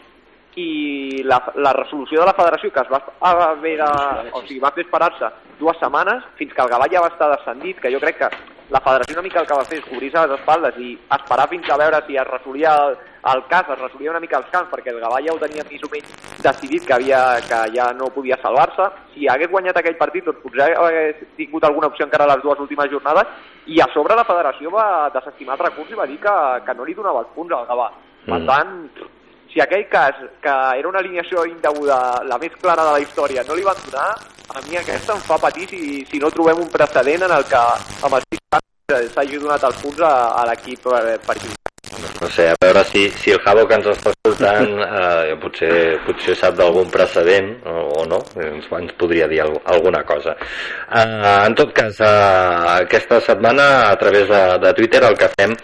I 0.55 1.23
la, 1.23 1.41
la 1.55 1.71
resolució 1.71 2.19
de 2.19 2.25
la 2.25 2.33
federació 2.33 2.71
que 2.71 2.81
es 2.81 2.89
va 2.89 3.01
haver 3.21 3.77
de, 3.77 4.31
o 4.33 4.41
sigui, 4.41 4.59
va 4.59 4.71
fer 4.71 4.83
esperar-se 4.83 5.25
dues 5.57 5.77
setmanes 5.79 6.23
fins 6.35 6.53
que 6.53 6.61
el 6.61 6.69
Gavà 6.69 6.89
ja 6.91 7.01
va 7.01 7.07
estar 7.07 7.29
descendit, 7.29 7.79
que 7.79 7.91
jo 7.93 7.99
crec 7.99 8.17
que 8.17 8.29
la 8.69 8.81
federació 8.81 9.13
una 9.15 9.21
mica 9.21 9.39
el 9.39 9.47
que 9.47 9.55
va 9.55 9.63
fer 9.63 9.79
és 9.79 9.85
cobrir-se 9.85 10.27
les 10.27 10.39
espaldes 10.39 10.77
i 10.77 10.97
esperar 11.17 11.47
fins 11.49 11.69
a 11.69 11.77
veure 11.77 12.03
si 12.05 12.17
es 12.17 12.27
resolia 12.27 12.75
el, 12.75 12.97
el 13.27 13.43
cas, 13.49 13.67
es 13.67 13.79
resolia 13.79 14.11
una 14.11 14.21
mica 14.23 14.37
els 14.39 14.47
camps, 14.53 14.69
perquè 14.71 14.93
el 14.93 15.01
Gavà 15.03 15.19
ja 15.25 15.33
ho 15.33 15.39
tenia 15.41 15.65
més 15.67 15.83
o 15.83 15.89
menys 15.91 16.11
decidit 16.43 16.85
que, 16.87 16.95
havia, 16.95 17.19
que 17.43 17.59
ja 17.75 17.89
no 17.97 18.07
podia 18.15 18.37
salvar-se. 18.41 18.87
Si 19.13 19.27
hagués 19.27 19.51
guanyat 19.51 19.81
aquell 19.81 19.99
partit, 19.99 20.23
doncs 20.25 20.39
potser 20.43 20.71
hagués 20.71 21.19
tingut 21.35 21.67
alguna 21.67 21.91
opció 21.91 22.07
encara 22.07 22.27
a 22.29 22.33
les 22.33 22.43
dues 22.45 22.63
últimes 22.63 22.91
jornades, 22.91 23.27
i 23.67 23.81
a 23.83 23.89
sobre 23.93 24.15
la 24.15 24.25
federació 24.25 24.71
va 24.71 24.87
desestimar 25.13 25.57
el 25.57 25.65
recurs 25.67 25.91
i 25.91 25.99
va 25.99 26.07
dir 26.07 26.19
que, 26.23 26.35
que 26.65 26.77
no 26.77 26.87
li 26.87 26.95
donava 26.95 27.25
els 27.25 27.33
punts 27.35 27.55
al 27.57 27.67
Gavà. 27.67 27.89
Per 28.25 28.39
mm. 28.39 28.47
tant, 28.47 29.09
si 29.51 29.61
aquell 29.61 29.87
cas, 29.91 30.15
que 30.41 30.55
era 30.79 30.87
una 30.87 31.03
alineació 31.03 31.43
indeguda, 31.49 31.99
la 32.23 32.39
més 32.39 32.55
clara 32.61 32.87
de 32.87 32.95
la 32.95 33.03
història, 33.03 33.43
no 33.47 33.57
li 33.57 33.67
van 33.67 33.83
donar, 33.85 34.09
a 34.49 34.63
mi 34.65 34.79
aquesta 34.79 35.13
em 35.13 35.23
fa 35.27 35.37
patir 35.37 35.67
si, 35.69 35.81
si 36.09 36.21
no 36.21 36.31
trobem 36.33 36.63
un 36.63 36.71
precedent 36.73 37.27
en 37.27 37.35
el 37.35 37.45
que 37.49 37.63
amb 38.07 38.17
els 38.17 39.13
s'hagi 39.13 39.37
donat 39.37 39.63
els 39.69 39.81
punts 39.83 40.01
a, 40.01 40.13
a 40.41 40.45
l'equip 40.49 40.87
perjudicat. 41.27 41.68
No 41.89 42.27
sé, 42.29 42.49
a 42.51 42.55
veure 42.61 42.83
si, 42.85 43.09
si 43.09 43.31
el 43.33 43.39
Javo 43.41 43.63
que 43.67 43.77
ens 43.79 43.87
està 43.89 44.11
escoltant 44.13 44.67
eh, 44.85 45.33
potser, 45.41 45.71
potser 46.05 46.35
sap 46.37 46.57
d'algun 46.59 46.91
precedent 46.93 47.47
o, 47.65 47.75
o 48.01 48.03
no, 48.09 48.19
ens, 48.45 48.67
ens 48.77 48.93
podria 48.99 49.27
dir 49.31 49.41
alguna 49.41 50.03
cosa. 50.05 50.35
Eh, 50.37 51.31
en 51.47 51.57
tot 51.57 51.73
cas, 51.73 51.97
eh, 52.05 52.75
aquesta 52.75 53.19
setmana 53.25 53.89
a 53.89 53.97
través 54.01 54.29
de, 54.29 54.43
de 54.61 54.73
Twitter 54.77 55.01
el 55.07 55.17
que 55.17 55.31
fem 55.33 55.55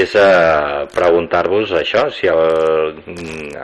és 0.00 0.16
eh, 0.18 0.88
preguntar-vos 0.96 1.76
això, 1.78 2.08
si 2.14 2.30
el, 2.32 2.98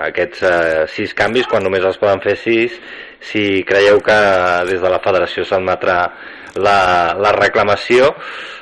aquests 0.07 0.47
eh, 0.47 0.87
sis 0.95 1.17
canvis, 1.19 1.51
quan 1.51 1.67
només 1.67 1.85
els 1.85 1.99
poden 1.99 2.23
fer 2.23 2.39
sis, 2.39 2.79
si 3.27 3.65
creieu 3.67 3.99
que 4.05 4.19
des 4.71 4.79
de 4.83 4.91
la 4.93 5.03
federació 5.03 5.43
s'admetrà 5.49 6.01
la, 6.57 6.79
la 7.19 7.33
reclamació 7.37 8.13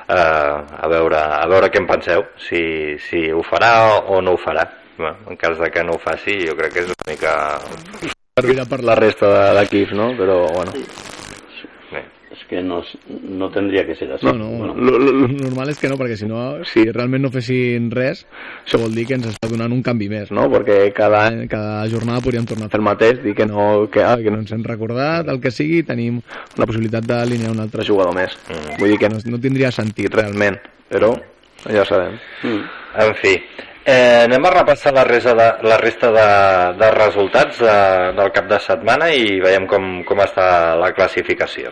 eh, 0.08 0.54
a, 0.82 0.88
veure, 0.88 1.20
a 1.20 1.46
veure 1.50 1.70
què 1.70 1.82
en 1.82 1.88
penseu 1.88 2.26
si, 2.40 2.62
si 3.08 3.26
ho 3.32 3.42
farà 3.46 3.74
o, 4.02 4.20
no 4.20 4.34
ho 4.34 4.40
farà 4.40 4.66
bueno, 4.98 5.16
en 5.30 5.36
cas 5.40 5.58
de 5.58 5.70
que 5.74 5.84
no 5.84 5.96
ho 5.96 6.02
faci 6.02 6.38
jo 6.46 6.56
crec 6.58 6.76
que 6.76 6.84
és 6.86 6.92
una 6.94 7.10
mica 7.10 7.34
servirà 8.38 8.68
per 8.70 8.82
la 8.84 8.98
resta 8.98 9.34
d'equips 9.58 9.94
no? 9.98 10.12
però 10.18 10.44
bueno 10.52 10.74
que 12.54 12.62
no, 12.62 12.80
no 13.36 13.50
tendria 13.50 13.84
que 13.86 13.96
ser 13.98 14.08
així. 14.14 14.26
No, 14.26 14.34
no, 14.38 14.50
bueno. 14.60 14.74
lo, 14.78 14.98
lo, 14.98 15.12
lo 15.24 15.28
normal 15.28 15.72
és 15.72 15.80
que 15.82 15.90
no, 15.90 15.98
perquè 16.00 16.16
si 16.20 16.28
no, 16.30 16.44
si 16.70 16.86
realment 16.90 17.26
no 17.26 17.32
fessin 17.34 17.90
res, 17.94 18.24
això 18.62 18.80
vol 18.80 18.94
dir 18.94 19.08
que 19.08 19.18
ens 19.18 19.26
està 19.32 19.50
donant 19.50 19.74
un 19.74 19.82
canvi 19.86 20.08
més, 20.12 20.30
no? 20.34 20.46
Perquè 20.52 20.78
cada, 20.96 21.24
any, 21.30 21.44
cada 21.50 21.82
jornada 21.90 22.22
podríem 22.24 22.46
tornar 22.48 22.70
a 22.70 22.74
fer 22.74 22.80
el 22.80 22.86
mateix, 22.86 23.20
dir 23.24 23.34
que 23.36 23.48
no, 23.50 23.66
que, 23.90 24.04
ah, 24.06 24.16
que 24.22 24.32
no 24.32 24.40
ens 24.44 24.54
hem 24.54 24.64
recordat, 24.66 25.28
el 25.32 25.42
que 25.42 25.52
sigui, 25.54 25.82
tenim 25.86 26.22
la 26.60 26.70
possibilitat 26.70 27.10
d'alinear 27.10 27.52
un 27.56 27.66
altre 27.66 27.86
jugador 27.86 28.14
més. 28.16 28.38
Mm. 28.48 28.80
Vull 28.80 28.94
dir 28.94 29.02
que 29.02 29.12
no, 29.12 29.20
no 29.34 29.42
tindria 29.42 29.74
sentit 29.74 30.14
realment, 30.14 30.60
però 30.92 31.14
ja 31.66 31.86
sabem. 31.88 32.18
Mm. 32.46 32.66
En 33.04 33.16
fi, 33.18 33.38
Eh, 33.84 34.24
anem 34.24 34.46
a 34.48 34.50
repassar 34.50 34.94
la 34.96 35.02
resta 35.04 35.34
de, 35.36 35.46
la 35.68 35.76
resta 35.76 36.08
de, 36.08 36.28
de 36.80 36.86
resultats 36.94 37.58
de, 37.60 37.74
del 38.16 38.30
cap 38.32 38.46
de 38.48 38.58
setmana 38.64 39.10
i 39.12 39.42
veiem 39.44 39.66
com, 39.68 39.98
com 40.08 40.22
està 40.24 40.46
la 40.80 40.88
classificació. 40.96 41.68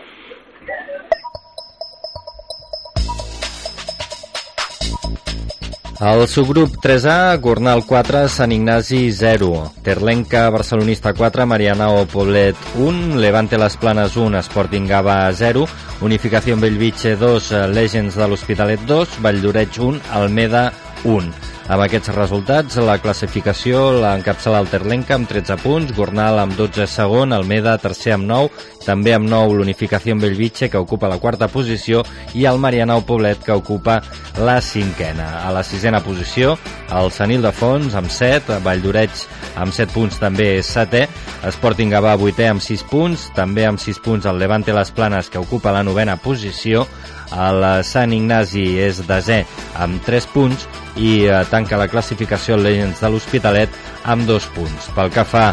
El 6.03 6.27
subgrup 6.27 6.73
3A, 6.83 7.39
Gornal 7.39 7.85
4, 7.87 8.27
Sant 8.27 8.51
Ignasi 8.51 9.13
0, 9.15 9.71
Terlenca, 9.85 10.49
Barcelonista 10.49 11.13
4, 11.13 11.45
Marianao 11.47 12.03
Poblet 12.11 12.57
1, 12.75 13.15
Levante 13.23 13.57
Les 13.57 13.77
Planes 13.77 14.17
1, 14.17 14.41
Sporting 14.43 14.89
Gava 14.89 15.31
0, 15.31 15.63
Unificació 16.03 16.59
Bellvitge 16.59 17.15
2, 17.15 17.53
Legends 17.71 18.19
de 18.19 18.27
l'Hospitalet 18.27 18.83
2, 18.83 19.15
Valldoreix 19.23 19.79
1, 19.79 20.03
Almeda 20.19 20.73
1. 21.07 21.31
Amb 21.71 21.85
aquests 21.85 22.11
resultats, 22.11 22.75
la 22.83 22.97
classificació 22.99 23.85
l'encapçala 24.03 24.59
el 24.59 24.67
Terlenca 24.67 25.15
amb 25.15 25.29
13 25.31 25.55
punts, 25.63 25.93
Gornal 25.95 26.41
amb 26.41 26.57
12 26.59 26.83
segon, 26.91 27.31
Almeda 27.31 27.77
tercer 27.79 28.17
amb 28.17 28.27
9, 28.27 28.51
també 28.85 29.13
amb 29.15 29.29
9 29.29 29.57
l'Unificació 29.57 30.15
en 30.15 30.21
Bellvitge, 30.23 30.69
que 30.69 30.81
ocupa 30.81 31.09
la 31.11 31.19
quarta 31.19 31.47
posició, 31.47 32.03
i 32.33 32.45
el 32.49 32.59
Marianao 32.59 33.03
Poblet, 33.07 33.43
que 33.43 33.55
ocupa 33.55 34.01
la 34.43 34.59
cinquena. 34.61 35.43
A 35.47 35.51
la 35.55 35.63
sisena 35.63 36.03
posició, 36.03 36.57
el 36.93 37.11
Sanil 37.11 37.41
de 37.41 37.51
Fons 37.55 37.95
amb 37.95 38.11
7, 38.11 38.59
Valldoreix 38.63 39.25
amb 39.59 39.73
7 39.73 39.93
punts 39.93 40.19
també 40.21 40.53
és 40.59 40.69
setè, 40.75 41.05
Sporting 41.53 41.91
Gavà 41.93 42.15
vuitè 42.19 42.47
amb 42.49 42.63
6 42.63 42.85
punts, 42.89 43.27
també 43.35 43.67
amb 43.67 43.81
6 43.81 43.99
punts 44.03 44.29
el 44.29 44.39
Levante 44.41 44.73
Les 44.73 44.91
Planes, 44.91 45.29
que 45.29 45.41
ocupa 45.41 45.73
la 45.75 45.83
novena 45.83 46.17
posició, 46.17 46.87
el 47.33 47.65
Sant 47.87 48.13
Ignasi 48.13 48.65
és 48.83 49.01
desè 49.07 49.41
amb 49.81 50.01
3 50.05 50.27
punts 50.33 50.67
i 51.01 51.23
eh, 51.25 51.41
tanca 51.49 51.79
la 51.79 51.89
classificació 51.89 52.57
el 52.57 52.65
Legends 52.67 53.01
de 53.01 53.09
l'Hospitalet 53.09 53.77
amb 54.09 54.27
2 54.29 54.49
punts. 54.55 54.89
Pel 54.93 55.09
que 55.13 55.25
fa 55.25 55.47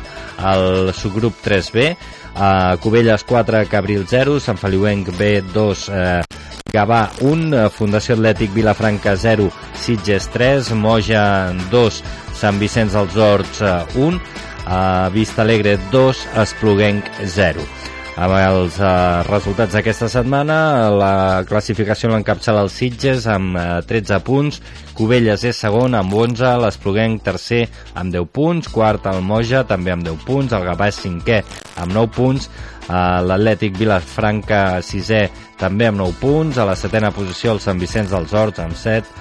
al 0.50 0.92
subgrup 0.96 1.40
3B, 1.44 1.94
eh, 2.36 2.76
Cubelles 2.80 3.24
4, 3.24 3.64
Cabril 3.68 4.06
0, 4.06 4.38
Sant 4.40 4.58
Feliuenc 4.58 5.10
B 5.16 5.40
2, 5.52 5.88
eh, 5.88 6.22
Gavà 6.70 7.10
1, 7.20 7.52
eh, 7.54 7.68
Fundació 7.70 8.14
Atlètic 8.14 8.52
Vilafranca 8.54 9.16
0, 9.16 9.50
Sitges 9.74 10.28
3, 10.30 10.72
Moja 10.74 11.52
2, 11.70 12.02
Sant 12.34 12.58
Vicenç 12.58 12.94
dels 12.94 13.16
Horts 13.16 13.62
1, 13.96 14.20
eh, 14.66 15.10
Vista 15.12 15.42
Alegre 15.42 15.78
2, 15.90 16.26
Espluguenc 16.46 17.04
0. 17.26 17.79
Amb 18.20 18.34
els 18.36 18.74
eh, 18.76 18.88
resultats 19.30 19.72
d'aquesta 19.72 20.04
setmana, 20.12 20.56
la 20.92 21.12
classificació 21.48 22.10
l'encapçala 22.12 22.60
el 22.66 22.68
Sitges 22.68 23.24
amb 23.32 23.56
eh, 23.56 23.62
13 23.88 24.18
punts, 24.26 24.58
Cubelles 24.98 25.46
és 25.48 25.56
segon 25.64 25.96
amb 25.96 26.12
11, 26.12 26.50
l'Espluguenc 26.60 27.24
tercer 27.24 27.62
amb 27.96 28.12
10 28.12 28.28
punts, 28.36 28.68
quart 28.68 29.08
el 29.08 29.22
Moja 29.24 29.64
també 29.64 29.94
amb 29.94 30.04
10 30.04 30.20
punts, 30.28 30.52
el 30.52 30.68
Gavà 30.68 30.90
és 30.92 31.00
cinquè 31.00 31.40
amb 31.80 31.96
9 31.96 32.12
punts, 32.18 32.50
eh, 32.90 32.92
l'Atlètic 33.24 33.80
Vilafranca 33.80 34.62
sisè 34.84 35.24
també 35.56 35.88
amb 35.88 36.04
9 36.04 36.20
punts, 36.20 36.60
a 36.60 36.68
la 36.68 36.76
setena 36.76 37.14
posició 37.16 37.56
el 37.56 37.64
Sant 37.64 37.80
Vicenç 37.80 38.12
dels 38.12 38.36
Horts 38.36 38.60
amb 38.60 38.76
7, 38.76 39.16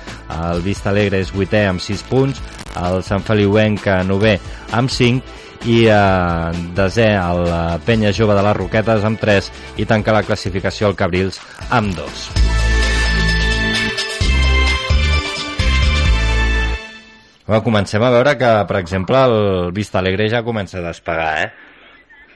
el 0.52 0.68
Vista 0.68 0.92
Alegre 0.92 1.24
és 1.24 1.32
vuitè 1.32 1.70
amb 1.72 1.80
6 1.80 2.04
punts, 2.12 2.44
el 2.76 3.00
Sant 3.08 3.24
Feliuenc 3.24 3.88
novè 4.12 4.36
amb 4.76 4.92
5 4.92 5.39
i 5.68 5.80
eh, 5.92 6.60
desè 6.78 7.10
el 7.20 7.44
eh, 7.48 7.80
Penya 7.86 8.14
Jove 8.16 8.38
de 8.38 8.44
les 8.46 8.56
Roquetes 8.56 9.04
amb 9.08 9.20
3 9.20 9.50
i 9.82 9.88
tanca 9.90 10.16
la 10.16 10.24
classificació 10.24 10.88
el 10.88 10.96
Cabrils 11.00 11.42
amb 11.70 11.96
2. 11.98 12.30
Bueno, 17.50 17.64
comencem 17.66 18.04
a 18.06 18.12
veure 18.14 18.36
que, 18.38 18.50
per 18.70 18.78
exemple, 18.78 19.18
el 19.26 19.72
Vista 19.74 19.98
Alegre 20.00 20.28
ja 20.30 20.44
comença 20.46 20.78
a 20.78 20.86
despegar, 20.86 21.32
eh? 21.42 21.50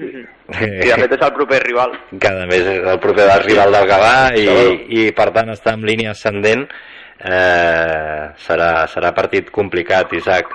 I 0.02 0.90
de 0.90 0.96
fet 0.98 1.12
és 1.14 1.22
el 1.22 1.34
proper 1.36 1.60
rival. 1.62 1.94
que 2.20 2.32
a 2.32 2.48
més 2.50 2.66
és 2.66 2.82
el 2.82 2.98
proper 3.00 3.28
del 3.30 3.44
rival 3.46 3.78
del 3.78 3.86
Gavà 3.92 4.16
i, 4.34 4.48
i 4.90 5.06
per 5.14 5.30
tant 5.36 5.54
està 5.54 5.76
en 5.78 5.86
línia 5.86 6.16
ascendent 6.18 6.66
eh, 6.66 8.26
serà, 8.42 8.72
serà 8.90 9.14
partit 9.14 9.54
complicat, 9.54 10.18
Isaac 10.18 10.50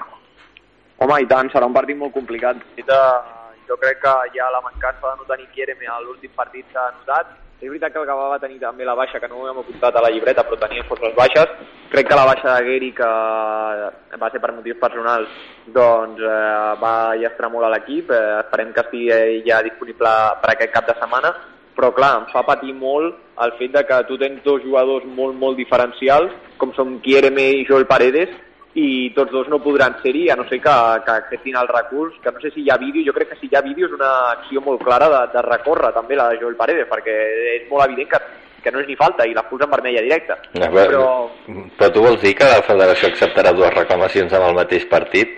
Home, 0.98 1.20
i 1.22 1.26
tant, 1.30 1.46
serà 1.52 1.66
un 1.68 1.74
partit 1.74 1.98
molt 1.98 2.10
complicat. 2.10 2.58
Jo 3.68 3.76
crec 3.78 4.00
que 4.02 4.14
ja 4.34 4.48
la 4.50 4.62
mancança 4.64 5.12
de 5.12 5.18
no 5.20 5.26
tenir 5.28 5.46
Kiereme 5.52 5.86
a 5.86 6.00
l'últim 6.02 6.32
partit 6.34 6.66
s'ha 6.72 6.88
notat. 6.96 7.36
És 7.60 7.66
veritat 7.66 7.92
que 7.92 7.98
el 7.98 8.06
Gavà 8.06 8.28
va 8.30 8.38
tenir 8.38 8.58
també 8.62 8.86
la 8.86 8.94
baixa, 8.98 9.18
que 9.18 9.28
no 9.30 9.40
ho 9.40 9.48
hem 9.50 9.58
apuntat 9.60 9.94
a 9.94 10.02
la 10.02 10.10
llibreta, 10.14 10.44
però 10.46 10.58
tenia 10.58 10.86
forces 10.86 11.14
baixes. 11.14 11.54
Crec 11.90 12.08
que 12.08 12.18
la 12.18 12.26
baixa 12.26 12.54
de 12.54 12.66
Geri, 12.68 12.90
que 12.94 13.08
va 14.22 14.30
ser 14.30 14.40
per 14.42 14.52
motius 14.54 14.78
personals, 14.78 15.38
doncs 15.74 16.22
eh, 16.22 16.74
va 16.82 16.94
llastrar 17.18 17.50
molt 17.50 17.66
a 17.66 17.72
l'equip. 17.74 18.10
Eh, 18.14 18.40
esperem 18.44 18.74
que 18.74 18.86
estigui 18.86 19.42
ja 19.46 19.62
disponible 19.66 20.16
per 20.42 20.52
aquest 20.54 20.74
cap 20.74 20.90
de 20.90 20.98
setmana. 20.98 21.34
Però 21.78 21.92
clar, 21.94 22.12
em 22.22 22.28
fa 22.32 22.42
patir 22.46 22.74
molt 22.74 23.18
el 23.42 23.54
fet 23.58 23.74
de 23.74 23.84
que 23.86 24.02
tu 24.06 24.18
tens 24.18 24.42
dos 24.42 24.62
jugadors 24.62 25.06
molt, 25.06 25.38
molt 25.38 25.58
diferencials, 25.58 26.34
com 26.58 26.74
són 26.74 26.98
Kiereme 27.02 27.50
i 27.58 27.66
Joel 27.66 27.86
Paredes, 27.90 28.34
i 28.78 29.12
tots 29.16 29.32
dos 29.32 29.48
no 29.50 29.58
podran 29.62 29.96
ser-hi, 30.02 30.28
a 30.30 30.36
no 30.38 30.44
ser 30.48 30.60
que, 30.62 30.74
que 31.04 31.14
acceptin 31.14 31.56
el 31.58 31.68
recurs, 31.70 32.18
que 32.22 32.32
no 32.32 32.40
sé 32.40 32.52
si 32.54 32.62
hi 32.62 32.70
ha 32.70 32.78
vídeo, 32.78 33.02
jo 33.06 33.14
crec 33.16 33.32
que 33.32 33.40
si 33.40 33.48
hi 33.50 33.56
ha 33.58 33.64
vídeo 33.64 33.88
és 33.88 33.96
una 33.96 34.10
acció 34.36 34.62
molt 34.64 34.84
clara 34.84 35.08
de, 35.14 35.22
de 35.34 35.42
recórrer 35.46 35.90
també 35.96 36.18
la 36.18 36.28
de 36.32 36.38
Joel 36.42 36.58
Paredes, 36.60 36.86
perquè 36.90 37.16
és 37.56 37.66
molt 37.70 37.88
evident 37.88 38.12
que, 38.12 38.20
que 38.62 38.72
no 38.74 38.82
és 38.82 38.88
ni 38.90 38.96
falta 39.00 39.26
i 39.26 39.34
la 39.34 39.44
en 39.48 39.74
vermella 39.74 40.04
directa. 40.04 40.38
A 40.60 40.70
veure, 40.70 40.86
però... 40.92 41.66
però 41.78 41.90
tu 41.94 42.06
vols 42.06 42.22
dir 42.22 42.34
que 42.38 42.48
la 42.52 42.62
federació 42.66 43.10
acceptarà 43.10 43.52
dues 43.56 43.74
reclamacions 43.74 44.32
amb 44.38 44.50
el 44.50 44.58
mateix 44.62 44.86
partit? 44.90 45.36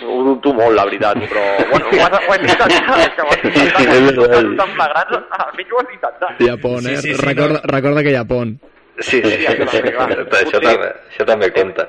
Ho 0.00 0.22
dubto 0.24 0.54
molt, 0.56 0.72
la 0.78 0.86
veritat, 0.88 1.18
però 1.28 1.44
bueno, 1.68 1.90
ho 1.92 2.04
has, 2.06 2.14
ho 2.24 2.32
has 2.32 2.44
intentat, 2.46 2.98
és 3.04 3.14
que 3.14 3.22
ho 3.22 3.30
has 3.30 3.44
intentat, 3.44 4.52
tan 4.62 4.76
flagrant, 4.78 5.16
almenys 5.44 5.72
ho 5.74 5.82
has 5.82 5.94
intentat. 5.94 6.44
Japón, 6.46 6.86
eh? 6.86 6.96
Sí, 6.96 7.08
sí, 7.10 7.14
sí, 7.14 7.26
recorda, 7.26 7.60
no. 7.60 7.74
recorda 7.76 8.04
que 8.06 8.14
Japón. 8.16 8.58
Sí, 9.00 9.20
sí, 9.22 9.30
Sí, 9.30 9.46
això 9.48 9.64
també, 9.64 9.92
clar. 9.96 10.08
això, 10.40 10.60
també, 10.60 10.88
això 11.10 11.26
també 11.28 11.48
compta. 11.56 11.86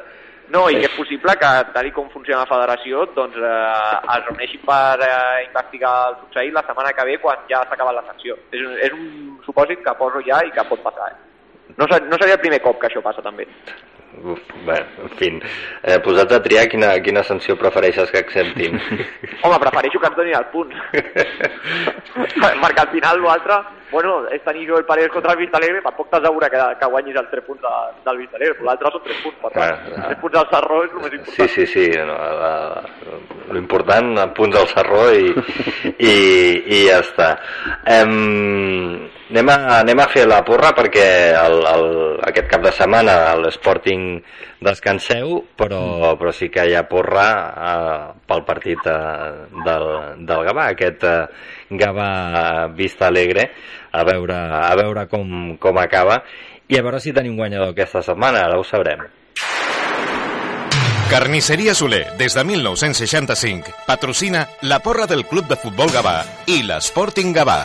No, 0.52 0.66
i 0.70 0.76
que 0.82 0.88
és 0.90 0.96
possible 0.98 1.34
que, 1.40 1.50
tal 1.74 1.88
com 1.96 2.10
funciona 2.12 2.42
la 2.44 2.50
federació, 2.50 3.06
doncs 3.16 3.38
eh, 3.40 4.16
es 4.16 4.26
reuneixin 4.26 4.64
per 4.68 5.00
eh, 5.06 5.46
investigar 5.48 5.92
el 6.10 6.18
succeït 6.24 6.54
la 6.58 6.64
setmana 6.68 6.92
que 6.98 7.06
ve 7.08 7.18
quan 7.24 7.40
ja 7.50 7.62
s'ha 7.64 7.78
acabat 7.78 7.96
la 7.96 8.04
sanció. 8.10 8.36
És, 8.52 8.60
un- 8.66 8.78
és 8.88 8.92
un 8.98 9.38
supòsit 9.46 9.80
que 9.86 9.94
poso 10.00 10.20
ja 10.28 10.42
i 10.44 10.52
que 10.52 10.66
pot 10.68 10.84
passar. 10.84 11.08
Eh? 11.14 11.74
No, 11.78 11.88
ser, 11.88 12.02
no 12.10 12.18
seria 12.20 12.36
el 12.36 12.44
primer 12.44 12.60
cop 12.66 12.82
que 12.82 12.90
això 12.90 13.02
passa, 13.06 13.24
també. 13.24 13.46
Uf, 14.28 14.42
bé, 14.68 14.76
en 15.06 15.14
fi, 15.16 15.30
eh, 15.88 16.00
posats 16.04 16.36
a 16.36 16.42
triar 16.44 16.66
quina, 16.68 16.90
quina 17.00 17.24
sanció 17.24 17.56
prefereixes 17.56 18.12
que 18.12 18.20
acceptin. 18.26 18.76
Home, 19.48 19.60
prefereixo 19.64 20.02
que 20.04 20.10
ens 20.12 20.18
donin 20.20 20.36
els 20.36 20.52
punts. 20.52 20.76
Perquè 22.66 22.82
al 22.84 22.92
final 22.92 23.22
l'altre, 23.24 23.62
bueno, 23.92 24.14
és 24.32 24.42
tenir 24.46 24.68
Joel 24.70 24.86
Paredes 24.86 25.12
contra 25.12 25.34
el 25.34 25.40
Vista 25.40 25.58
Alegre, 25.60 25.82
tampoc 25.84 26.10
t'assegura 26.10 26.50
que, 26.50 26.62
que 26.80 26.90
guanyis 26.94 27.18
els 27.20 27.30
3 27.32 27.44
punts 27.48 27.62
de, 27.66 27.72
del 28.06 28.18
Vista 28.24 28.38
Alegre, 28.40 28.56
però 28.60 28.70
l'altre 28.70 28.92
són 28.94 29.04
3 29.08 29.22
punts, 29.26 29.38
per 29.42 29.52
tant, 29.52 29.64
Ah, 29.64 29.96
ah. 29.98 30.08
3 30.14 30.22
punts 30.22 30.38
del 30.38 30.48
Sarró 30.54 30.78
és 30.86 30.92
el 30.92 31.02
més 31.02 31.12
Sí, 31.12 31.18
important. 31.18 31.50
sí, 31.56 31.66
sí, 31.74 31.86
no, 32.08 32.18
la, 32.42 32.54
l'important, 33.52 34.12
punts 34.38 34.58
al 34.62 34.68
serró 34.72 35.02
i, 35.12 35.34
i, 36.00 36.14
i 36.78 36.80
ja 36.88 37.00
està. 37.04 37.30
Em, 38.00 38.14
anem, 39.32 39.50
a, 39.52 39.58
anem 39.82 40.00
a 40.04 40.08
fer 40.12 40.26
la 40.30 40.42
porra 40.48 40.72
perquè 40.78 41.08
el, 41.42 41.60
el, 41.74 41.86
aquest 42.32 42.48
cap 42.52 42.64
de 42.66 42.72
setmana 42.78 43.18
l'Sporting 43.42 44.22
descanseu, 44.62 45.42
però, 45.58 46.14
però 46.20 46.32
sí 46.32 46.52
que 46.54 46.68
hi 46.70 46.76
ha 46.78 46.86
porra 46.90 47.28
eh, 47.50 48.04
pel 48.30 48.44
partit 48.46 48.86
eh, 48.86 48.98
del, 49.66 49.88
del 50.22 50.46
Gavà, 50.48 50.68
aquest 50.76 51.06
eh, 51.10 51.16
Gavà 51.82 52.68
Vista 52.78 53.10
Alegre, 53.10 53.50
a 53.92 54.06
veure, 54.06 54.38
a 54.62 54.76
veure 54.78 55.08
com, 55.10 55.58
com 55.60 55.82
acaba 55.82 56.22
i 56.70 56.78
a 56.78 56.86
veure 56.86 57.02
si 57.04 57.12
tenim 57.12 57.36
guanyador 57.36 57.74
aquesta 57.74 58.06
setmana, 58.06 58.46
ara 58.46 58.62
ho 58.62 58.64
sabrem. 58.64 59.02
Carnisseria 61.12 61.74
Soler, 61.76 62.06
des 62.16 62.38
de 62.38 62.46
1965, 62.48 63.74
patrocina 63.90 64.46
la 64.62 64.80
porra 64.80 65.10
del 65.10 65.26
Club 65.28 65.50
de 65.50 65.58
Futbol 65.60 65.92
Gavà 65.92 66.22
i 66.48 66.62
l'Sporting 66.64 67.36
Gavà. 67.36 67.60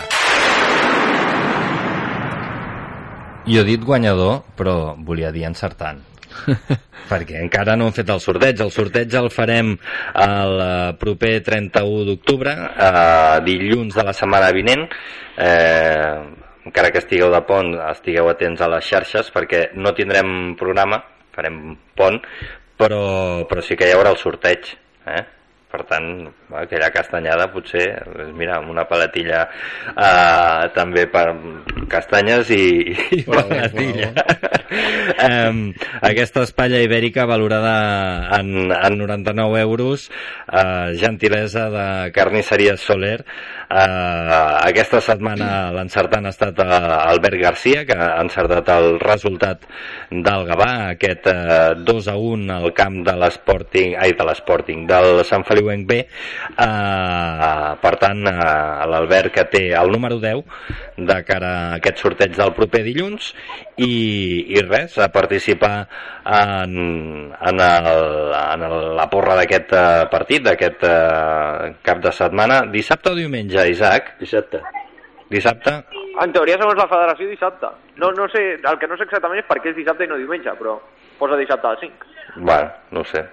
Jo 3.46 3.62
he 3.62 3.68
dit 3.68 3.84
guanyador, 3.86 4.40
però 4.58 4.96
volia 4.98 5.30
dir 5.30 5.46
encertant. 5.46 6.02
perquè 7.10 7.40
encara 7.42 7.76
no 7.76 7.88
hem 7.88 7.96
fet 7.96 8.10
el 8.12 8.22
sorteig. 8.22 8.62
El 8.64 8.72
sorteig 8.74 9.14
el 9.18 9.30
farem 9.34 9.74
el 10.22 10.64
eh, 10.64 10.94
proper 11.00 11.34
31 11.46 12.06
d'octubre, 12.10 12.56
eh, 12.88 13.36
dilluns 13.46 13.94
de 13.96 14.06
la 14.06 14.16
setmana 14.16 14.50
vinent. 14.56 14.86
Eh, 15.36 16.16
encara 16.66 16.90
que 16.90 17.02
estigueu 17.02 17.30
de 17.30 17.42
pont, 17.46 17.74
estigueu 17.92 18.28
atents 18.32 18.62
a 18.62 18.70
les 18.72 18.88
xarxes, 18.90 19.30
perquè 19.34 19.68
no 19.78 19.94
tindrem 19.94 20.56
programa, 20.58 20.98
farem 21.36 21.76
pont, 21.96 22.18
però, 22.76 23.46
però 23.46 23.62
sí 23.62 23.78
que 23.78 23.88
hi 23.88 23.94
haurà 23.94 24.12
el 24.14 24.20
sorteig. 24.20 24.74
Eh? 25.06 25.22
Per 25.76 25.84
tant, 25.90 26.06
aquella 26.56 26.88
castanyada 26.88 27.50
potser, 27.52 27.84
doncs 28.08 28.32
mira, 28.38 28.54
amb 28.56 28.70
una 28.72 28.86
paletilla 28.88 29.42
eh, 29.92 30.68
també 30.72 31.04
per, 31.12 31.26
castanyes 31.92 32.50
i, 32.54 32.64
i 33.18 33.22
Bravo, 33.26 33.50
patatilla. 33.50 34.08
um, 35.28 35.60
aquesta 36.08 36.46
espatlla 36.46 36.80
ibèrica 36.84 37.26
valorada 37.28 37.74
en, 38.38 38.72
en 38.72 38.98
99 39.02 39.60
euros, 39.60 40.08
uh, 40.48 40.94
gentilesa 40.96 41.68
de 41.72 41.86
carnisseria 42.16 42.76
Soler. 42.80 43.20
Uh, 43.66 44.62
aquesta 44.62 45.00
setmana 45.02 45.72
l'encertant 45.74 46.26
ha 46.26 46.34
estat 46.34 46.60
uh, 46.62 46.70
Albert 47.10 47.40
Garcia, 47.42 47.84
que 47.84 47.96
ha 47.98 48.16
encertat 48.22 48.70
el 48.76 48.96
resultat 49.02 49.68
del 50.10 50.48
Gavà, 50.48 50.72
aquest 50.94 51.28
uh, 51.32 51.76
2 51.84 52.10
a 52.12 52.16
1 52.16 52.56
al 52.56 52.72
camp 52.76 53.02
de 53.06 53.16
l'Sporting, 53.20 53.96
ai, 54.00 54.16
de 54.16 54.28
l'Sporting, 54.30 54.86
del 54.88 55.22
Sant 55.28 55.44
Feliuenc 55.66 55.86
B. 55.86 55.98
Uh, 56.56 57.74
per 57.82 57.94
tant, 58.00 58.22
uh, 58.30 58.86
l'Albert 58.90 59.34
que 59.34 59.44
té 59.50 59.62
el 59.76 59.90
número 59.90 60.18
10 60.22 60.44
de 60.96 61.18
cara 61.26 61.50
a 61.56 61.74
aquest 61.80 62.00
sorteig 62.02 62.36
del 62.36 62.54
proper 62.56 62.84
dilluns 62.86 63.32
i, 63.76 63.90
i 64.54 64.62
res, 64.62 64.96
a 65.02 65.10
participar 65.12 65.74
en, 66.24 66.78
en, 67.34 67.62
el, 67.66 68.00
en 68.40 68.66
el, 68.68 68.76
la 68.96 69.08
porra 69.12 69.36
d'aquest 69.40 69.74
uh, 69.74 69.84
partit, 70.12 70.44
d'aquest 70.46 70.86
uh, 70.86 71.76
cap 71.86 72.02
de 72.04 72.14
setmana, 72.14 72.62
dissabte 72.72 73.12
o 73.12 73.18
diumenge, 73.18 73.66
Isaac? 73.70 74.14
Dissabte. 74.22 74.62
Dissabte? 75.30 75.80
En 76.22 76.30
teoria, 76.32 76.56
segons 76.60 76.78
la 76.78 76.86
federació, 76.88 77.26
dissabte. 77.28 77.72
No, 78.00 78.12
no 78.14 78.28
sé, 78.32 78.44
el 78.56 78.78
que 78.78 78.88
no 78.88 78.96
sé 78.96 79.04
exactament 79.08 79.42
és 79.42 79.48
per 79.48 79.58
què 79.60 79.72
és 79.72 79.80
dissabte 79.80 80.06
i 80.06 80.10
no 80.12 80.20
diumenge, 80.20 80.54
però 80.60 80.78
posa 81.18 81.40
dissabte 81.40 81.66
a 81.66 81.74
les 81.74 81.88
5. 81.88 82.14
Bueno, 82.36 82.70
no 82.94 83.02
ho 83.02 83.10
sé. 83.10 83.24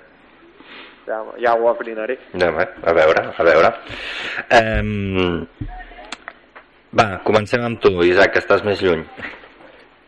Ja, 1.08 1.20
ja 1.41 1.54
ho 1.60 1.70
afinaré. 1.70 2.18
Ja, 2.39 2.49
bé, 2.56 2.68
a 2.84 2.93
veure, 2.95 3.24
a 3.38 3.45
veure. 3.47 3.72
Um, 4.60 5.45
va, 6.95 7.08
comencem 7.28 7.64
amb 7.66 7.82
tu, 7.84 7.91
Isaac, 8.08 8.36
que 8.36 8.43
estàs 8.43 8.64
més 8.64 8.82
lluny. 8.84 9.04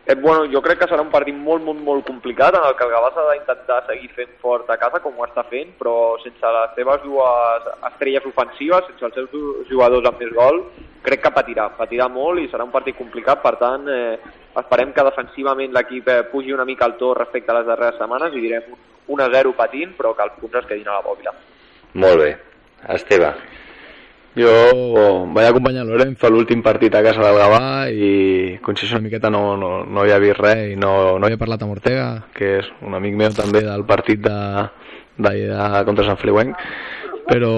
Eh, 0.08 0.14
bueno, 0.14 0.44
jo 0.46 0.60
crec 0.62 0.78
que 0.78 0.86
serà 0.86 1.02
un 1.02 1.10
partit 1.10 1.34
molt, 1.34 1.64
molt, 1.66 1.80
molt 1.82 2.04
complicat 2.06 2.54
en 2.54 2.62
el 2.62 2.76
que 2.78 2.84
el 2.86 2.92
Gavà 2.92 3.08
s'ha 3.10 3.24
d'intentar 3.26 3.80
seguir 3.88 4.06
fent 4.14 4.36
fort 4.38 4.68
a 4.70 4.76
casa 4.78 5.00
com 5.02 5.18
ho 5.18 5.26
està 5.26 5.42
fent, 5.50 5.72
però 5.80 5.94
sense 6.22 6.52
les 6.56 6.76
seves 6.78 7.02
dues 7.02 7.66
estrelles 7.90 8.28
ofensives, 8.30 8.86
sense 8.86 9.08
els 9.08 9.18
seus 9.18 9.66
jugadors 9.72 10.06
amb 10.06 10.22
més 10.22 10.30
gol, 10.36 10.62
crec 11.02 11.24
que 11.24 11.34
patirà, 11.34 11.66
patirà 11.74 12.06
molt 12.06 12.38
i 12.38 12.46
serà 12.52 12.62
un 12.62 12.70
partit 12.70 12.94
complicat, 12.94 13.42
per 13.42 13.56
tant, 13.58 13.90
eh, 13.90 14.14
esperem 14.62 14.94
que 14.94 15.08
defensivament 15.10 15.74
l'equip 15.74 16.14
eh, 16.14 16.22
pugi 16.30 16.54
una 16.54 16.68
mica 16.70 16.86
al 16.86 16.94
to 17.02 17.10
respecte 17.18 17.50
a 17.50 17.58
les 17.58 17.66
darreres 17.66 17.98
setmanes 17.98 18.38
i 18.38 18.46
direm 18.46 18.70
un 19.10 19.26
1-0 19.26 19.56
patint, 19.58 19.98
però 19.98 20.14
que 20.14 20.22
els 20.22 20.38
punts 20.38 20.62
es 20.62 20.70
quedin 20.70 20.86
a 20.86 21.00
la 21.00 21.06
bòbila. 21.08 21.34
Molt 21.98 22.22
bé. 22.22 22.34
Esteve. 22.94 23.34
Jo 24.36 24.52
vaig 25.32 25.46
acompanyar 25.48 25.86
Lorenzo 25.88 26.26
a 26.26 26.30
l'últim 26.30 26.60
partit 26.60 26.92
a 26.94 27.00
casa 27.00 27.22
del 27.24 27.38
Gavà 27.40 27.88
i 27.88 28.58
coincideixo 28.60 28.98
una 28.98 29.06
miqueta 29.06 29.30
no, 29.32 29.56
no, 29.56 29.70
no 29.88 30.02
havia 30.02 30.18
vist 30.20 30.42
res 30.42 30.74
i 30.74 30.76
no, 30.76 30.90
no 31.16 31.24
havia 31.24 31.40
parlat 31.40 31.64
amb 31.64 31.72
Ortega, 31.72 32.08
que 32.36 32.58
és 32.58 32.68
un 32.84 32.98
amic 32.98 33.16
meu 33.16 33.32
també 33.32 33.62
del 33.64 33.86
partit 33.88 34.20
de, 34.20 34.36
de, 35.16 35.32
de 35.48 35.80
contra 35.88 36.04
Sant 36.04 36.20
Feliuenc, 36.20 36.52
però 37.30 37.54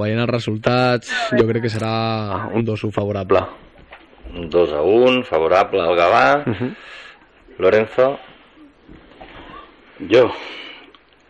veient 0.00 0.24
els 0.24 0.32
resultats 0.32 1.12
jo 1.36 1.44
crec 1.50 1.66
que 1.66 1.74
serà 1.76 2.48
un 2.56 2.64
2-1 2.64 2.88
favorable. 2.96 3.44
2 4.32 4.72
a 4.72 4.80
1, 4.80 5.22
favorable 5.28 5.84
al 5.84 5.96
Gavà. 5.96 6.24
Uh 6.46 6.56
-huh. 6.56 6.72
Lorenzo. 7.58 8.18
Yo 10.08 10.30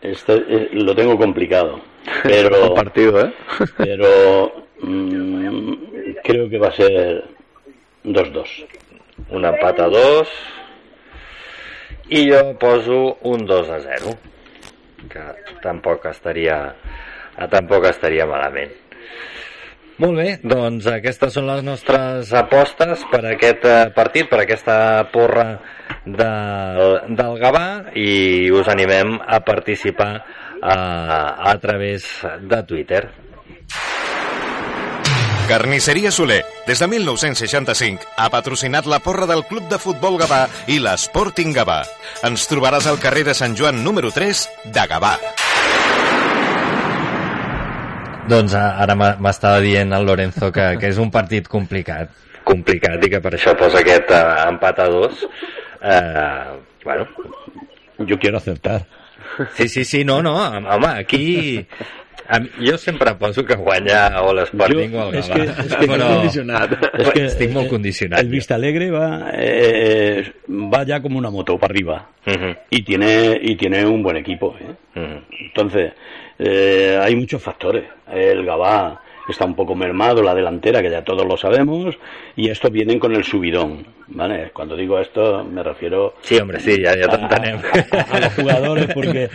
este, 0.01 0.35
eh, 0.47 0.69
lo 0.71 0.95
tengo 0.95 1.17
complicado, 1.17 1.81
pero, 2.23 2.73
partido, 2.81 3.19
¿eh? 3.19 3.33
pero 3.77 4.68
mm, 4.81 5.73
creo 6.23 6.49
que 6.49 6.59
va 6.59 6.67
a 6.67 6.77
ser 6.77 7.23
2-2. 8.03 8.65
Un 9.29 9.45
empat 9.45 9.79
a 9.79 9.87
2. 9.91 10.35
I 12.09 12.25
jo 12.31 12.43
poso 12.59 13.17
un 13.29 13.45
2 13.45 13.69
a 13.69 13.79
0. 13.79 14.17
Que 15.09 15.25
tampoc 15.63 16.05
estaria, 16.09 16.75
eh, 17.37 17.47
tampoc 17.47 17.85
estaria 17.89 18.25
malament. 18.25 18.71
Molt 19.99 20.15
bé, 20.15 20.29
doncs 20.47 20.85
aquestes 20.87 21.33
són 21.35 21.49
les 21.49 21.59
nostres 21.59 22.29
apostes 22.31 23.01
per 23.11 23.19
aquest 23.33 23.65
eh, 23.67 23.79
partit, 23.91 24.29
per 24.31 24.45
aquesta 24.45 24.77
porra 25.11 25.47
del, 26.05 27.15
del 27.19 27.35
Gavà 27.41 27.65
i 27.99 28.47
us 28.55 28.71
animem 28.71 29.17
a 29.19 29.41
participar 29.43 30.13
a, 30.61 30.77
a 31.51 31.57
través 31.59 32.07
de 32.47 32.61
Twitter. 32.69 33.03
Carnisseria 35.49 36.11
Soler, 36.11 36.43
des 36.67 36.77
de 36.77 36.85
1965, 36.85 38.05
ha 38.21 38.27
patrocinat 38.29 38.85
la 38.85 38.99
porra 39.01 39.25
del 39.25 39.41
Club 39.49 39.65
de 39.65 39.79
Futbol 39.81 40.19
Gavà 40.21 40.43
i 40.69 40.75
l'Sporting 40.77 41.55
Gavà. 41.55 41.79
Ens 42.27 42.43
trobaràs 42.51 42.85
al 42.85 42.99
carrer 43.01 43.23
de 43.25 43.33
Sant 43.33 43.55
Joan 43.57 43.79
número 43.81 44.11
3 44.13 44.43
de 44.75 44.83
Gavà. 44.91 45.15
Doncs 48.29 48.53
ara 48.53 48.93
m'estava 48.93 49.57
dient 49.65 49.97
el 49.97 50.05
Lorenzo 50.05 50.51
que, 50.53 50.75
que 50.77 50.93
és 50.93 51.01
un 51.01 51.09
partit 51.09 51.49
complicat, 51.49 52.13
complicat 52.45 53.01
i 53.01 53.09
que 53.09 53.25
per 53.25 53.33
això 53.33 53.57
posa 53.57 53.81
aquest 53.81 54.13
uh, 54.13 54.45
empat 54.51 54.85
a 54.85 54.89
dos. 54.93 55.25
Uh, 55.81 56.59
bueno, 56.85 57.09
Yo 58.05 58.19
quiero 58.19 58.37
acertar. 58.37 58.85
sí, 59.55 59.67
sí, 59.67 59.83
sí, 59.83 60.05
no, 60.05 60.21
no, 60.21 60.37
home, 60.37 60.93
aquí... 60.93 61.65
Jo 62.59 62.77
sempre 62.77 63.15
poso 63.15 63.43
que 63.43 63.55
guanya 63.55 64.21
o 64.21 64.33
l'Sporting 64.33 64.93
o 64.95 65.09
el 65.09 65.15
és 65.15 65.27
Gavà. 65.29 65.33
que- 65.55 65.61
és 65.65 65.75
que 65.75 65.87
però 65.87 66.07
condicionat. 66.15 66.71
Es 66.93 67.09
que 67.11 67.25
estic 67.25 67.51
molt 67.51 67.65
eh, 67.65 67.69
condicionat. 67.69 68.19
El 68.19 68.29
Vista 68.29 68.55
Alegre 68.55 68.91
va, 68.91 69.31
eh, 69.33 70.31
va 70.47 70.83
ya 70.83 71.01
como 71.01 71.17
una 71.17 71.29
moto 71.31 71.57
para 71.57 71.71
arriba 71.73 72.09
Uh 72.27 72.53
y 72.69 72.83
tiene 72.83 73.39
y 73.41 73.55
tiene 73.55 73.85
un 73.85 74.03
buen 74.03 74.17
equipo. 74.17 74.55
¿eh? 74.59 74.75
-huh. 74.95 75.21
Entonces, 75.39 75.93
eh, 76.37 76.99
hay 77.01 77.15
muchos 77.15 77.41
factores. 77.41 77.83
El 78.11 78.45
Gabá 78.45 79.01
está 79.31 79.45
un 79.45 79.55
poco 79.55 79.75
mermado, 79.75 80.21
la 80.23 80.33
delantera, 80.35 80.81
que 80.81 80.89
ya 80.89 81.03
todos 81.03 81.25
lo 81.25 81.37
sabemos, 81.37 81.97
y 82.35 82.49
estos 82.49 82.71
vienen 82.71 82.99
con 82.99 83.15
el 83.15 83.23
subidón. 83.23 83.85
¿vale? 84.07 84.49
Cuando 84.53 84.75
digo 84.75 84.97
esto, 84.99 85.43
me 85.43 85.61
refiero 85.63 86.15
Sí, 86.21 86.37
hombre, 86.37 86.59
sí, 86.59 86.83
ja 86.83 86.93
t'entenem. 87.07 87.59
a, 87.91 88.15
a 88.15 88.19
los 88.19 88.33
jugadores, 88.33 88.87
porque 88.93 89.29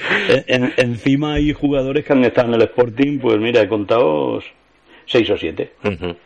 en- 0.48 0.72
encima 0.76 1.34
hay 1.34 1.52
jugadores 1.52 2.04
que 2.04 2.12
han 2.12 2.24
estado 2.24 2.48
en 2.48 2.54
el 2.54 2.62
Sporting, 2.62 3.18
pues 3.20 3.38
mira, 3.38 3.60
he 3.62 3.68
contado 3.68 4.40
seis 5.06 5.28
o 5.30 5.36
siete. 5.36 5.72
Uh 5.84 5.88
-huh. 5.88 6.16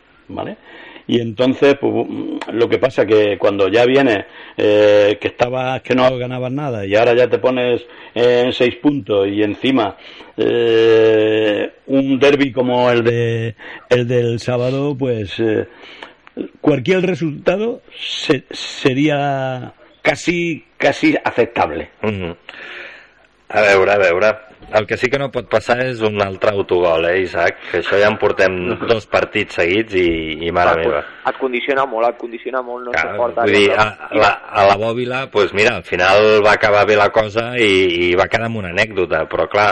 Y 1.11 1.19
entonces, 1.19 1.75
pues, 1.81 2.05
lo 2.53 2.69
que 2.69 2.77
pasa 2.77 3.03
que 3.03 3.35
cuando 3.39 3.67
ya 3.67 3.83
vienes, 3.85 4.25
eh, 4.55 5.17
que 5.19 5.29
estabas, 5.29 5.81
que 5.81 5.95
no 5.95 6.15
ganabas 6.19 6.51
nada, 6.51 6.85
y 6.85 6.95
ahora 6.95 7.15
ya 7.15 7.27
te 7.27 7.39
pones 7.39 7.81
en 8.13 8.53
seis 8.53 8.75
puntos 8.75 9.27
y 9.27 9.41
encima 9.41 9.97
eh, 10.37 11.71
un 11.87 12.19
derby 12.19 12.51
como 12.51 12.91
el 12.91 13.03
de 13.03 13.55
el 13.89 14.07
del 14.07 14.39
sábado, 14.39 14.95
pues 14.97 15.33
eh, 15.39 15.67
cualquier 16.61 17.01
resultado 17.05 17.81
se- 17.99 18.43
sería 18.51 19.73
casi 20.03 20.63
casi 20.77 21.15
aceptable. 21.23 21.89
Uh 22.03 22.07
-huh. 22.07 22.35
A 23.49 23.61
veure, 23.61 23.91
a 23.93 23.97
veure. 23.97 24.35
El 24.73 24.85
que 24.85 24.97
sí 24.97 25.09
que 25.09 25.17
no 25.17 25.29
pot 25.33 25.47
passar 25.49 25.79
és 25.81 26.01
un 26.05 26.21
altre 26.21 26.51
autogol, 26.53 27.07
eh, 27.09 27.23
Isaac? 27.23 27.57
Que 27.71 27.79
això 27.81 27.97
ja 28.01 28.09
en 28.11 28.19
portem 28.21 28.55
dos 28.89 29.07
partits 29.09 29.57
seguits 29.57 29.95
i, 29.97 30.09
i 30.45 30.51
mare 30.53 30.75
meva. 30.83 31.01
Et 31.29 31.39
condiciona 31.41 31.85
molt, 31.89 32.07
et 32.11 32.19
condiciona 32.21 32.61
molt, 32.65 32.85
no 32.85 32.93
Clar, 32.93 33.05
sé 33.07 33.17
fort. 33.17 33.41
vull 33.41 33.55
dir, 33.55 33.71
a, 33.73 33.87
la, 34.13 34.31
a 34.61 34.67
la 34.69 34.77
bòbila, 34.77 35.23
pues 35.33 35.53
mira, 35.57 35.75
al 35.77 35.83
final 35.83 36.43
va 36.45 36.53
acabar 36.53 36.85
bé 36.85 36.95
la 36.99 37.09
cosa 37.09 37.51
i, 37.57 37.71
i 38.09 38.13
va 38.19 38.29
quedar 38.29 38.49
amb 38.49 38.61
una 38.61 38.69
anècdota, 38.75 39.25
però 39.31 39.49
clar, 39.49 39.69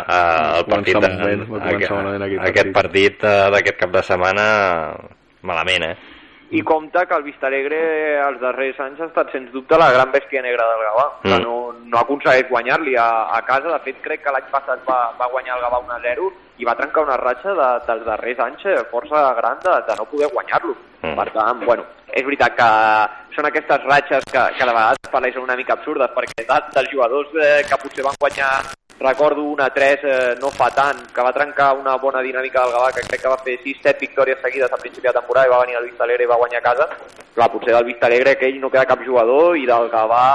el 0.58 0.66
partit, 0.66 0.98
aquest, 0.98 1.56
aquest 1.62 2.48
aquest 2.52 2.74
partit 2.76 3.24
eh, 3.24 3.40
d'aquest 3.54 3.82
cap 3.86 3.94
de 3.94 4.06
setmana, 4.10 4.46
malament, 5.46 5.92
eh? 5.92 6.17
I 6.50 6.62
compte 6.64 7.02
que 7.06 7.16
el 7.16 7.24
Vistalegre 7.24 7.78
els 8.24 8.40
darrers 8.40 8.78
anys 8.80 9.02
ha 9.02 9.08
estat 9.10 9.34
sens 9.34 9.50
dubte 9.52 9.76
la 9.78 9.90
gran 9.92 10.14
bèstia 10.14 10.42
negra 10.42 10.64
del 10.70 10.84
Gavà, 10.86 11.06
Mm. 11.24 11.30
que 11.34 11.40
no, 11.44 11.56
no 11.84 11.98
ha 11.98 12.02
aconseguit 12.06 12.48
guanyar-li 12.50 12.96
a, 12.96 13.08
a 13.36 13.42
casa. 13.44 13.68
De 13.74 13.80
fet, 13.84 14.00
crec 14.02 14.24
que 14.24 14.32
l'any 14.32 14.48
passat 14.52 14.80
va, 14.88 15.12
va 15.20 15.28
guanyar 15.34 15.58
el 15.58 15.66
Gavà 15.66 15.82
1-0 15.84 16.32
i 16.58 16.66
va 16.66 16.76
trencar 16.80 17.04
una 17.04 17.18
ratxa 17.18 17.52
de, 17.54 17.68
dels 17.88 18.06
darrers 18.06 18.40
anys 18.40 18.64
eh, 18.66 18.78
força 18.92 19.34
gran 19.38 19.60
de, 19.66 19.76
de 19.90 19.96
no 20.00 20.06
poder 20.06 20.32
guanyar-lo. 20.32 20.76
Mm. 21.02 21.16
Per 21.20 21.28
tant, 21.36 21.66
bueno, 21.66 21.84
és 22.16 22.24
veritat 22.26 22.56
que 22.56 22.70
són 23.36 23.46
aquestes 23.52 23.84
ratxes 23.84 24.24
que, 24.32 24.44
que 24.58 24.66
de 24.66 24.72
vegades 24.74 25.12
pareixen 25.12 25.44
una 25.44 25.56
mica 25.60 25.74
absurdes, 25.76 26.16
perquè 26.16 26.48
de, 26.48 26.62
dels 26.74 26.92
jugadors 26.96 27.28
eh, 27.44 27.64
que 27.68 27.82
potser 27.84 28.08
van 28.08 28.16
guanyar 28.24 28.52
recordo 29.00 29.44
una 29.44 29.70
3 29.70 30.00
eh, 30.04 30.36
no 30.42 30.50
fa 30.50 30.70
tant, 30.72 31.04
que 31.14 31.22
va 31.22 31.34
trencar 31.34 31.74
una 31.78 31.96
bona 31.98 32.22
dinàmica 32.26 32.64
del 32.64 32.74
Gavà, 32.74 32.92
que 32.96 33.06
crec 33.08 33.22
que 33.22 33.34
va 33.34 33.38
fer 33.44 33.60
6-7 33.62 34.00
victòries 34.02 34.42
seguides 34.42 34.74
a 34.74 34.80
principi 34.82 35.08
de 35.08 35.14
temporada 35.20 35.48
i 35.48 35.54
va 35.54 35.62
venir 35.66 35.78
el 35.78 35.86
Vista 35.90 36.04
Alegre 36.04 36.26
i 36.26 36.32
va 36.32 36.40
guanyar 36.42 36.64
a 36.64 36.68
casa. 36.70 36.90
Clar, 37.36 37.52
potser 37.54 37.76
del 37.76 37.86
Vista 37.86 38.10
Alegre 38.10 38.38
que 38.38 38.50
ell 38.50 38.60
no 38.62 38.72
queda 38.74 38.90
cap 38.90 39.06
jugador 39.06 39.58
i 39.58 39.68
del 39.70 39.90
Gavà, 39.94 40.26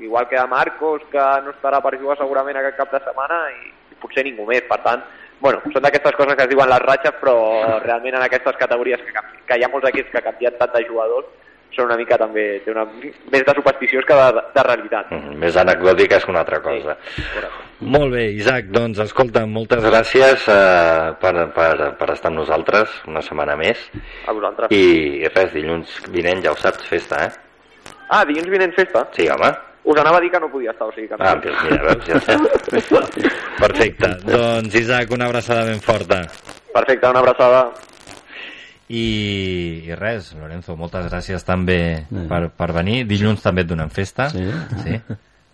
igual 0.00 0.28
que 0.28 0.38
de 0.38 0.46
Marcos, 0.46 1.02
que 1.10 1.26
no 1.44 1.54
estarà 1.54 1.80
per 1.80 1.98
jugar 2.00 2.18
segurament 2.18 2.58
aquest 2.58 2.76
cap 2.80 2.90
de 2.92 3.02
setmana 3.04 3.40
i, 3.54 3.72
potser 4.02 4.24
ningú 4.26 4.46
més. 4.48 4.66
Per 4.68 4.80
tant, 4.84 5.04
bueno, 5.40 5.62
són 5.72 5.86
d'aquestes 5.86 6.18
coses 6.18 6.36
que 6.36 6.44
es 6.44 6.50
diuen 6.50 6.68
les 6.70 6.82
ratxes, 6.82 7.14
però 7.20 7.36
realment 7.84 8.18
en 8.18 8.26
aquestes 8.26 8.58
categories 8.60 9.02
que, 9.06 9.24
que 9.48 9.58
hi 9.58 9.64
ha 9.64 9.70
molts 9.72 9.88
equips 9.92 10.12
que 10.12 10.24
canvien 10.28 10.58
tant 10.60 10.74
de 10.74 10.84
jugadors, 10.88 11.30
són 11.76 11.88
una 11.90 11.98
mica 12.00 12.16
també, 12.20 12.44
té 12.64 12.72
una, 12.72 12.84
més 13.32 13.44
de 13.46 13.54
supersticions 13.58 14.06
que 14.08 14.16
de, 14.20 14.44
de 14.54 14.64
realitat. 14.66 15.10
Mm, 15.12 15.36
més 15.42 15.56
anecdòtiques 15.60 16.24
que 16.24 16.32
una 16.32 16.42
altra 16.44 16.60
cosa. 16.64 16.96
Correcte. 17.34 17.68
Molt 17.94 18.14
bé, 18.14 18.24
Isaac, 18.38 18.70
doncs 18.72 19.00
escolta, 19.02 19.42
moltes 19.50 19.82
gràcies 19.84 20.46
eh, 20.48 21.12
per, 21.20 21.34
per, 21.56 21.70
per 21.98 22.08
estar 22.14 22.30
amb 22.30 22.38
nosaltres 22.40 22.94
una 23.10 23.20
setmana 23.26 23.56
més 23.60 23.82
A 24.26 24.32
vosaltres. 24.32 24.72
i, 24.72 25.20
i 25.20 25.28
res, 25.34 25.52
dilluns 25.52 25.98
vinent 26.14 26.40
ja 26.46 26.54
ho 26.54 26.56
saps, 26.56 26.86
festa, 26.88 27.26
eh? 27.26 27.92
Ah, 28.08 28.22
dilluns 28.24 28.48
vinent 28.52 28.72
festa? 28.76 29.04
Sí, 29.16 29.28
home. 29.28 29.50
Us 29.84 29.98
anava 30.00 30.16
a 30.16 30.20
dir 30.24 30.30
que 30.32 30.40
no 30.40 30.48
podia 30.48 30.72
estar, 30.72 30.86
o 30.88 30.92
sigui 30.96 31.10
que... 31.10 31.16
Ah, 31.20 31.34
doncs 31.36 31.64
mira, 31.66 31.82
veus, 31.90 32.06
ja 32.08 32.16
està. 32.16 33.00
Perfecte. 33.64 34.08
Doncs, 34.24 34.78
Isaac, 34.80 35.12
una 35.12 35.26
abraçada 35.28 35.66
ben 35.68 35.82
forta. 35.84 36.22
Perfecte, 36.72 37.10
una 37.10 37.20
abraçada. 37.20 37.66
I, 38.88 39.84
i 39.88 39.94
res, 39.96 40.34
Lorenzo, 40.36 40.76
moltes 40.76 41.06
gràcies 41.10 41.44
també 41.44 42.06
Mm. 42.10 42.26
per, 42.28 42.50
per 42.50 42.72
venir. 42.72 43.06
Dilluns 43.08 43.40
també 43.42 43.62
et 43.64 43.68
donem 43.68 43.88
festa. 43.90 44.28
Sí. 44.30 44.44
sí. 44.82 45.00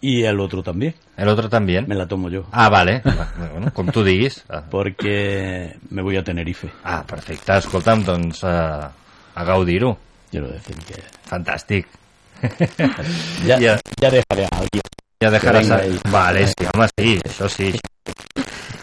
Y 0.02 0.22
el 0.24 0.40
otro 0.40 0.62
también. 0.62 0.94
El 1.16 1.28
otro 1.28 1.48
también. 1.50 1.84
Me 1.86 1.94
la 1.94 2.06
tomo 2.08 2.30
yo. 2.30 2.46
Ah, 2.52 2.68
vale. 2.70 3.02
Bueno, 3.04 3.70
com 3.74 3.86
tu 3.92 4.02
diguis. 4.02 4.44
Porque 4.70 5.76
me 5.90 6.00
voy 6.02 6.16
a 6.16 6.24
Tenerife. 6.24 6.70
Ah, 6.84 7.04
perfecte. 7.06 7.56
Escolta'm, 7.58 8.02
doncs, 8.04 8.42
a, 8.44 8.90
a 9.34 9.44
gaudir-ho. 9.44 9.96
Quiero 10.30 10.48
decir 10.48 10.76
que 10.86 11.02
Fantàstic. 11.28 11.86
ya, 13.46 13.58
Ya. 13.58 13.78
ya 14.00 14.10
dejaré 14.10 14.44
a 14.46 14.56
alguien. 14.56 14.82
Ja 15.22 15.30
dejaràs... 15.30 15.70
A... 15.70 15.76
ahí. 15.76 15.98
Vale, 16.10 16.46
sí, 16.46 16.64
home, 16.72 16.88
sí, 16.96 17.18
això 17.28 17.48
sí. 17.48 17.74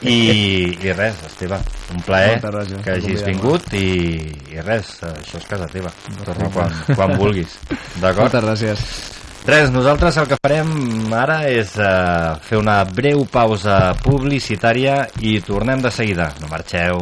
I, 0.02 0.78
i 0.84 0.94
res, 0.94 1.18
Esteve, 1.26 1.58
un 1.94 2.02
plaer 2.06 2.38
gràcies 2.44 2.84
que 2.86 2.98
hagis 3.00 3.24
vingut 3.26 3.72
i, 3.74 3.90
i 4.54 4.62
res, 4.62 4.98
això 5.10 5.42
és 5.42 5.48
casa 5.50 5.70
teva. 5.72 5.92
Torna 6.24 6.50
quan, 6.54 6.76
quan 6.94 7.16
vulguis. 7.18 7.58
D'acord? 7.98 8.28
Moltes 8.28 8.46
gràcies. 8.46 8.90
Res, 9.48 9.72
nosaltres 9.72 10.18
el 10.20 10.28
que 10.28 10.38
farem 10.44 11.14
ara 11.16 11.40
és 11.48 11.78
eh, 11.80 12.34
fer 12.44 12.60
una 12.60 12.82
breu 12.84 13.24
pausa 13.32 13.96
publicitària 14.04 15.06
i 15.24 15.38
tornem 15.40 15.82
de 15.82 15.94
seguida. 15.94 16.34
No 16.44 16.52
marxeu. 16.52 17.00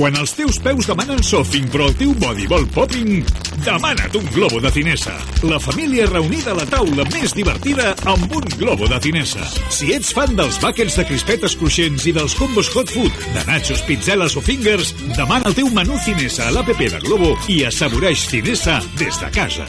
Quan 0.00 0.14
els 0.16 0.30
teus 0.32 0.56
peus 0.64 0.86
demanen 0.88 1.18
sofing 1.20 1.66
però 1.68 1.84
el 1.90 1.96
teu 2.00 2.14
body 2.22 2.46
vol 2.48 2.62
popping, 2.72 3.18
demana't 3.66 4.14
un 4.16 4.30
globo 4.32 4.56
de 4.64 4.70
Cinesa. 4.72 5.12
La 5.44 5.58
família 5.60 6.06
reunida 6.08 6.54
a 6.54 6.56
la 6.56 6.64
taula 6.70 7.04
més 7.10 7.34
divertida 7.36 7.90
amb 8.08 8.32
un 8.38 8.48
globo 8.56 8.88
de 8.88 8.96
Cinesa. 9.04 9.44
Si 9.68 9.92
ets 9.92 10.14
fan 10.16 10.32
dels 10.40 10.56
buckets 10.64 10.96
de 10.96 11.04
crispetes 11.10 11.58
cruixents 11.60 12.08
i 12.08 12.16
dels 12.16 12.38
combos 12.40 12.72
hot 12.72 12.88
food, 12.96 13.20
de 13.36 13.44
nachos, 13.44 13.84
pizzeles 13.84 14.40
o 14.40 14.46
fingers, 14.48 14.96
demana 15.20 15.52
el 15.52 15.60
teu 15.60 15.68
menú 15.68 16.00
Cinesa 16.00 16.48
a 16.48 16.56
l'APP 16.56 16.86
de 16.96 17.04
Globo 17.04 17.36
i 17.52 17.60
assaboreix 17.68 18.24
Cinesa 18.32 18.80
des 18.96 19.20
de 19.20 19.32
casa. 19.36 19.68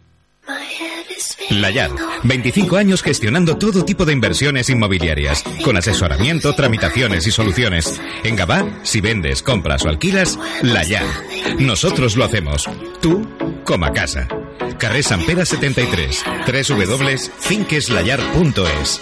Layar, 1.49 1.91
25 2.23 2.77
años 2.77 3.03
gestionando 3.03 3.57
todo 3.57 3.83
tipo 3.83 4.05
de 4.05 4.13
inversiones 4.13 4.69
inmobiliarias, 4.69 5.43
con 5.63 5.75
asesoramiento, 5.77 6.53
tramitaciones 6.53 7.27
y 7.27 7.31
soluciones. 7.31 7.99
En 8.23 8.35
Gabá, 8.35 8.79
si 8.83 9.01
vendes, 9.01 9.43
compras 9.43 9.83
o 9.85 9.89
alquilas, 9.89 10.39
Layar. 10.61 11.05
Nosotros 11.59 12.15
lo 12.15 12.23
hacemos. 12.23 12.69
Tú, 13.01 13.27
como 13.65 13.85
a 13.85 13.91
casa. 13.91 14.27
Carrer 14.77 15.03
San 15.03 15.25
Pere 15.25 15.45
73, 15.45 16.23
www.finqueslayar.es. 16.47 19.01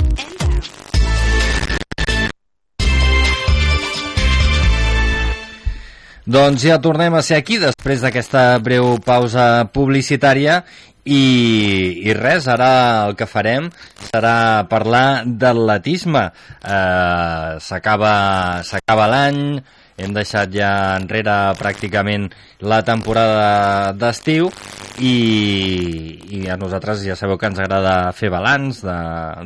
Doncs 6.31 6.63
ja 6.63 6.77
tornem 6.79 7.11
a 7.17 7.21
ser 7.27 7.35
aquí 7.41 7.57
després 7.59 7.99
d'aquesta 7.99 8.41
breu 8.63 8.93
pausa 9.03 9.65
publicitària 9.75 10.61
i, 11.03 11.23
i 12.07 12.13
res, 12.15 12.47
ara 12.47 12.69
el 13.09 13.17
que 13.19 13.27
farem 13.27 13.67
serà 14.13 14.63
parlar 14.71 15.25
d'atletisme. 15.25 16.21
Eh, 16.63 17.59
S'acaba 17.59 19.09
l'any, 19.11 19.41
hem 20.01 20.13
deixat 20.15 20.51
ja 20.53 20.71
enrere 20.97 21.53
pràcticament 21.59 22.29
la 22.65 22.81
temporada 22.85 23.91
d'estiu 23.97 24.49
i, 25.01 25.15
i 26.37 26.41
a 26.51 26.57
nosaltres 26.59 27.03
ja 27.05 27.15
sabeu 27.17 27.39
que 27.39 27.49
ens 27.49 27.61
agrada 27.61 28.11
fer 28.17 28.31
balanç 28.33 28.81
de, 28.85 28.97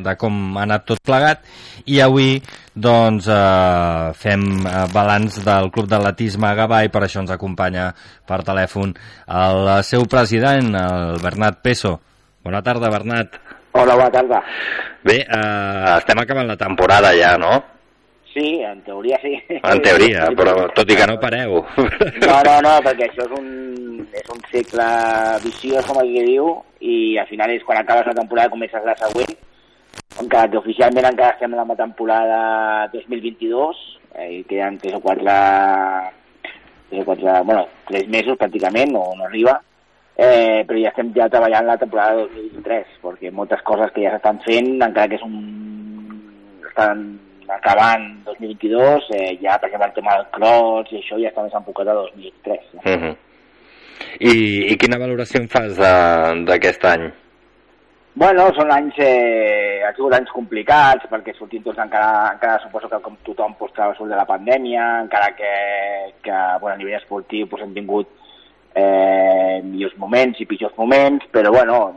de 0.04 0.16
com 0.20 0.56
ha 0.56 0.64
anat 0.66 0.86
tot 0.88 1.02
plegat 1.04 1.44
i 1.86 2.00
avui 2.04 2.40
doncs 2.74 3.28
eh, 3.32 4.12
fem 4.20 4.44
eh, 4.66 4.84
balanç 4.92 5.40
del 5.44 5.70
Club 5.74 5.88
d'Atletisme 5.92 6.52
Gavà 6.58 6.82
i 6.84 6.92
per 6.92 7.06
això 7.06 7.22
ens 7.24 7.32
acompanya 7.32 7.90
per 8.26 8.42
telèfon 8.44 8.92
el 9.26 9.70
seu 9.86 10.04
president, 10.10 10.74
el 10.76 11.22
Bernat 11.22 11.62
Peso. 11.64 11.96
Bona 12.44 12.60
tarda, 12.62 12.90
Bernat. 12.92 13.40
Hola, 13.76 13.96
bona 13.96 14.10
tarda. 14.12 14.42
Bé, 15.04 15.22
eh, 15.22 15.96
estem 15.96 16.20
acabant 16.22 16.48
la 16.48 16.58
temporada 16.60 17.14
ja, 17.16 17.36
no? 17.40 17.75
Sí, 18.36 18.60
en 18.60 18.82
teoria 18.82 19.18
sí. 19.22 19.32
En 19.48 19.80
teoria, 19.80 20.26
però 20.36 20.66
tot 20.76 20.90
i 20.92 20.96
que 20.98 21.06
no 21.08 21.14
pareu. 21.16 21.62
No, 22.20 22.34
no, 22.44 22.56
no, 22.66 22.72
perquè 22.84 23.06
això 23.06 23.24
és 23.24 23.32
un, 23.32 23.46
és 24.12 24.28
un 24.34 24.42
cicle 24.50 24.88
viciós, 25.40 25.88
com 25.88 26.02
aquí 26.02 26.20
diu, 26.26 26.50
i 26.84 27.16
al 27.16 27.30
final 27.30 27.54
és 27.54 27.64
quan 27.64 27.80
acabes 27.80 28.10
la 28.10 28.16
temporada 28.20 28.52
comences 28.52 28.84
la 28.84 28.96
següent, 29.00 29.32
encara 30.20 30.52
que 30.52 30.60
oficialment 30.60 31.08
encara 31.08 31.32
estem 31.32 31.56
en 31.56 31.64
la 31.64 31.78
temporada 31.80 32.42
2022, 32.92 33.82
eh, 34.20 34.30
i 34.34 34.44
queden 34.52 34.76
tres 34.84 35.00
o 35.00 35.04
quatre, 35.08 35.40
tres 36.90 37.00
o 37.00 37.08
quatre, 37.08 37.40
bueno, 37.48 37.64
tres 37.88 38.04
mesos 38.12 38.36
pràcticament, 38.36 38.92
o 39.00 39.14
no 39.16 39.30
arriba, 39.30 39.62
eh, 40.12 40.60
però 40.68 40.82
ja 40.82 40.92
estem 40.92 41.16
ja 41.16 41.32
treballant 41.32 41.72
la 41.72 41.80
temporada 41.80 42.26
2023, 42.28 43.00
perquè 43.00 43.32
moltes 43.32 43.64
coses 43.64 43.96
que 43.96 44.04
ja 44.04 44.12
s'estan 44.12 44.44
fent, 44.44 44.74
encara 44.76 45.08
que 45.08 45.16
és 45.22 45.24
un... 45.24 45.38
estan 46.68 47.14
acabant 47.50 48.24
2022, 48.24 49.04
eh, 49.14 49.38
ja 49.42 49.58
per 49.58 49.68
exemple 49.68 49.88
el 49.88 49.94
tema 49.94 50.16
del 50.16 50.26
cross 50.34 50.92
i 50.92 50.98
això 51.00 51.18
ja 51.20 51.28
està 51.30 51.42
més 51.44 51.54
enfocat 51.54 51.88
a 51.88 51.94
2023. 51.94 52.60
No? 52.74 52.80
Uh 52.84 53.02
-huh. 53.02 53.16
I, 54.20 54.72
I 54.72 54.76
quina 54.76 54.98
valoració 54.98 55.40
en 55.40 55.48
fas 55.48 55.76
de- 55.76 56.44
d'aquest 56.44 56.84
any? 56.84 57.10
Bueno, 58.14 58.46
són 58.54 58.70
anys, 58.72 58.94
eh, 58.98 59.82
han 59.86 59.94
sigut 59.94 60.14
anys 60.14 60.30
complicats, 60.32 61.04
perquè 61.10 61.34
sortim 61.36 61.62
tots 61.62 61.78
encara, 61.78 62.32
encara 62.32 62.62
suposo 62.62 62.88
que 62.88 63.00
com 63.02 63.16
tothom 63.22 63.54
pues, 63.58 63.72
surt 63.96 64.08
de 64.08 64.16
la 64.16 64.24
pandèmia, 64.24 65.00
encara 65.02 65.34
que, 65.36 66.14
que 66.22 66.32
bueno, 66.60 66.74
a 66.74 66.78
nivell 66.78 66.94
esportiu 66.94 67.46
pues, 67.46 67.62
hem 67.62 67.74
tingut 67.74 68.08
eh, 68.74 69.60
millors 69.62 69.96
moments 69.98 70.40
i 70.40 70.46
pitjors 70.46 70.76
moments, 70.78 71.26
però 71.30 71.50
bueno, 71.52 71.94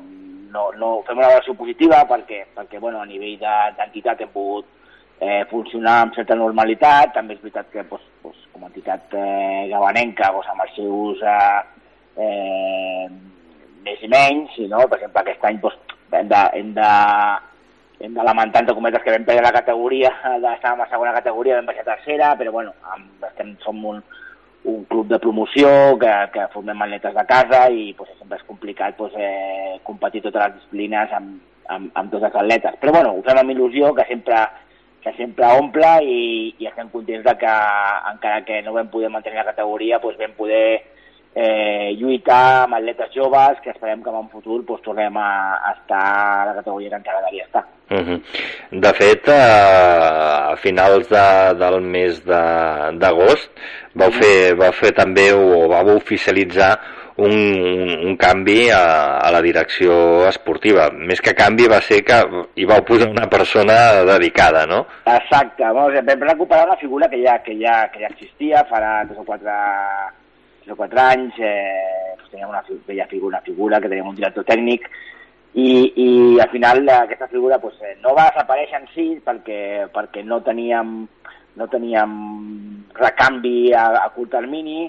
no, 0.51 0.71
no 0.77 1.03
fem 1.07 1.17
una 1.17 1.27
valoració 1.27 1.53
positiva 1.53 2.05
perquè, 2.07 2.45
perquè 2.55 2.79
bueno, 2.79 2.99
a 3.01 3.05
nivell 3.05 3.37
de- 3.39 3.73
d'entitat 3.77 4.19
hem 4.21 4.29
pogut 4.33 4.65
eh, 5.19 5.45
funcionar 5.49 5.97
amb 6.03 6.15
certa 6.15 6.37
normalitat, 6.39 7.13
també 7.15 7.35
és 7.35 7.43
veritat 7.43 7.69
que 7.73 7.83
pues, 7.89 8.03
pues, 8.23 8.37
com 8.53 8.63
a 8.63 8.71
entitat 8.71 9.13
eh, 9.19 9.67
gabanenca 9.71 10.31
pues, 10.35 10.47
amb 10.51 10.63
els 10.65 10.75
seus 10.77 11.23
eh, 11.23 11.59
eh, 12.25 13.05
més 13.85 14.03
i 14.05 14.11
menys, 14.11 14.55
i, 14.57 14.67
no? 14.71 14.85
per 14.87 14.99
exemple 14.99 15.23
aquest 15.23 15.45
any 15.49 15.59
pues, 15.63 15.75
hem 16.11 16.31
de, 16.31 16.43
hem 16.59 16.71
de, 16.77 16.93
hem 17.99 18.15
de 18.15 18.23
lamentar 18.23 18.63
entre 18.63 18.77
cometes 18.77 19.03
que 19.03 19.11
vam 19.13 19.27
perdre 19.27 19.43
la 19.45 19.57
categoria, 19.59 20.13
estàvem 20.39 20.85
a 20.85 20.89
segona 20.93 21.13
categoria, 21.19 21.59
vam 21.59 21.67
baixar 21.69 21.85
a 21.85 21.91
tercera, 21.91 22.31
però 22.39 22.55
bueno, 22.55 22.73
estem, 23.27 23.53
som 23.65 23.83
un, 23.91 23.99
un 24.63 24.83
club 24.85 25.07
de 25.11 25.19
promoció 25.19 25.69
que, 25.99 26.13
que 26.33 26.47
formem 26.53 26.81
atletes 26.87 27.13
de 27.15 27.25
casa 27.27 27.65
i 27.71 27.91
pues, 27.97 28.11
sempre 28.17 28.39
és 28.39 28.47
complicat 28.47 28.97
pues, 28.97 29.13
eh, 29.19 29.77
competir 29.83 30.23
totes 30.23 30.41
les 30.45 30.57
disciplines 30.57 31.13
amb, 31.15 31.37
amb, 31.67 31.91
amb 31.93 32.11
tots 32.11 32.25
els 32.25 32.35
atletes. 32.41 32.79
Però 32.81 32.95
bueno, 32.95 33.13
ho 33.15 33.23
fem 33.25 33.39
amb 33.41 33.53
il·lusió, 33.55 33.93
que 33.95 34.07
sempre, 34.09 34.41
que 35.03 35.13
sempre 35.17 35.47
omple 35.59 35.89
i, 36.03 36.21
i 36.59 36.67
estem 36.67 36.89
contents 36.93 37.25
de 37.25 37.35
que, 37.39 37.57
encara 38.13 38.43
que 38.47 38.61
no 38.65 38.75
vam 38.75 38.89
poder 38.91 39.09
mantenir 39.09 39.39
la 39.39 39.51
categoria, 39.51 39.99
doncs 40.03 40.19
vam 40.19 40.35
poder 40.37 40.65
eh, 41.35 41.95
lluitar 41.99 42.65
amb 42.65 42.75
atletes 42.79 43.13
joves 43.15 43.59
que 43.63 43.71
esperem 43.71 44.03
que 44.03 44.11
en 44.11 44.21
un 44.21 44.29
futur 44.29 44.61
doncs, 44.65 44.83
tornem 44.83 45.17
a, 45.17 45.29
a 45.55 45.73
estar 45.77 46.05
a 46.41 46.45
la 46.49 46.55
categoria 46.59 46.89
que 46.89 47.01
encara 47.01 47.25
devia 47.27 47.45
estar. 47.45 47.65
Uh 47.89 47.97
-huh. 47.97 48.21
De 48.71 48.93
fet, 48.93 49.27
eh, 49.27 50.51
a 50.51 50.55
finals 50.57 51.09
de, 51.09 51.53
del 51.59 51.81
mes 51.81 52.23
d'agost 52.25 53.49
vau, 53.93 54.11
fer, 54.11 54.55
vau 54.55 54.71
fer 54.71 54.91
també 54.91 55.31
o 55.33 55.67
vau 55.67 55.95
oficialitzar 55.95 56.77
un, 57.19 57.33
un, 58.07 58.15
canvi 58.17 58.69
a, 58.71 59.17
a 59.19 59.31
la 59.35 59.41
direcció 59.43 60.25
esportiva. 60.29 60.89
Més 60.93 61.21
que 61.21 61.35
canvi 61.37 61.67
va 61.71 61.81
ser 61.85 62.01
que 62.07 62.19
hi 62.55 62.67
vau 62.69 62.81
posar 62.87 63.09
una 63.11 63.27
persona 63.31 63.75
dedicada, 64.07 64.65
no? 64.69 64.85
Exacte, 65.05 65.63
Vamos, 65.67 65.99
vam 66.07 66.25
recuperar 66.29 66.65
una 66.67 66.79
figura 66.79 67.09
que 67.11 67.21
ja, 67.23 67.39
que 67.43 67.57
ja, 67.59 67.81
que 67.91 68.05
ja 68.05 68.13
existia 68.13 68.63
farà 68.71 69.03
tres 69.09 69.19
o 69.19 69.27
quatre, 69.27 69.59
tres 70.63 70.73
o 70.73 70.79
quatre 70.79 71.03
anys, 71.03 71.37
eh, 71.43 72.09
teníem 72.29 72.49
una 72.49 72.63
bella 72.87 73.07
figura, 73.07 73.37
una 73.37 73.45
figura 73.45 73.79
que 73.81 73.89
teníem 73.89 74.07
un 74.07 74.15
director 74.15 74.45
tècnic 74.45 74.87
i, 75.53 75.69
i 75.95 76.39
al 76.39 76.49
final 76.49 76.87
aquesta 76.89 77.27
figura 77.27 77.59
pues, 77.59 77.75
eh, 77.81 77.97
no 78.03 78.13
va 78.15 78.29
desaparèixer 78.29 78.81
en 78.81 78.87
si 78.93 79.07
perquè, 79.25 79.89
perquè 79.93 80.23
no 80.23 80.41
teníem 80.45 81.07
no 81.59 81.67
teníem 81.67 82.11
recanvi 82.95 83.73
a, 83.73 83.89
a 84.03 84.09
curt 84.15 84.31
termini 84.37 84.87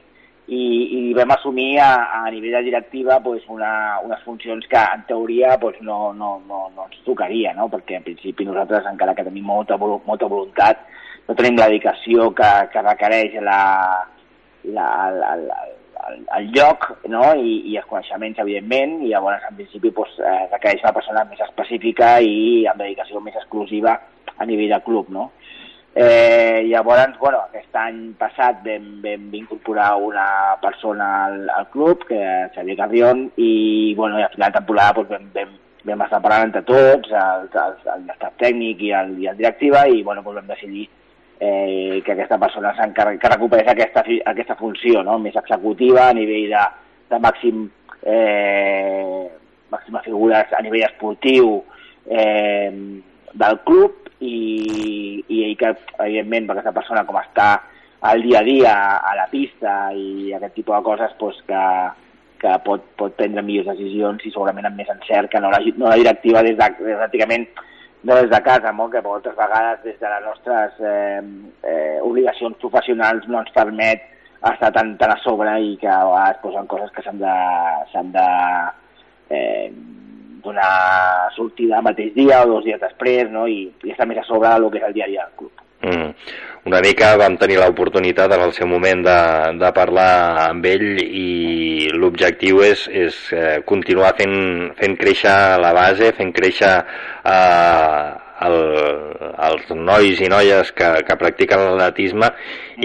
i, 0.50 0.62
i 0.98 1.14
vam 1.14 1.30
assumir 1.30 1.78
a, 1.78 1.90
a 2.18 2.30
nivell 2.34 2.56
de 2.58 2.64
directiva 2.66 3.20
pues, 3.22 3.44
una, 3.48 4.00
unes 4.02 4.22
funcions 4.26 4.66
que 4.66 4.82
en 4.82 5.04
teoria 5.06 5.56
pues, 5.60 5.76
no, 5.80 6.12
no, 6.12 6.40
no, 6.48 6.64
no 6.74 6.86
ens 6.88 7.02
tocaria, 7.06 7.54
no? 7.54 7.68
perquè 7.70 8.00
en 8.00 8.06
principi 8.08 8.46
nosaltres 8.48 8.88
encara 8.90 9.14
que 9.14 9.26
tenim 9.26 9.46
molta, 9.46 9.78
molta 9.78 10.26
voluntat 10.26 10.82
no 11.28 11.36
tenim 11.38 11.60
la 11.60 11.68
dedicació 11.70 12.32
que, 12.34 12.50
que 12.72 12.82
requereix 12.82 13.36
la, 13.46 13.60
la, 14.64 14.88
la, 15.14 15.36
la, 15.38 15.60
el, 16.08 16.24
el 16.40 16.50
lloc 16.56 16.88
no? 17.12 17.22
I, 17.38 17.60
i 17.70 17.78
els 17.78 17.86
coneixements, 17.86 18.42
evidentment, 18.42 18.98
i 19.04 19.12
llavors 19.14 19.46
en 19.46 19.58
principi 19.60 19.94
doncs, 19.94 20.18
eh, 20.18 20.48
requereix 20.50 20.82
una 20.82 20.96
persona 20.98 21.26
més 21.30 21.46
específica 21.46 22.16
i 22.26 22.66
amb 22.66 22.82
dedicació 22.82 23.22
més 23.22 23.38
exclusiva 23.38 23.94
a 24.34 24.48
nivell 24.48 24.74
de 24.74 24.82
club. 24.82 25.14
No? 25.14 25.30
Eh, 25.92 26.66
llavors, 26.70 27.16
bueno, 27.18 27.40
aquest 27.48 27.74
any 27.74 28.12
passat 28.18 28.60
vam, 28.62 28.84
vam 29.02 29.24
incorporar 29.34 29.96
una 29.98 30.26
persona 30.62 31.08
al, 31.24 31.48
al 31.50 31.66
club, 31.72 32.04
que 32.06 32.20
és 32.20 32.54
Xavier 32.54 32.76
Carrion, 32.78 33.26
i, 33.36 33.94
bueno, 33.98 34.20
i 34.20 34.22
al 34.22 34.30
final 34.36 34.52
de 34.52 34.58
temporada 34.60 35.00
doncs, 35.00 35.10
vam, 35.10 35.26
vam, 35.34 35.58
vam 35.90 36.06
estar 36.06 36.22
parlant 36.22 36.46
entre 36.46 36.62
tots, 36.68 37.10
el, 37.10 37.50
el, 37.50 37.76
el, 37.96 38.08
el 38.14 38.38
tècnic 38.38 38.86
i 38.86 38.94
el, 39.00 39.16
i 39.18 39.30
el 39.32 39.42
directiva, 39.42 39.86
i 39.90 40.04
bueno, 40.06 40.22
doncs 40.22 40.38
vam 40.38 40.54
decidir 40.54 40.86
eh, 41.40 42.02
que 42.04 42.12
aquesta 42.12 42.38
persona 42.38 42.74
que 42.94 43.28
recuperés 43.28 43.68
aquesta, 43.68 44.04
aquesta 44.26 44.56
funció 44.56 45.02
no? 45.02 45.18
més 45.18 45.34
executiva 45.40 46.06
a 46.06 46.14
nivell 46.14 46.52
de, 46.52 46.64
de 47.10 47.20
màxim 47.24 47.64
eh, 48.04 49.26
màximes 49.72 50.04
figures 50.04 50.52
a 50.52 50.60
nivell 50.62 50.84
esportiu 50.84 51.56
eh, 52.06 52.70
del 53.32 53.58
club 53.64 54.09
i, 54.20 55.24
i 55.28 55.54
que 55.56 55.72
evidentment 55.98 56.50
aquesta 56.52 56.74
persona 56.76 57.04
com 57.08 57.18
està 57.20 57.50
al 58.00 58.22
dia 58.22 58.40
a 58.40 58.44
dia 58.44 58.74
a 58.96 59.14
la 59.16 59.26
pista 59.32 59.92
i 59.92 60.32
aquest 60.36 60.54
tipus 60.56 60.76
de 60.76 60.84
coses 60.84 61.16
pues, 61.18 61.40
que, 61.48 61.64
que 62.40 62.54
pot, 62.64 62.84
pot 63.00 63.16
prendre 63.16 63.44
millors 63.44 63.68
decisions 63.74 64.24
i 64.24 64.32
segurament 64.32 64.68
amb 64.68 64.80
més 64.80 64.92
encert 64.92 65.32
que 65.32 65.40
no 65.40 65.50
la, 65.52 65.60
no 65.76 65.90
la 65.90 65.98
directiva 66.00 66.44
des 66.46 66.56
de, 66.60 66.70
pràcticament 66.86 67.48
no 68.02 68.16
des 68.16 68.30
de 68.32 68.40
casa, 68.40 68.72
molt, 68.72 68.94
que 68.94 69.02
moltes 69.04 69.36
vegades 69.36 69.82
des 69.84 69.98
de 70.00 70.08
les 70.08 70.24
nostres 70.24 70.78
eh, 70.80 71.20
eh, 71.68 71.98
obligacions 72.00 72.56
professionals 72.62 73.28
no 73.28 73.42
ens 73.42 73.52
permet 73.52 74.06
estar 74.40 74.70
tan, 74.72 74.94
tan 74.96 75.12
a 75.12 75.18
sobre 75.20 75.52
i 75.60 75.74
que 75.76 75.88
a 75.92 76.04
vegades 76.08 76.40
posen 76.40 76.70
coses 76.70 76.92
que 76.96 77.04
s'han 77.04 77.20
de, 77.20 77.34
de 78.16 78.26
eh, 79.36 79.72
donar 80.44 81.30
sortida 81.36 81.78
el 81.78 81.88
mateix 81.88 82.14
dia 82.14 82.42
o 82.44 82.54
dos 82.56 82.64
dies 82.64 82.80
després 82.80 83.30
no? 83.32 83.46
I, 83.48 83.66
i 83.84 83.92
estar 83.94 84.08
més 84.08 84.22
a 84.22 84.28
sobre 84.28 84.52
del 84.52 84.70
que 84.70 84.80
és 84.82 84.88
el 84.88 84.96
dia 84.96 85.08
a 85.08 85.12
dia 85.12 85.26
del 85.26 85.36
club. 85.42 85.66
Mm. 85.80 86.08
Una 86.68 86.80
mica 86.84 87.14
vam 87.16 87.38
tenir 87.40 87.56
l'oportunitat 87.56 88.34
en 88.36 88.42
el 88.44 88.50
seu 88.52 88.68
moment 88.68 89.00
de, 89.06 89.18
de 89.62 89.70
parlar 89.72 90.10
amb 90.50 90.66
ell 90.68 91.00
i 91.00 91.88
l'objectiu 91.96 92.60
és, 92.66 92.82
és 92.92 93.20
eh, 93.32 93.60
continuar 93.64 94.12
fent, 94.18 94.36
fent 94.76 94.96
créixer 95.00 95.36
la 95.62 95.72
base, 95.72 96.12
fent 96.18 96.34
créixer 96.36 96.74
eh, 97.24 98.10
el, 98.46 98.58
els 99.50 99.70
nois 99.76 100.20
i 100.20 100.30
noies 100.32 100.72
que, 100.76 100.90
que 101.06 101.18
practiquen 101.20 101.64
l'atletisme 101.66 102.32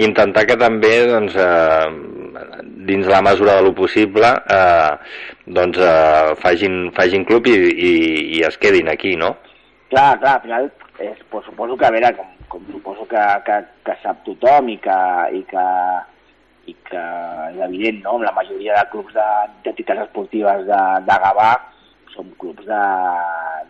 intentar 0.08 0.46
que 0.48 0.58
també 0.60 0.94
doncs, 1.08 1.36
eh, 1.36 2.44
dins 2.88 3.10
la 3.10 3.22
mesura 3.24 3.58
de 3.58 3.66
lo 3.66 3.74
possible 3.74 4.30
eh, 4.52 4.94
doncs, 5.46 5.80
eh, 5.80 6.36
fagin, 6.44 6.80
fagin 6.96 7.26
club 7.28 7.50
i, 7.50 7.58
i, 7.90 7.92
i 8.38 8.46
es 8.46 8.58
quedin 8.60 8.92
aquí, 8.92 9.16
no? 9.16 9.34
Clar, 9.92 10.16
clar, 10.22 10.38
al 10.38 10.42
final 10.46 10.72
és, 10.98 11.20
pues, 11.30 11.44
suposo 11.46 11.76
que 11.78 11.86
a 11.86 11.92
veure, 11.94 12.10
com 12.16 12.36
com 12.48 12.62
suposo 12.70 13.06
que, 13.10 13.22
que, 13.46 13.56
que 13.84 13.94
sap 14.02 14.22
tothom 14.26 14.70
i 14.72 14.76
que, 14.82 14.98
i 15.38 15.42
que, 15.50 15.64
i 16.70 16.74
que 16.88 17.02
és 17.50 17.62
evident, 17.68 18.02
no? 18.04 18.18
la 18.22 18.34
majoria 18.36 18.78
de 18.78 18.90
clubs 18.92 19.16
d'entitats 19.16 20.06
esportives 20.06 20.64
de, 20.68 20.82
de 21.08 21.18
Gavà 21.24 21.50
són 22.16 22.32
clubs 22.40 22.66
de, 22.66 22.82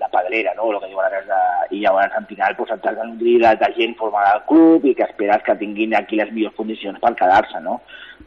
de 0.01 0.09
pedrera, 0.13 0.55
no? 0.57 0.71
El 0.73 0.81
que 0.81 0.91
diuen 0.93 1.29
de, 1.29 1.43
i 1.77 1.83
llavors 1.83 2.15
al 2.17 2.27
final 2.31 2.57
pues, 2.57 2.73
t'has 2.73 2.97
de 2.97 3.07
nodrir 3.11 3.37
de, 3.43 3.55
de 3.63 3.71
gent 3.77 3.97
formada 3.99 4.37
al 4.37 4.45
club 4.49 4.87
i 4.87 4.95
que 4.95 5.07
esperes 5.07 5.45
que 5.47 5.59
tinguin 5.61 5.95
aquí 5.95 6.19
les 6.21 6.33
millors 6.33 6.57
condicions 6.57 7.01
per 7.03 7.15
quedar-se, 7.19 7.61
no? 7.65 7.81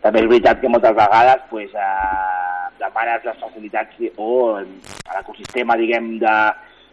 També 0.04 0.24
és 0.24 0.32
veritat 0.32 0.62
que 0.62 0.72
moltes 0.72 0.96
vegades 0.96 1.46
pues, 1.50 1.74
eh, 1.76 2.66
demanes 2.80 3.26
les 3.28 3.40
facilitats 3.42 4.04
o 4.18 4.32
l'ecosistema, 4.60 5.78
diguem, 5.80 6.18
de, 6.22 6.36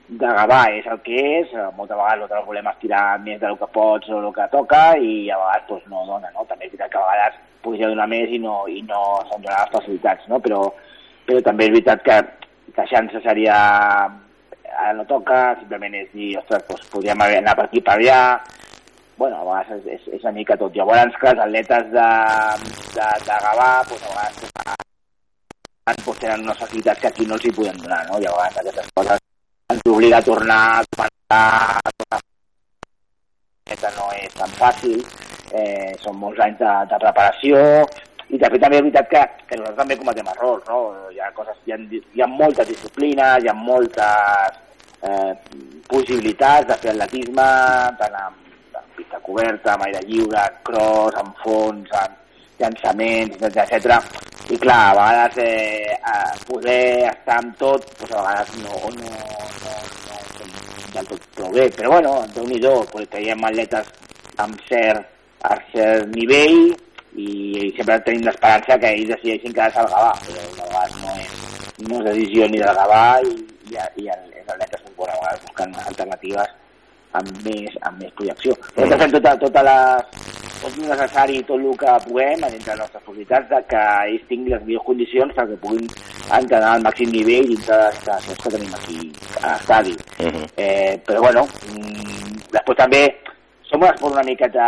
de 0.09 0.33
Gavà 0.39 0.63
és 0.79 0.87
el 0.87 1.01
que 1.03 1.19
és, 1.41 1.53
eh, 1.55 1.69
moltes 1.77 1.99
vegades 1.99 2.23
no 2.23 2.31
te 2.31 2.43
volem 2.47 2.71
estirar 2.71 3.05
més 3.23 3.41
del 3.43 3.59
que 3.59 3.69
pots 3.75 4.11
o 4.11 4.21
el 4.23 4.33
que 4.35 4.49
toca 4.53 4.83
i 4.99 5.29
a 5.31 5.39
vegades 5.43 5.69
doncs, 5.71 5.87
no 5.91 6.07
dona, 6.07 6.31
no? 6.35 6.47
També 6.47 6.67
és 6.67 6.73
veritat 6.73 6.93
que 6.93 7.03
a 7.03 7.07
vegades 7.11 7.41
podria 7.63 7.91
donar 7.91 8.07
més 8.11 8.31
i 8.31 8.39
no, 8.39 8.59
i 8.71 8.83
no 8.87 9.03
se'n 9.27 9.43
donen 9.43 9.59
les 9.59 9.73
facilitats, 9.75 10.29
no? 10.31 10.39
Però, 10.45 10.61
però 11.27 11.43
també 11.43 11.67
és 11.67 11.75
veritat 11.75 12.05
que, 12.07 12.19
que 12.77 12.87
xance 12.91 13.23
seria 13.25 13.57
ara 14.77 14.93
no 14.97 15.07
toca, 15.09 15.57
simplement 15.61 15.95
és 15.97 16.09
dir, 16.13 16.37
ostres, 16.39 16.65
doncs 16.69 16.89
podríem 16.93 17.23
anar 17.25 17.57
per 17.57 17.67
aquí 17.67 17.81
per 17.85 17.97
allà, 17.97 18.21
bueno, 19.17 19.39
a 19.41 19.45
vegades 19.49 19.87
és, 19.87 19.87
és, 19.97 20.09
és 20.19 20.27
una 20.27 20.35
mica 20.37 20.59
tot. 20.61 20.75
Llavors, 20.77 21.17
que 21.21 21.31
els 21.33 21.41
atletes 21.47 21.89
de, 21.95 22.09
de, 22.99 23.07
de 23.25 23.39
Gavà, 23.47 23.71
doncs, 23.89 24.05
a 24.05 24.13
vegades 24.13 24.35
doncs, 26.05 26.19
tenen 26.21 26.45
unes 26.45 26.61
facilitats 26.61 27.01
que 27.01 27.09
aquí 27.13 27.27
no 27.27 27.39
els 27.39 27.47
hi 27.49 27.55
podem 27.57 27.79
donar, 27.81 28.03
no? 28.11 28.21
Llavors, 28.21 28.61
aquestes 28.61 28.93
coses 28.99 29.23
ens 29.73 29.87
obliga 29.91 30.21
a 30.21 30.27
tornar 30.27 30.61
a 30.77 30.85
començar 30.93 32.21
que 33.77 33.91
no 33.97 34.11
és 34.15 34.37
tan 34.37 34.53
fàcil, 34.57 35.01
eh, 35.53 35.95
són 36.03 36.21
molts 36.21 36.41
anys 36.45 36.61
de, 36.61 36.75
de 36.93 37.01
preparació, 37.03 37.57
i 38.29 38.39
de 38.43 38.49
fet 38.51 38.63
també 38.63 38.79
és 38.81 38.85
veritat 38.85 39.11
que, 39.11 39.23
que 39.47 39.59
nosaltres 39.59 39.79
també 39.81 39.97
cometem 40.01 40.31
errors, 40.33 40.65
no? 40.67 40.79
Hi 41.15 41.21
ha, 41.23 41.31
coses, 41.37 41.59
hi 41.67 41.75
ha, 41.75 41.79
hi 41.79 42.23
ha 42.25 42.27
moltes 42.31 42.67
disciplines, 42.73 43.45
hi 43.45 43.51
ha 43.51 43.55
moltes 43.55 44.57
eh, 45.07 45.33
possibilitats 45.87 46.67
de 46.71 46.79
fer 46.83 46.95
atletisme, 46.95 47.47
tant 48.01 48.17
amb, 48.23 48.41
amb 48.81 48.89
pista 48.99 49.21
coberta, 49.23 49.75
amb 49.77 49.87
aire 49.87 50.03
lliure, 50.09 50.43
en 50.43 50.57
cross, 50.67 51.21
en 51.23 51.31
fons, 51.43 51.93
en 52.03 52.17
llançaments, 52.59 53.45
etc. 53.47 54.01
I 54.51 54.59
clar, 54.63 54.81
a 54.91 54.97
vegades 54.99 55.39
eh, 55.45 56.33
poder 56.49 56.87
estar 57.13 57.39
amb 57.43 57.55
tot, 57.61 57.87
doncs 58.01 58.17
a 58.17 58.25
vegades 58.25 58.57
no, 58.65 58.81
no, 58.97 59.13
no, 59.63 59.77
no, 60.09 60.19
no 60.41 60.91
del 60.97 61.13
tot 61.13 61.29
prou 61.37 61.55
bé. 61.55 61.69
Però 61.79 61.95
bueno, 61.95 62.17
déu 62.35 62.49
nhi 62.49 62.59
teníem 63.13 63.47
atletes 63.47 63.95
amb 64.43 64.59
cert, 64.67 65.07
a 65.47 65.55
cert 65.71 66.11
nivell 66.11 66.75
i, 67.17 67.29
i 67.67 67.73
sempre 67.77 67.99
tenim 68.07 68.27
l'esperança 68.29 68.79
que 68.83 68.93
ells 68.93 69.11
decideixin 69.15 69.57
quedar-se 69.57 69.83
al 69.83 69.91
Gavà, 69.93 70.13
però 70.27 70.45
a 70.45 70.69
vegades 70.69 70.97
no 71.03 71.17
és, 71.17 71.35
no 71.89 71.99
és 72.01 72.07
decisió 72.11 72.49
ni 72.53 72.63
del 72.63 72.79
Gavà 72.81 73.03
i, 73.25 73.35
i, 73.73 73.81
i 74.05 74.09
els 74.13 74.55
atletes 74.55 74.85
són 74.85 75.11
a 75.11 75.17
vegades 75.17 75.45
buscant 75.49 75.77
alternatives 75.87 76.55
amb 77.17 77.45
més, 77.47 77.77
amb 77.89 78.03
més 78.03 78.13
projecció. 78.19 78.57
Nosaltres 78.77 79.03
fem 79.05 79.15
tota, 79.17 79.35
tota 79.41 79.63
les, 79.67 80.27
tot 80.61 80.77
el 80.77 80.89
necessari, 80.91 81.43
tot 81.49 81.61
el 81.61 81.79
que 81.81 81.95
puguem, 82.07 82.43
dintre 82.45 82.73
de 82.73 82.75
les 82.75 82.83
nostres 82.83 83.05
possibilitats, 83.07 83.49
de 83.53 83.61
que 83.71 83.85
ells 84.11 84.27
tinguin 84.31 84.57
les 84.57 84.67
millors 84.67 84.89
condicions 84.89 85.37
perquè 85.37 85.59
puguin 85.63 85.87
entrenar 86.41 86.75
al 86.75 86.85
màxim 86.85 87.13
nivell 87.15 87.49
dintre 87.53 87.79
de 87.79 87.87
les 87.87 88.01
situacions 88.01 88.43
que 88.43 88.55
tenim 88.57 88.75
aquí 88.81 88.99
a 89.43 89.55
l'estadi. 89.55 89.95
Uh 90.19 90.27
-huh. 90.27 90.49
eh, 90.57 91.01
però 91.07 91.21
bueno, 91.21 91.47
mm, 91.73 92.51
després 92.53 92.79
també 92.79 93.03
som 93.69 93.83
un 93.83 93.89
esport 93.89 94.13
una 94.13 94.23
miqueta, 94.23 94.67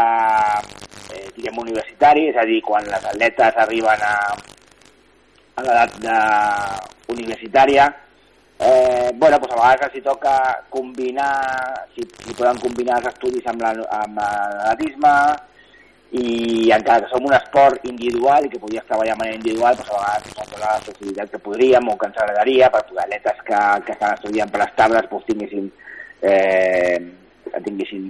diguem, 1.39 1.59
universitari, 1.63 2.29
és 2.33 2.37
a 2.37 2.45
dir, 2.49 2.61
quan 2.67 2.85
les 2.91 3.09
atletes 3.13 3.57
arriben 3.65 4.05
a, 4.05 4.15
a 5.59 5.65
l'edat 5.67 5.99
universitària, 7.15 7.89
eh, 8.59 9.11
bueno, 9.15 9.39
doncs 9.39 9.55
a 9.55 9.61
vegades 9.63 9.95
els 9.95 10.05
toca 10.07 10.35
combinar, 10.71 11.33
si, 11.95 12.03
si 12.25 12.35
poden 12.35 12.59
combinar 12.63 12.99
els 13.01 13.13
estudis 13.15 13.47
amb 13.47 13.63
la- 13.63 13.87
amb 14.03 14.19
l'atletisme, 14.19 15.15
i 16.11 16.71
encara 16.73 17.03
que 17.05 17.11
som 17.11 17.27
un 17.29 17.35
esport 17.37 17.85
individual 17.85 18.47
i 18.47 18.49
que 18.49 18.59
podies 18.59 18.85
treballar 18.89 19.13
de 19.13 19.19
manera 19.21 19.37
individual, 19.37 19.77
doncs 19.77 19.91
a 19.93 19.99
vegades 19.99 20.37
no 20.39 20.47
té 20.49 20.61
la 20.63 20.71
flexibilitat 20.81 21.31
que 21.35 21.39
podríem 21.45 21.89
o 21.93 21.97
que 22.01 22.07
ens 22.09 22.17
agradaria 22.23 22.71
per 22.73 22.81
poder 22.89 23.05
atletes 23.05 23.43
que, 23.45 23.59
que 23.85 23.93
estan 23.93 24.15
estudiant 24.17 24.51
per 24.51 24.63
les 24.63 24.73
tables 24.79 25.11
doncs 25.11 25.27
tinguessin, 25.29 25.67
eh, 26.23 26.99
tinguessin 27.67 28.07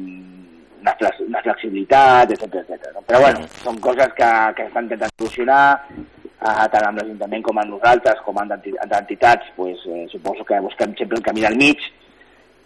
flex, 0.98 1.20
una 1.26 1.42
flexibilitat, 1.42 2.30
etc 2.32 2.54
etc. 2.62 2.92
No? 2.94 3.02
Però 3.06 3.20
bueno, 3.20 3.44
són 3.64 3.78
coses 3.80 4.12
que, 4.16 4.30
que 4.56 4.66
s'estan 4.68 4.84
intentant 4.88 5.12
solucionar, 5.18 5.62
eh, 5.90 6.66
tant 6.72 6.88
amb 6.88 6.98
l'Ajuntament 7.02 7.42
com 7.42 7.58
amb 7.58 7.70
nosaltres, 7.76 8.20
com 8.26 8.38
amb 8.38 8.52
enti- 8.58 8.76
amb 8.82 8.92
entitats, 9.00 9.46
pues, 9.56 9.78
eh, 9.90 10.06
suposo 10.12 10.44
que 10.44 10.60
busquem 10.60 10.94
sempre 10.98 11.16
el 11.18 11.22
camí 11.24 11.40
del 11.46 11.56
mig 11.56 11.78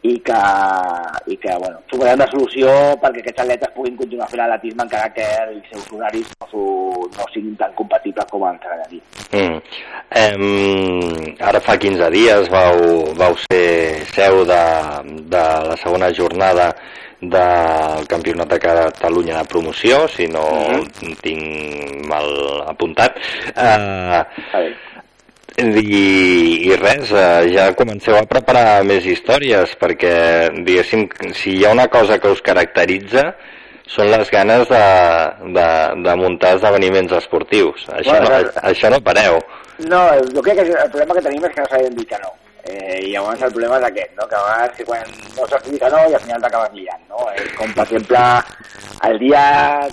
i 0.03 0.17
que, 0.19 0.35
i 1.31 1.37
que 1.39 1.53
bueno, 1.63 1.79
trobarem 1.87 2.17
una 2.19 2.27
solució 2.27 2.67
perquè 2.99 3.21
aquests 3.23 3.39
atletes 3.45 3.71
puguin 3.77 3.95
continuar 3.97 4.27
fent 4.33 4.41
atletisme 4.43 4.83
encara 4.83 5.13
que 5.15 5.23
els 5.45 5.69
seus 5.71 5.85
horaris 5.95 6.27
no, 6.41 6.49
s'ho- 6.51 7.07
no 7.15 7.27
siguin 7.33 7.55
tan 7.61 7.71
compatibles 7.79 8.27
com 8.33 8.43
ens 8.49 8.67
agradaria. 8.67 9.01
Mm. 9.31 9.61
Em, 10.23 11.37
ara 11.41 11.61
fa 11.63 11.77
15 11.79 12.11
dies 12.11 12.51
vau, 12.51 12.83
vau 13.15 13.37
ser 13.47 14.03
seu 14.11 14.43
de, 14.45 14.59
de 15.31 15.45
la 15.71 15.77
segona 15.81 16.11
jornada 16.13 16.67
del 17.23 18.07
Campionat 18.11 18.51
de 18.51 18.59
Catalunya 18.59 19.39
de 19.39 19.49
promoció, 19.49 20.07
si 20.11 20.27
no 20.27 20.43
tinc 21.23 22.03
mal 22.11 22.29
apuntat. 22.67 23.19
Eh, 23.55 24.23
i, 25.63 26.03
i 26.67 26.77
res, 26.81 27.13
eh, 27.13 27.53
ja 27.55 27.71
comenceu 27.79 28.17
a 28.19 28.27
preparar 28.27 28.83
més 28.89 29.07
històries 29.07 29.77
perquè, 29.79 30.15
diguéssim, 30.67 31.07
si 31.39 31.59
hi 31.59 31.65
ha 31.67 31.75
una 31.77 31.87
cosa 31.93 32.19
que 32.19 32.33
us 32.33 32.43
caracteritza 32.43 33.31
són 33.93 34.09
les 34.11 34.31
ganes 34.33 34.67
de, 34.71 34.85
de, 35.55 35.67
de 36.03 36.15
muntar 36.17 36.57
esdeveniments 36.57 37.13
esportius. 37.21 37.87
Això, 37.93 38.17
Bueno, 38.17 38.31
no, 38.31 38.55
això 38.71 38.91
no 38.91 39.03
pareu. 39.05 39.43
No, 39.87 40.07
jo 40.33 40.43
crec 40.43 40.63
que 40.63 40.71
el 40.73 40.91
problema 40.91 41.19
que 41.19 41.27
tenim 41.29 41.45
és 41.45 41.55
que 41.55 41.61
no 41.61 41.71
sabem 41.71 41.99
dir 41.99 42.07
que 42.09 42.23
no. 42.23 42.33
Eh, 42.63 43.01
I 43.09 43.11
llavors 43.11 43.43
el 43.43 43.51
problema 43.51 43.79
és 43.81 43.85
aquest, 43.89 44.13
no? 44.15 44.27
que 44.31 44.37
a 44.39 44.43
vegades 44.47 44.77
que 44.77 44.85
quan 44.87 45.09
no 45.37 45.47
saps 45.51 45.67
dir 45.67 45.81
que 45.83 45.89
no 45.91 46.03
i 46.07 46.15
al 46.15 46.23
final 46.23 46.43
t'acabes 46.45 46.75
liant. 46.79 47.05
No? 47.11 47.25
És 47.35 47.51
com, 47.59 47.73
per 47.75 47.87
exemple, 47.89 48.23
el 49.09 49.19
dia 49.19 49.43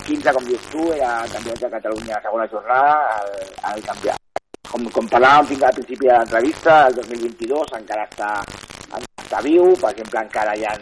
15, 0.06 0.34
com 0.36 0.46
dius 0.46 0.68
tu, 0.70 0.84
era 0.94 1.16
el 1.24 1.32
campionat 1.34 1.64
de 1.64 1.70
Catalunya 1.74 2.16
a 2.18 2.22
segona 2.28 2.46
jornada, 2.52 2.94
el, 3.18 3.32
el 3.74 3.82
campionat. 3.88 4.18
Com, 4.70 4.84
com 4.94 5.08
parlàvem 5.10 5.48
fins 5.50 5.64
al 5.66 5.74
principi 5.80 6.06
de 6.06 6.14
l'entrevista, 6.14 6.76
el 6.86 6.94
2022 7.00 7.72
encara 7.80 8.04
està, 8.06 8.28
encara 8.86 9.24
està 9.24 9.40
viu, 9.42 9.72
per 9.80 9.90
exemple, 9.90 10.22
encara 10.22 10.54
hi 10.54 10.62
ha, 10.68 10.76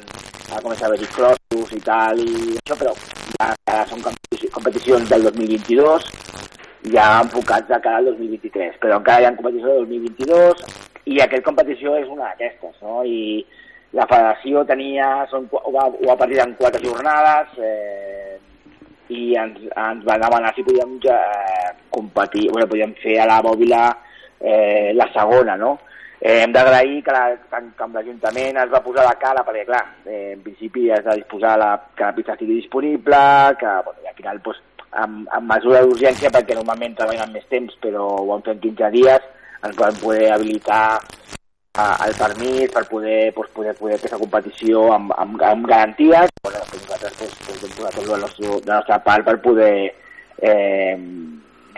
ha 0.53 0.61
començat 0.61 0.85
a 0.85 0.91
haver-hi 0.91 1.09
crossos 1.15 1.73
i 1.73 1.81
tal, 1.87 2.21
i 2.21 2.59
això, 2.61 2.77
però 2.83 2.93
ja, 2.99 3.49
encara 3.49 3.87
són 3.89 4.05
competici- 4.05 4.53
competicions 4.53 5.09
del 5.09 5.25
2022, 5.31 6.11
ja 6.93 7.09
enfocats 7.23 7.73
de 7.73 7.81
cara 7.81 8.03
al 8.03 8.11
2023, 8.13 8.77
però 8.85 9.01
encara 9.01 9.25
hi 9.25 9.31
ha 9.31 9.33
competició 9.41 9.73
del 9.79 9.89
2022 9.89 10.63
i 11.09 11.21
aquesta 11.23 11.47
competició 11.49 11.97
és 11.99 12.09
una 12.11 12.31
d'aquestes, 12.31 12.77
no? 12.85 13.01
I 13.05 13.45
la 13.97 14.05
federació 14.11 14.65
tenia, 14.69 15.09
són, 15.31 15.49
ho, 15.51 15.73
va, 15.73 15.87
ho 15.89 16.11
va 16.11 16.19
partir 16.21 16.43
en 16.45 16.53
quatre 16.59 16.83
jornades 16.85 17.55
eh, 17.65 18.37
i 19.17 19.33
ens, 19.41 19.63
ens 19.73 20.05
va 20.05 20.19
demanar 20.21 20.53
si 20.55 20.65
podíem 20.67 20.99
eh, 21.01 21.71
competir, 21.95 22.51
bueno, 22.53 22.69
podíem 22.69 22.93
fer 23.01 23.17
a 23.23 23.29
la 23.31 23.41
Bòbila 23.45 23.85
eh, 24.41 24.93
la 24.95 25.09
segona, 25.15 25.57
no? 25.57 25.79
Eh, 26.21 26.43
hem 26.43 26.53
d'agrair 26.53 27.01
que, 27.07 27.15
la, 27.15 27.25
que 27.49 27.85
amb 27.85 27.95
l'Ajuntament 27.95 28.57
es 28.59 28.71
va 28.73 28.83
posar 28.85 29.07
la 29.07 29.17
cara, 29.21 29.45
perquè 29.47 29.65
clar, 29.69 29.85
eh, 30.05 30.35
en 30.35 30.43
principi 30.45 30.89
has 30.91 31.05
de 31.07 31.21
disposar 31.23 31.55
la, 31.61 31.71
que 31.95 32.05
la 32.05 32.15
pista 32.17 32.35
estigui 32.35 32.59
disponible, 32.59 33.21
que 33.61 33.75
bueno, 33.87 34.03
i 34.05 34.11
al 34.11 34.19
final 34.19 34.43
doncs, 34.45 34.61
amb, 34.91 35.29
amb 35.33 35.53
mesura 35.55 35.85
d'urgència, 35.87 36.33
perquè 36.35 36.59
normalment 36.59 36.99
treballen 36.99 37.33
més 37.33 37.47
temps, 37.49 37.77
però 37.81 38.11
ho 38.19 38.33
han 38.35 38.45
fet 38.45 38.57
en 38.59 38.65
15 38.67 38.91
dies, 38.99 39.29
ens 39.67 39.79
van 39.79 39.97
poder 40.03 40.33
habilitar 40.33 41.01
el 41.79 42.15
permís 42.19 42.73
per 42.75 42.85
poder, 42.91 43.33
doncs, 43.35 43.51
poder, 43.55 43.75
poder 43.79 43.99
fer 43.99 44.09
aquesta 44.09 44.19
competició 44.19 44.89
amb, 44.95 45.13
amb, 45.15 45.43
amb 45.47 45.69
garanties. 45.71 46.33
Bueno, 46.43 46.63
doncs 46.73 46.87
nosaltres 46.89 47.19
doncs, 47.21 47.37
doncs, 47.47 47.63
hem 47.63 47.77
posat 47.77 47.99
tot 47.99 48.09
la 48.09 48.19
de 48.19 48.49
la 48.67 48.75
nostra 48.75 48.99
part 49.07 49.29
per 49.29 49.37
poder 49.45 49.73
eh, 50.43 50.97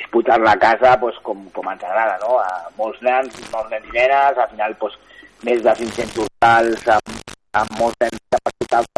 disputar-la 0.01 0.57
a 0.57 0.61
casa 0.63 0.97
doncs, 1.03 1.21
com, 1.27 1.45
com 1.53 1.69
ens 1.73 1.85
agrada, 1.85 2.17
no? 2.25 2.39
A 2.41 2.73
molts 2.79 3.03
nens, 3.05 3.37
molts 3.53 3.71
nens 3.75 3.93
i 3.93 3.97
nenes, 3.99 4.41
al 4.41 4.53
final 4.55 4.77
doncs, 4.81 4.97
més 5.45 5.63
de 5.65 5.77
500 5.85 6.17
totals 6.17 6.89
amb, 6.97 7.37
amb 7.61 7.79
molts 7.81 8.01
nens 8.01 8.25
capacitats, 8.37 8.89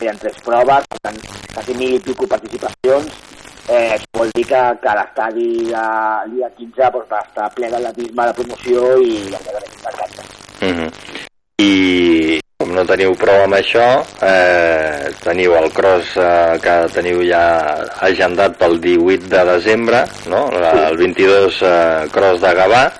ha 0.00 0.14
tres 0.20 0.38
proves, 0.44 0.86
per 0.88 1.00
tant, 1.04 1.18
quasi 1.54 1.74
mil 1.76 1.96
i 1.96 2.00
pico 2.04 2.28
participacions, 2.28 3.16
eh, 3.70 3.94
això 3.94 4.18
vol 4.18 4.30
dir 4.34 4.44
que, 4.50 4.60
que 4.82 4.94
l'estadi 4.98 5.48
de 5.70 5.84
el 6.24 6.34
dia 6.36 6.50
15 6.58 6.90
doncs, 6.92 7.08
va 7.10 7.20
estar 7.28 7.48
ple 7.54 7.70
d'atletisme 7.70 8.26
de 8.26 8.34
promoció 8.40 8.84
i 9.00 9.16
ens 9.22 9.40
agrada 9.40 9.66
m'encanta. 9.84 10.22
Mm 10.60 10.74
-hmm. 10.76 10.90
I 11.60 12.40
com 12.60 12.74
no 12.74 12.84
teniu 12.84 13.14
prou 13.16 13.42
amb 13.44 13.54
això, 13.54 13.86
eh, 14.22 15.08
teniu 15.24 15.54
el 15.56 15.70
cross 15.72 16.16
eh, 16.16 16.58
que 16.62 16.74
teniu 16.92 17.22
ja 17.24 17.42
agendat 18.00 18.56
pel 18.58 18.78
18 18.80 19.28
de 19.28 19.44
desembre, 19.44 20.04
no? 20.26 20.50
La- 20.50 20.88
el 20.88 20.96
22 20.96 21.62
eh, 21.62 22.06
cross 22.12 22.40
de 22.40 22.52
Gavà, 22.54 22.90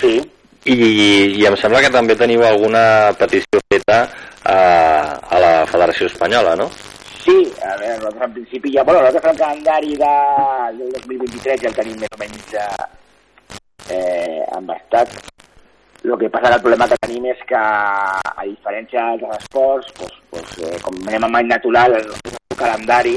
Sí. 0.00 0.20
i, 0.64 0.74
i 1.40 1.46
em 1.46 1.56
sembla 1.56 1.80
que 1.80 1.90
també 1.90 2.14
teniu 2.14 2.42
alguna 2.44 3.12
petició 3.18 3.58
feta 3.72 4.08
eh, 4.44 5.34
a 5.34 5.38
la 5.40 5.66
Federació 5.66 6.06
Espanyola, 6.06 6.54
no? 6.56 6.70
Sí, 7.28 7.52
a 7.60 7.74
veure, 7.76 7.96
nosaltres 7.98 8.24
en 8.24 8.32
principi 8.38 8.70
ja... 8.72 8.82
Bueno, 8.88 9.02
nosaltres 9.02 9.32
el 9.34 9.38
calendari 9.38 9.96
de, 10.00 10.12
del 10.78 10.92
2023 10.92 11.60
ja 11.60 11.68
el 11.68 11.74
tenim 11.76 11.98
més 12.00 12.14
o 12.16 12.20
menys 12.22 12.54
eh, 12.56 12.86
eh, 13.92 14.44
embastat. 14.56 15.12
El 16.04 16.14
que 16.16 16.30
passa 16.32 16.48
que 16.48 16.54
el 16.56 16.62
problema 16.64 16.86
que 16.88 16.96
tenim 17.04 17.26
és 17.28 17.40
que, 17.44 17.58
a 17.60 18.44
diferència 18.48 19.02
d'altres 19.10 19.42
esports, 19.42 19.92
doncs, 19.98 20.16
doncs, 20.32 20.54
eh, 20.64 20.78
com 20.86 20.96
anem 21.04 21.26
amb 21.28 21.40
any 21.42 21.50
natural, 21.52 21.98
el 21.98 22.06
nostre 22.14 22.56
calendari 22.56 23.16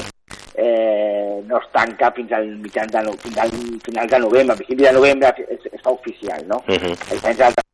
eh, 0.59 1.39
no 1.47 1.61
es 1.61 1.69
tanca 1.71 2.11
fins 2.17 2.35
al 2.35 2.49
mitjans 2.65 2.91
de, 2.91 3.05
no- 3.07 3.15
fins 3.23 3.37
al 3.45 3.55
finals 3.85 4.11
de 4.11 4.19
novembre. 4.25 4.57
A 4.57 4.59
principi 4.59 4.89
de 4.89 4.95
novembre 4.97 5.31
es, 5.47 5.69
es 5.71 5.81
fa 5.87 5.95
oficial, 5.95 6.43
no? 6.51 6.59
Uh 6.67 6.75
-huh. 6.75 6.91
a 6.99 7.13
diferència 7.15 7.45
d'altres 7.47 7.70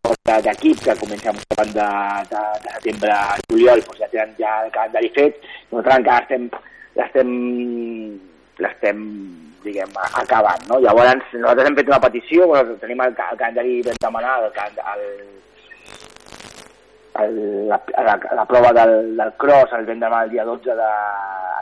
esports 0.48 0.78
d'equip 0.78 0.84
que 0.84 0.96
comencen 1.00 1.36
abans 1.56 1.74
de, 1.74 1.88
de, 2.32 2.42
de 2.64 2.74
setembre 2.78 3.12
a 3.12 3.38
juliol, 3.50 3.82
doncs 3.82 4.00
ja 4.00 4.08
tenen 4.12 4.36
ja 4.40 4.64
el 4.64 4.72
calendari 4.72 5.10
fet. 5.16 5.42
Nosaltres 5.72 6.00
encara 6.00 6.24
estem, 6.24 6.50
l'estem 6.98 7.30
l'estem 8.58 9.02
diguem, 9.64 9.92
acabant, 10.22 10.62
no? 10.70 10.80
Llavors, 10.80 11.34
nosaltres 11.34 11.68
hem 11.68 11.76
fet 11.76 11.90
una 11.92 12.00
petició, 12.00 12.48
bueno, 12.48 12.78
tenim 12.82 13.02
el, 13.02 13.14
el 13.14 13.42
calendari 13.42 13.82
ben 13.86 14.00
demanat, 14.02 14.48
el, 14.48 14.80
el, 14.94 15.04
el, 17.24 17.68
la, 17.68 17.82
la, 18.06 18.16
la 18.40 18.46
prova 18.46 18.72
del, 18.78 19.16
del 19.18 19.34
cross 19.42 19.74
el 19.74 19.86
vam 19.90 20.00
demanar 20.00 20.26
el 20.26 20.32
dia 20.32 20.46
12 20.46 20.78
de, 20.80 20.94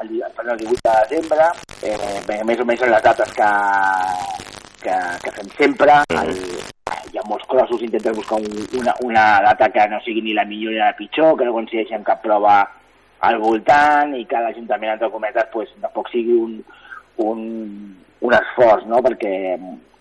el, 0.02 0.10
dia, 0.10 0.28
el 0.28 0.58
18 0.58 0.80
de 0.84 0.96
desembre, 1.08 1.50
eh, 1.82 2.44
més 2.46 2.62
o 2.62 2.68
menys 2.68 2.86
són 2.86 2.94
les 2.94 3.10
dates 3.10 3.36
que, 3.40 3.52
que, 4.86 5.02
que 5.26 5.36
fem 5.40 5.52
sempre. 5.58 6.02
El, 6.14 6.75
hi 7.12 7.20
ha 7.20 7.26
molts 7.30 7.46
crossos, 7.50 7.84
intentem 7.86 8.16
buscar 8.18 8.40
un, 8.42 8.48
una, 8.80 8.96
una 9.06 9.26
data 9.46 9.70
que 9.74 9.88
no 9.92 10.00
sigui 10.06 10.24
ni 10.26 10.34
la 10.38 10.46
millor 10.50 10.74
ni 10.74 10.82
la 10.82 10.96
pitjor, 10.98 11.36
que 11.38 11.48
no 11.48 11.56
coincideixi 11.56 11.96
amb 11.98 12.08
cap 12.08 12.22
prova 12.24 12.58
al 13.26 13.40
voltant 13.42 14.14
i 14.18 14.26
que 14.30 14.42
l'Ajuntament, 14.42 14.96
entre 14.96 15.10
cometes, 15.14 15.48
pues, 15.54 15.72
tampoc 15.82 16.12
sigui 16.12 16.36
un, 16.38 16.60
un, 17.26 17.42
un 18.22 18.38
esforç, 18.38 18.86
no? 18.90 19.02
perquè 19.06 19.34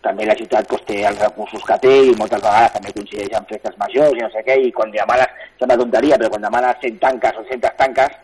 també 0.04 0.26
la 0.28 0.36
ciutat 0.36 0.68
pues, 0.68 0.82
té 0.88 1.00
els 1.08 1.20
recursos 1.22 1.64
que 1.64 1.78
té 1.80 1.94
i 2.10 2.16
moltes 2.20 2.42
vegades 2.44 2.74
també 2.74 2.92
coincideix 2.92 3.38
amb 3.38 3.48
festes 3.48 3.78
majors 3.80 4.18
i 4.18 4.24
no 4.24 4.30
sé 4.34 4.44
què, 4.46 4.58
i 4.60 4.72
quan 4.76 4.92
demanes, 4.92 5.48
sembla 5.60 5.80
tonteria, 5.80 6.18
però 6.20 6.34
quan 6.34 6.44
demanes 6.44 6.82
100 6.84 7.00
tanques 7.04 7.40
o 7.40 7.46
100 7.48 7.70
tanques, 7.80 8.18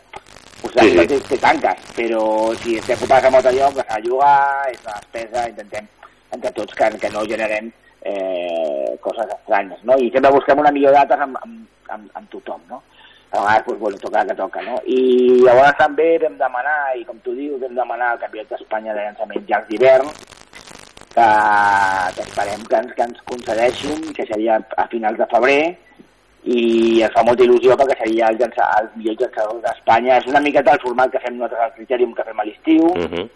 pues 0.60 0.76
la 0.76 0.84
ciutat 0.84 1.06
sí. 1.06 1.14
té, 1.14 1.20
té 1.30 1.38
tanques, 1.46 1.86
però 1.96 2.24
si 2.60 2.76
estem 2.80 3.00
ocupats 3.00 3.30
amb 3.30 3.40
altre 3.40 3.54
lloc, 3.56 3.80
de 3.80 4.02
llogar, 4.04 4.40
és 4.74 4.82
una 4.84 4.98
despesa, 4.98 5.46
intentem 5.48 5.88
entre 6.36 6.52
tots 6.58 6.76
que, 6.76 6.90
que 7.00 7.10
no 7.14 7.24
generem 7.30 7.72
eh, 8.02 8.96
coses 9.00 9.26
estranyes, 9.26 9.82
no? 9.84 9.98
I 9.98 10.10
sempre 10.10 10.32
busquem 10.32 10.58
una 10.58 10.72
millor 10.72 10.94
data 10.96 11.18
amb, 11.20 11.36
amb, 11.42 11.66
amb, 11.88 12.08
amb 12.14 12.30
tothom, 12.30 12.62
no? 12.68 12.82
A 13.30 13.38
vegades, 13.38 13.66
doncs, 13.66 13.80
bueno, 13.80 13.98
toca 14.02 14.24
que 14.26 14.34
toca, 14.34 14.62
no? 14.66 14.80
I 14.86 15.00
llavors 15.44 15.78
també 15.78 16.08
vam 16.18 16.38
demanar, 16.38 16.78
i 16.98 17.04
com 17.06 17.20
tu 17.24 17.34
dius, 17.36 17.60
vam 17.62 17.76
demanar 17.78 18.14
el 18.14 18.22
Campionat 18.24 18.56
d'Espanya 18.56 18.96
de 18.96 19.04
llançament 19.04 19.46
llarg 19.46 19.68
d'hivern, 19.68 20.10
que, 21.14 21.28
que 22.16 22.24
esperem 22.26 22.66
que 22.66 22.80
ens, 22.80 22.96
que 22.96 23.06
ens 23.06 23.22
concedeixin, 23.30 24.10
que 24.16 24.26
seria 24.26 24.58
a 24.76 24.88
finals 24.90 25.20
de 25.20 25.28
febrer, 25.30 25.62
i 26.40 26.60
ens 27.04 27.12
fa 27.14 27.22
molta 27.26 27.44
il·lusió 27.44 27.76
perquè 27.76 27.98
seria 28.00 28.32
el, 28.32 28.40
llança, 28.40 28.66
el 28.80 28.90
millor 28.96 29.18
llançador 29.20 29.60
d'Espanya. 29.62 30.16
És 30.18 30.26
una 30.30 30.42
miqueta 30.42 30.74
el 30.74 30.82
format 30.82 31.12
que 31.12 31.22
fem 31.22 31.36
nosaltres 31.36 31.66
al 31.66 31.74
Critérium 31.76 32.16
que 32.16 32.26
fem 32.26 32.40
a 32.40 32.48
l'estiu, 32.48 32.90
Uh 32.90 33.06
-huh. 33.06 33.28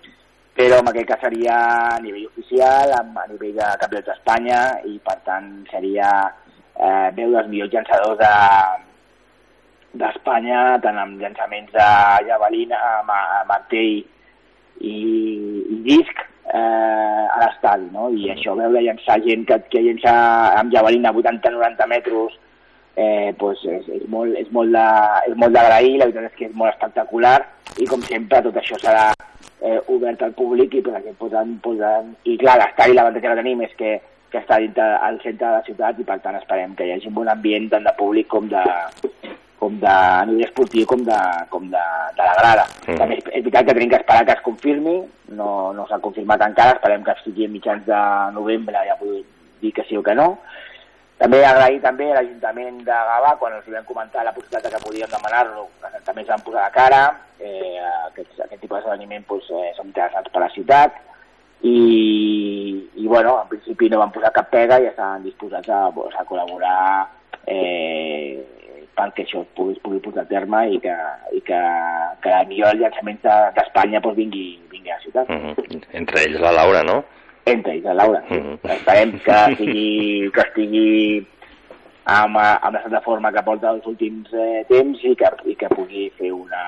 Però 0.55 0.79
en 0.81 0.89
aquest 0.91 1.09
cas 1.11 1.23
seria 1.25 1.55
a 1.97 2.01
nivell 2.03 2.29
oficial, 2.31 2.93
a 2.95 3.27
nivell 3.31 3.57
de 3.59 3.69
campionat 3.81 4.11
d'Espanya, 4.11 4.61
i 4.87 4.99
per 5.03 5.17
tant 5.27 5.49
seria 5.71 6.11
eh, 6.79 7.09
veu 7.17 7.35
dels 7.35 7.49
millors 7.51 7.73
llançadors 7.75 8.21
de 8.23 8.35
d'Espanya, 9.95 10.61
tant 10.83 10.97
amb 10.99 11.21
llançaments 11.23 11.71
de 11.75 11.89
javelina, 12.29 12.79
ma- 13.07 13.45
martell 13.47 14.01
i, 14.81 14.95
i 14.95 15.77
disc 15.87 16.23
eh, 16.51 17.25
a 17.31 17.37
l'estadi, 17.45 17.91
no? 17.95 18.09
I 18.11 18.33
això, 18.35 18.57
veure 18.59 18.83
llançar 18.83 19.21
gent 19.27 19.47
que, 19.51 19.59
que 19.71 19.83
llença 19.85 20.15
amb 20.59 20.75
javelina 20.75 21.13
a 21.13 21.19
80-90 21.21 21.89
metres 21.91 22.35
eh, 22.97 23.35
pues 23.39 23.59
és, 23.65 23.89
és 23.89 24.09
molt, 24.09 24.37
és 24.39 24.51
molt 24.53 24.71
de- 24.73 25.31
és 25.31 25.37
molt 25.37 25.53
d'agrair, 25.53 25.99
la 25.99 26.07
veritat 26.07 26.31
és 26.31 26.39
que 26.39 26.47
és 26.47 26.55
molt 26.55 26.73
espectacular 26.75 27.37
i 27.79 27.87
com 27.87 28.03
sempre 28.03 28.43
tot 28.43 28.57
això 28.57 28.79
serà 28.79 29.13
eh, 29.61 29.81
obert 29.89 30.23
al 30.23 30.33
públic 30.33 30.75
i 30.75 30.83
per 30.83 30.97
aquest 30.99 31.17
posant, 31.19 31.57
posant... 31.63 32.15
i 32.25 32.37
clar, 32.39 32.59
l'estadi 32.61 32.95
l'avantatge 32.95 33.29
que 33.29 33.41
tenim 33.43 33.63
és 33.67 33.75
que, 33.79 33.95
que 34.31 34.39
està 34.39 34.59
dintre, 34.61 34.85
al 35.03 35.19
centre 35.23 35.47
de 35.47 35.53
la 35.53 35.63
ciutat 35.67 35.99
i 35.99 36.05
per 36.05 36.19
tant 36.21 36.37
esperem 36.37 36.75
que 36.75 36.87
hi 36.87 36.93
hagi 36.95 37.09
un 37.11 37.15
bon 37.15 37.29
ambient 37.29 37.71
tant 37.71 37.85
de 37.87 37.93
públic 37.99 38.29
com 38.29 38.49
de, 38.49 38.63
com 39.59 39.79
de 39.81 39.89
a 39.89 40.25
nivell 40.29 40.45
esportiu 40.49 40.87
com 40.87 41.05
de, 41.07 41.19
com 41.51 41.69
de, 41.71 41.85
de 42.19 42.23
la 42.27 42.35
grada. 42.39 42.65
Mhm. 42.87 42.99
També 42.99 43.17
és, 43.19 43.25
és 43.33 43.43
veritat 43.45 43.67
que 43.67 43.75
tenim 43.79 43.91
que 43.91 44.01
esperar 44.03 44.25
que 44.27 44.33
es 44.37 44.45
confirmi, 44.45 44.97
no, 45.39 45.73
no 45.73 45.87
s'ha 45.89 45.99
confirmat 46.05 46.43
encara, 46.47 46.77
esperem 46.77 47.03
que 47.07 47.15
sigui 47.25 47.47
a 47.47 47.53
mitjans 47.55 47.87
de 47.87 48.03
novembre 48.37 48.77
ja 48.87 48.99
podem 49.01 49.25
dir 49.63 49.73
que 49.73 49.85
sí 49.89 49.97
o 49.97 50.03
que 50.03 50.15
no. 50.15 50.39
També 51.19 51.45
agrair 51.47 51.81
també 51.81 52.09
a 52.11 52.17
l'Ajuntament 52.19 52.81
de 52.85 52.97
Gavà, 53.09 53.37
quan 53.39 53.53
els 53.55 53.69
vam 53.71 53.85
comentar 53.87 54.25
la 54.27 54.33
possibilitat 54.35 54.73
que 54.75 54.81
podíem 54.85 55.09
demanar-lo, 55.12 55.69
que 55.81 56.01
també 56.05 56.25
ens 56.25 56.31
van 56.33 56.43
posar 56.43 56.65
de 56.67 56.75
cara, 56.75 57.03
eh, 57.39 57.79
aquest, 58.11 58.33
aquest 58.41 58.61
tipus 58.61 58.79
d'esdeveniment 58.81 59.25
doncs, 59.29 59.47
eh, 59.51 59.71
són 59.77 59.87
interessants 59.93 60.29
per 60.35 60.43
a 60.43 60.45
la 60.47 60.51
ciutat, 60.57 60.99
i, 61.62 62.91
i 62.97 63.07
bueno, 63.07 63.39
en 63.43 63.49
principi 63.49 63.89
no 63.89 64.03
van 64.03 64.11
posar 64.12 64.33
cap 64.35 64.51
pega 64.53 64.81
i 64.83 64.91
estaven 64.91 65.23
disposats 65.25 65.71
a, 65.73 65.85
doncs, 65.95 66.17
a 66.19 66.27
col·laborar 66.29 67.07
eh, 67.47 68.43
perquè 68.95 69.25
això 69.25 69.41
es 69.43 69.49
pugui, 69.57 69.73
es 69.75 69.81
pugui 69.83 69.99
portar 70.05 70.23
a 70.27 70.31
terme 70.31 70.61
i 70.75 70.79
que, 70.83 70.95
i 71.35 71.41
que, 71.47 71.61
que 72.23 72.37
millor 72.51 72.77
llançament 72.79 73.23
de- 73.25 73.51
d'Espanya 73.57 74.01
doncs, 74.05 74.17
vingui, 74.19 74.47
vingui 74.71 74.91
a 74.93 74.99
la 74.99 75.03
ciutat. 75.07 75.29
Mhm. 75.31 75.81
Entre 76.03 76.23
ells 76.27 76.41
la 76.43 76.53
Laura, 76.53 76.83
no? 76.87 77.01
Entre 77.45 77.75
ells, 77.75 77.85
la 77.85 77.95
Laura. 78.01 78.23
Sí. 78.29 78.41
Esperem 78.63 79.19
que 79.25 79.39
estigui, 79.53 80.31
que 80.33 80.45
estigui 80.47 80.91
amb, 82.09 82.39
amb 82.41 82.73
l'estat 82.73 82.93
de 82.97 83.03
forma 83.05 83.33
que 83.33 83.45
porta 83.45 83.73
els 83.75 83.87
últims 83.91 84.33
eh, 84.33 84.63
temps 84.71 85.03
i 85.05 85.15
que, 85.21 85.31
i 85.53 85.57
que 85.61 85.73
pugui 85.73 86.09
fer 86.19 86.33
una, 86.33 86.65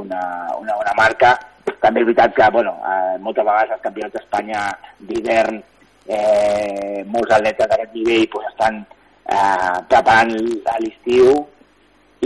una, 0.00 0.22
una 0.60 0.76
bona 0.76 0.96
marca. 0.98 1.36
També 1.80 2.02
és 2.02 2.08
veritat 2.10 2.36
que, 2.36 2.50
bueno, 2.52 2.76
eh, 2.84 3.16
moltes 3.24 3.44
vegades 3.46 3.74
els 3.76 3.84
campionats 3.84 4.16
d'Espanya 4.16 4.62
d'hivern, 5.08 5.60
eh, 6.08 7.02
molts 7.06 7.34
atletes 7.34 7.68
d'aquest 7.68 7.94
nivell 7.96 8.28
pues, 8.32 8.48
estan 8.52 8.82
eh, 8.84 9.76
preparant 9.90 10.32
a 10.72 10.78
l'estiu 10.82 11.32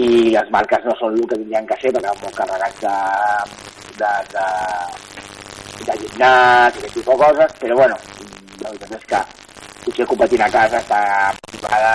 i 0.00 0.30
les 0.34 0.50
marques 0.54 0.84
no 0.86 0.94
són 0.98 1.16
el 1.18 1.26
que 1.26 1.38
tindrien 1.40 1.66
que 1.66 1.78
ser 1.80 1.92
perquè 1.94 2.12
van 2.12 2.22
molt 2.22 2.36
carregats 2.38 2.82
de, 2.84 2.96
de, 4.00 4.12
de, 4.34 4.46
de 5.86 5.96
gimnàs 6.02 6.76
aquest 6.76 6.94
tipus 6.94 7.12
de 7.12 7.18
coses, 7.24 7.54
però 7.60 7.76
bueno, 7.80 7.96
la 8.62 8.72
veritat 8.72 8.96
és 8.98 9.06
que 9.10 9.20
potser 9.84 10.06
competint 10.10 10.44
a 10.44 10.50
casa 10.52 10.80
està 10.80 11.02
motivada 11.38 11.92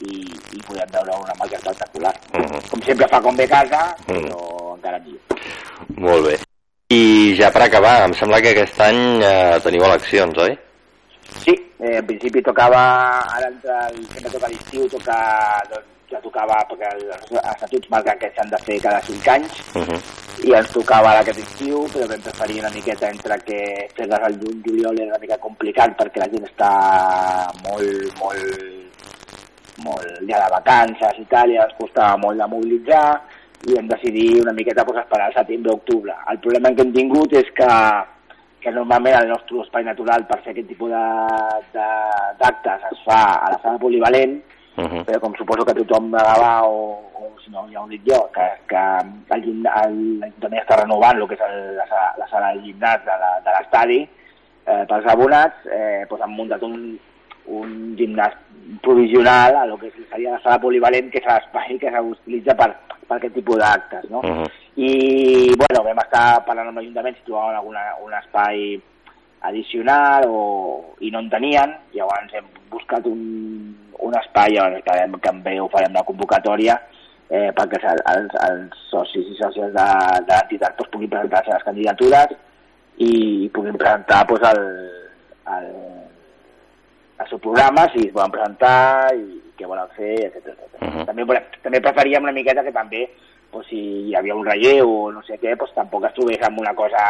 i, 0.00 0.20
i 0.56 0.62
podem 0.66 0.94
veure 0.94 1.18
una 1.20 1.36
marca 1.38 1.58
espectacular. 1.58 2.14
Mhm. 2.34 2.62
Com 2.70 2.82
sempre 2.86 3.08
fa 3.12 3.20
com 3.20 3.36
a 3.36 3.48
casa, 3.56 3.82
però 4.06 4.74
encara 4.76 5.02
millor. 5.04 5.20
Molt 6.00 6.26
bé. 6.28 6.38
I 6.90 7.36
ja 7.38 7.52
per 7.54 7.62
acabar, 7.62 8.00
em 8.08 8.14
sembla 8.18 8.40
que 8.42 8.50
aquest 8.50 8.80
any 8.82 9.22
eh, 9.22 9.60
teniu 9.62 9.84
eleccions, 9.86 10.38
oi? 10.42 10.56
Sí, 11.44 11.54
eh, 11.78 11.98
en 12.00 12.06
principi 12.06 12.42
tocava, 12.42 12.80
ara 13.36 13.46
entre 13.46 13.76
el, 13.90 14.00
sempre 14.10 14.32
toca 14.32 14.50
l'estiu, 14.50 14.88
toca, 14.90 15.18
doncs, 15.70 15.86
ja 16.10 16.20
tocava, 16.20 16.58
perquè 16.68 16.88
els, 16.94 17.30
estatuts 17.54 17.90
marquen 17.90 18.18
que 18.18 18.32
s'han 18.36 18.50
de 18.50 18.58
fer 18.66 18.80
cada 18.82 19.00
5 19.02 19.30
anys, 19.30 19.52
Uh 19.74 19.82
-huh. 19.86 20.00
i 20.48 20.52
ens 20.54 20.70
tocava 20.72 21.18
aquest 21.18 21.38
estiu, 21.38 21.86
però 21.92 22.06
vam 22.08 22.20
preferir 22.20 22.60
una 22.60 22.70
miqueta 22.70 23.08
entre 23.10 23.38
que 23.44 23.88
fer-les 23.96 24.20
al 24.24 24.34
juny, 24.40 24.62
juliol 24.66 24.98
era 24.98 25.10
una 25.14 25.18
mica 25.20 25.38
complicat 25.38 25.96
perquè 25.98 26.18
la 26.18 26.28
gent 26.32 26.44
està 26.46 26.70
molt, 27.62 28.18
molt, 28.18 28.80
molt 29.84 30.06
ja 30.28 30.38
de 30.44 30.50
vacances 30.52 31.18
i 31.18 31.24
tal, 31.30 31.50
i 31.50 31.56
ens 31.56 31.74
costava 31.78 32.16
molt 32.16 32.38
de 32.38 32.46
mobilitzar, 32.46 33.20
i 33.68 33.74
vam 33.74 33.88
decidir 33.88 34.40
una 34.42 34.52
miqueta 34.52 34.84
pues, 34.84 34.98
esperar 35.02 35.26
al 35.26 35.34
setembre-octubre. 35.34 36.14
El 36.30 36.38
problema 36.40 36.74
que 36.74 36.82
hem 36.82 36.92
tingut 36.94 37.32
és 37.32 37.50
que, 37.54 37.68
que 38.60 38.70
normalment 38.72 39.16
el 39.22 39.28
nostre 39.28 39.60
espai 39.62 39.84
natural 39.84 40.26
per 40.26 40.40
fer 40.42 40.52
aquest 40.52 40.68
tipus 40.68 40.90
de- 40.90 41.60
de- 41.72 42.32
d'actes 42.40 42.80
es 42.92 42.98
fa 43.04 43.20
a 43.34 43.50
la 43.52 43.58
sala 43.62 43.78
polivalent, 43.78 44.42
Uh 44.76 44.84
-huh. 44.84 45.04
però 45.04 45.20
com 45.20 45.34
suposo 45.34 45.64
que 45.64 45.74
tothom 45.74 46.10
de 46.10 46.18
Gavà 46.18 46.62
o, 46.64 47.02
o 47.14 47.32
si 47.44 47.50
no, 47.50 47.66
ja 47.72 47.82
ho 47.82 47.88
dic 47.88 48.02
jo, 48.06 48.30
que, 48.32 48.46
que 48.68 48.82
el, 49.34 49.42
el, 49.44 50.20
l'Ajuntament 50.20 50.62
està 50.62 50.76
renovant 50.80 51.16
el 51.16 51.28
que 51.28 51.34
és 51.34 51.40
el, 51.40 51.76
la, 51.76 51.86
sala, 51.86 52.14
la 52.18 52.28
sala 52.28 52.52
de 52.54 52.60
gimnàs 52.60 53.04
de, 53.04 53.16
la, 53.22 53.30
de 53.44 53.50
l'estadi 53.50 54.00
eh, 54.66 54.84
pels 54.88 55.06
abonats, 55.06 55.66
eh, 55.66 56.06
doncs 56.08 56.22
han 56.22 56.36
muntat 56.36 56.62
un, 56.62 56.98
un 57.46 57.96
gimnàs 57.98 58.36
provisional 58.82 59.56
a 59.56 59.66
lo 59.66 59.76
que 59.78 59.90
seria 60.10 60.32
la 60.32 60.42
sala 60.42 60.60
polivalent, 60.60 61.10
que 61.10 61.18
és 61.18 61.26
l'espai 61.26 61.78
que 61.78 61.90
s'utilitza 61.90 62.54
per, 62.54 62.70
per 63.08 63.16
aquest 63.18 63.34
tipus 63.34 63.58
d'actes, 63.58 64.08
no? 64.10 64.22
Uh 64.22 64.36
-huh. 64.42 64.50
I, 64.76 64.90
bueno, 65.58 65.82
vam 65.84 65.98
estar 65.98 66.44
parlant 66.46 66.68
amb 66.68 66.78
l'Ajuntament 66.78 67.16
si 67.16 67.24
trobaven 67.24 67.56
alguna, 67.56 67.80
un 68.04 68.14
espai 68.14 68.80
addicional 69.40 70.26
o, 70.28 70.40
i 71.00 71.10
no 71.10 71.22
en 71.24 71.30
tenien, 71.32 71.74
llavors 71.94 72.32
hem 72.36 72.48
buscat 72.70 73.06
un, 73.08 73.20
un 73.98 74.16
espai 74.20 74.54
llavors 74.54 74.84
que, 74.84 74.96
hem, 75.02 75.16
que 75.20 75.32
en 75.32 75.42
breu 75.44 75.68
farem 75.72 75.96
la 75.96 76.04
convocatòria 76.08 76.76
eh, 77.30 77.48
perquè 77.56 77.80
els, 77.80 78.02
els, 78.12 78.36
els 78.48 78.84
socis 78.90 79.32
i 79.32 79.38
sòcies 79.38 79.72
de, 79.76 79.88
de 80.26 80.34
l'entitat 80.34 80.76
doncs, 80.76 80.92
puguin 80.92 81.12
presentar 81.12 81.40
les 81.40 81.50
seves 81.52 81.66
candidatures 81.68 82.36
i 83.00 83.12
puguin 83.54 83.78
presentar 83.80 84.24
doncs, 84.28 84.46
el, 84.50 84.62
el, 85.56 85.68
el 87.22 87.30
seu 87.30 87.40
programa, 87.40 87.86
si 87.94 88.08
es 88.08 88.14
volen 88.16 88.34
presentar 88.34 89.14
i 89.16 89.40
què 89.56 89.68
volen 89.68 89.88
fer, 89.96 90.16
etc. 90.28 90.56
Uh 90.80 90.88
-huh. 90.88 91.04
també, 91.06 91.42
també 91.62 91.80
preferíem 91.80 92.22
una 92.22 92.36
miqueta 92.36 92.64
que 92.64 92.72
també 92.72 93.08
pues, 93.50 93.66
si 93.68 93.80
hi 94.08 94.14
havia 94.16 94.34
un 94.34 94.46
relleu 94.46 94.90
o 94.90 95.12
no 95.12 95.22
sé 95.22 95.38
què, 95.38 95.56
pues, 95.56 95.72
tampoc 95.74 96.04
es 96.04 96.14
trobés 96.14 96.42
amb 96.42 96.60
una 96.60 96.74
cosa 96.74 97.02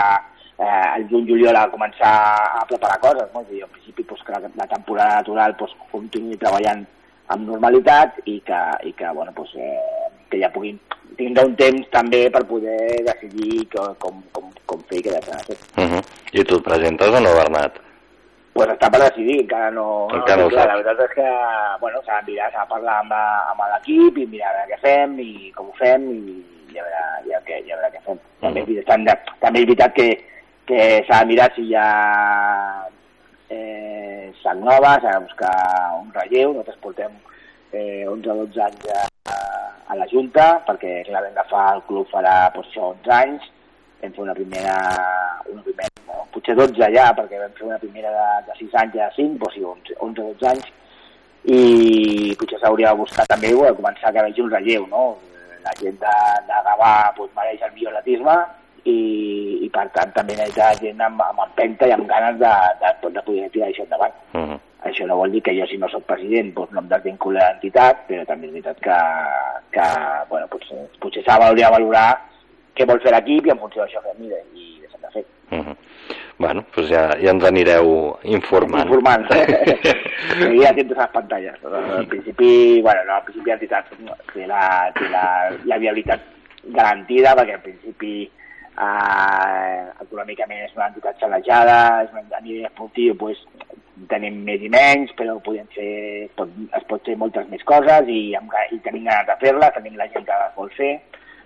eh, 0.60 0.86
el 0.96 1.08
juny 1.08 1.26
juliol 1.28 1.56
a 1.56 1.66
començar 1.72 2.14
a 2.60 2.64
preparar 2.68 3.00
coses. 3.00 3.28
No? 3.34 3.44
I, 3.50 3.62
en 3.64 3.72
principi 3.74 4.04
pues, 4.04 4.22
que 4.22 4.32
la, 4.32 4.42
la 4.54 4.68
temporada 4.68 5.16
natural 5.20 5.56
pues, 5.56 5.74
continuï 5.90 6.36
treballant 6.36 6.86
amb 7.30 7.46
normalitat 7.48 8.20
i 8.26 8.40
que, 8.46 8.62
i 8.84 8.92
que, 8.92 9.10
bueno, 9.16 9.32
pues, 9.34 9.54
eh, 9.56 10.08
que 10.30 10.40
ja 10.42 10.52
puguin 10.52 10.78
tindre 11.18 11.44
un 11.46 11.56
temps 11.58 11.88
també 11.90 12.24
per 12.30 12.44
poder 12.46 13.02
decidir 13.06 13.66
com, 13.74 13.94
com, 14.02 14.22
com, 14.32 14.50
com 14.66 14.82
fer 14.90 15.00
i 15.00 15.06
què 15.06 15.14
deixar 15.16 15.38
de 15.38 15.54
fer. 15.54 15.58
Uh 15.76 15.86
-huh. 15.90 16.02
I 16.32 16.44
tu 16.44 16.56
et 16.56 16.64
presentes 16.64 17.08
o 17.08 17.20
no, 17.20 17.34
Bernat? 17.34 17.80
pues 18.52 18.68
està 18.74 18.90
per 18.90 19.00
decidir, 19.00 19.40
encara 19.44 19.70
no... 19.70 20.08
Encara 20.12 20.42
no 20.42 20.46
ho 20.48 20.50
clar. 20.52 20.66
La 20.68 20.74
veritat 20.80 21.00
és 21.06 21.14
que, 21.14 21.28
bueno, 21.80 22.00
s'ha 22.04 22.18
de 22.20 22.32
mirar, 22.32 22.50
s'ha 22.52 22.64
de 22.66 22.72
parlar 22.72 22.96
amb, 23.00 23.12
amb 23.14 23.62
l'equip 23.72 24.18
i 24.18 24.26
mirar 24.26 24.50
què 24.68 24.78
fem 24.82 25.14
i 25.22 25.52
com 25.56 25.70
ho 25.70 25.76
fem 25.78 26.08
i, 26.10 26.34
i 26.74 26.78
a 26.78 26.82
veure, 26.82 27.04
i 27.28 27.32
a 27.32 27.40
veure, 27.46 27.60
i 27.62 27.72
a 27.72 27.78
veure 27.78 27.92
què 27.94 28.02
fem. 28.08 28.18
També, 28.42 28.60
és 28.60 28.68
veritat- 28.68 29.32
també 29.40 29.62
és 29.62 29.68
veritat 29.70 29.94
que, 29.94 30.08
que 30.66 31.04
s'ha 31.06 31.20
de 31.22 31.30
mirar 31.30 31.50
si 31.54 31.66
hi 31.68 31.76
ha 31.76 31.90
eh, 33.50 34.32
sang 34.42 34.62
nova, 34.64 34.96
s'ha 35.00 35.16
de 35.18 35.24
buscar 35.26 35.54
un 36.00 36.10
relleu, 36.14 36.52
nosaltres 36.54 36.82
portem 36.82 37.16
eh, 37.72 38.06
11 38.08 38.30
o 38.30 38.36
12 38.46 38.60
anys 38.66 38.90
a, 38.94 39.38
a 39.90 39.96
la 39.98 40.06
Junta, 40.10 40.48
perquè 40.66 41.00
clar, 41.06 41.24
vam 41.24 41.32
agafar 41.32 41.64
el 41.76 41.82
club 41.88 42.10
farà 42.12 42.36
doncs, 42.54 42.70
això, 42.70 42.92
11 43.00 43.16
anys, 43.16 43.48
vam 44.02 44.14
fer 44.16 44.24
una 44.26 44.36
primera, 44.38 44.76
una 45.52 45.64
primera 45.66 46.04
no, 46.06 46.26
potser 46.34 46.56
12 46.58 46.92
ja, 46.94 47.08
perquè 47.16 47.42
vam 47.42 47.56
fer 47.58 47.66
una 47.70 47.80
primera 47.82 48.14
de, 48.14 48.28
de 48.50 48.60
6 48.60 48.78
anys 48.84 49.00
a 49.00 49.10
5, 49.16 49.40
doncs 49.42 49.58
sí, 49.58 49.66
11, 49.72 49.98
11 50.10 50.22
o 50.22 50.30
12 50.38 50.52
anys, 50.52 50.70
i 51.50 52.36
potser 52.38 52.60
s'hauria 52.60 52.92
de 52.92 53.00
buscar 53.00 53.26
també 53.26 53.52
bueno, 53.56 53.76
començar 53.78 54.12
que 54.14 54.24
vegi 54.28 54.42
un 54.44 54.50
relleu, 54.52 54.86
no? 54.92 55.04
La 55.64 55.72
gent 55.76 55.98
de, 56.00 56.16
de 56.48 56.64
Gavà 56.66 56.94
doncs, 57.16 57.34
mereix 57.36 57.62
el 57.66 57.74
millor 57.74 57.96
atletisme 57.98 58.38
i, 58.84 59.60
i 59.66 59.68
per 59.72 59.86
tant 59.94 60.12
també 60.16 60.36
necessita 60.36 60.72
gent 60.80 61.00
amb, 61.04 61.20
amb 61.24 61.44
empenta 61.46 61.88
i 61.88 61.94
amb 61.94 62.08
ganes 62.08 62.38
de, 62.40 62.52
de, 62.82 63.12
de 63.16 63.22
poder 63.26 63.48
tirar 63.54 63.68
això 63.68 63.84
endavant. 63.84 64.14
Uh 64.32 64.40
-huh. 64.40 64.58
Això 64.88 65.06
no 65.06 65.16
vol 65.16 65.30
dir 65.30 65.42
que 65.42 65.52
jo, 65.52 65.66
si 65.66 65.76
no 65.76 65.88
sóc 65.88 66.04
president, 66.08 66.54
doncs 66.54 66.72
no 66.72 66.80
em 66.80 66.88
desvinculi 66.88 67.38
a 67.38 67.50
l'entitat, 67.50 68.06
però 68.08 68.24
també 68.26 68.46
és 68.46 68.52
veritat 68.52 68.78
que, 68.80 68.98
que 69.70 69.86
bueno, 70.30 70.46
potser, 70.48 70.78
potser 71.00 71.22
s'ha 71.24 71.38
de 71.52 71.70
valorar 71.70 72.18
què 72.74 72.86
vol 72.86 73.00
fer 73.00 73.12
l'equip 73.12 73.46
i 73.46 73.50
en 73.50 73.58
funció 73.58 73.82
d'això 73.82 74.00
fem 74.00 74.24
i, 74.24 74.32
i 74.56 74.80
deixem 74.80 75.00
de 75.02 75.10
fer. 75.12 75.24
Uh 75.52 75.58
-huh. 75.58 75.76
Bueno, 76.40 76.64
doncs 76.74 76.88
ja, 76.88 77.02
ja 77.20 77.30
ens 77.30 77.44
anireu 77.44 78.16
informant. 78.22 78.88
Informant. 78.88 79.26
I 80.54 80.62
ja 80.62 80.72
tens 80.72 80.96
les 80.96 81.10
pantalles. 81.12 81.64
Al 81.64 82.06
principi, 82.06 82.80
bueno, 82.80 83.04
no, 83.04 83.12
al 83.12 83.24
principi 83.26 83.50
l'entitat 83.50 83.84
té 84.32 84.46
la, 84.46 84.90
té 84.96 85.08
la, 85.12 85.24
la 85.64 85.78
viabilitat 85.78 86.20
garantida 86.64 87.34
perquè 87.36 87.58
al 87.58 87.66
principi 87.66 88.30
eh, 88.80 89.80
econòmicament 90.04 90.64
és 90.66 90.76
una 90.76 90.88
entitat 90.90 91.20
sanejada, 91.20 91.80
és 92.04 92.14
una, 92.14 92.24
a 92.36 92.42
nivell 92.44 92.68
esportiu 92.70 93.16
pues, 93.20 93.40
tenim 94.10 94.40
més 94.46 94.62
i 94.64 94.70
menys, 94.72 95.12
però 95.18 95.36
podem 95.44 95.68
fer, 95.74 96.28
pot, 96.38 96.52
es 96.76 96.86
pot 96.88 97.04
fer 97.04 97.16
moltes 97.20 97.48
més 97.52 97.64
coses 97.68 98.08
i, 98.08 98.20
amb, 98.38 98.54
i 98.72 98.80
tenim 98.84 99.08
ganes 99.08 99.28
de 99.28 99.36
fer-les, 99.42 99.74
tenim 99.76 99.98
la 100.00 100.08
gent 100.14 100.24
que 100.28 100.38
les 100.44 100.56
vol 100.56 100.72
fer, 100.76 100.94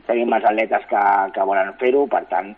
tenim 0.06 0.32
els 0.36 0.46
atletes 0.50 0.86
que, 0.90 1.02
que 1.34 1.48
volen 1.48 1.72
fer-ho, 1.80 2.04
per 2.10 2.22
tant, 2.30 2.52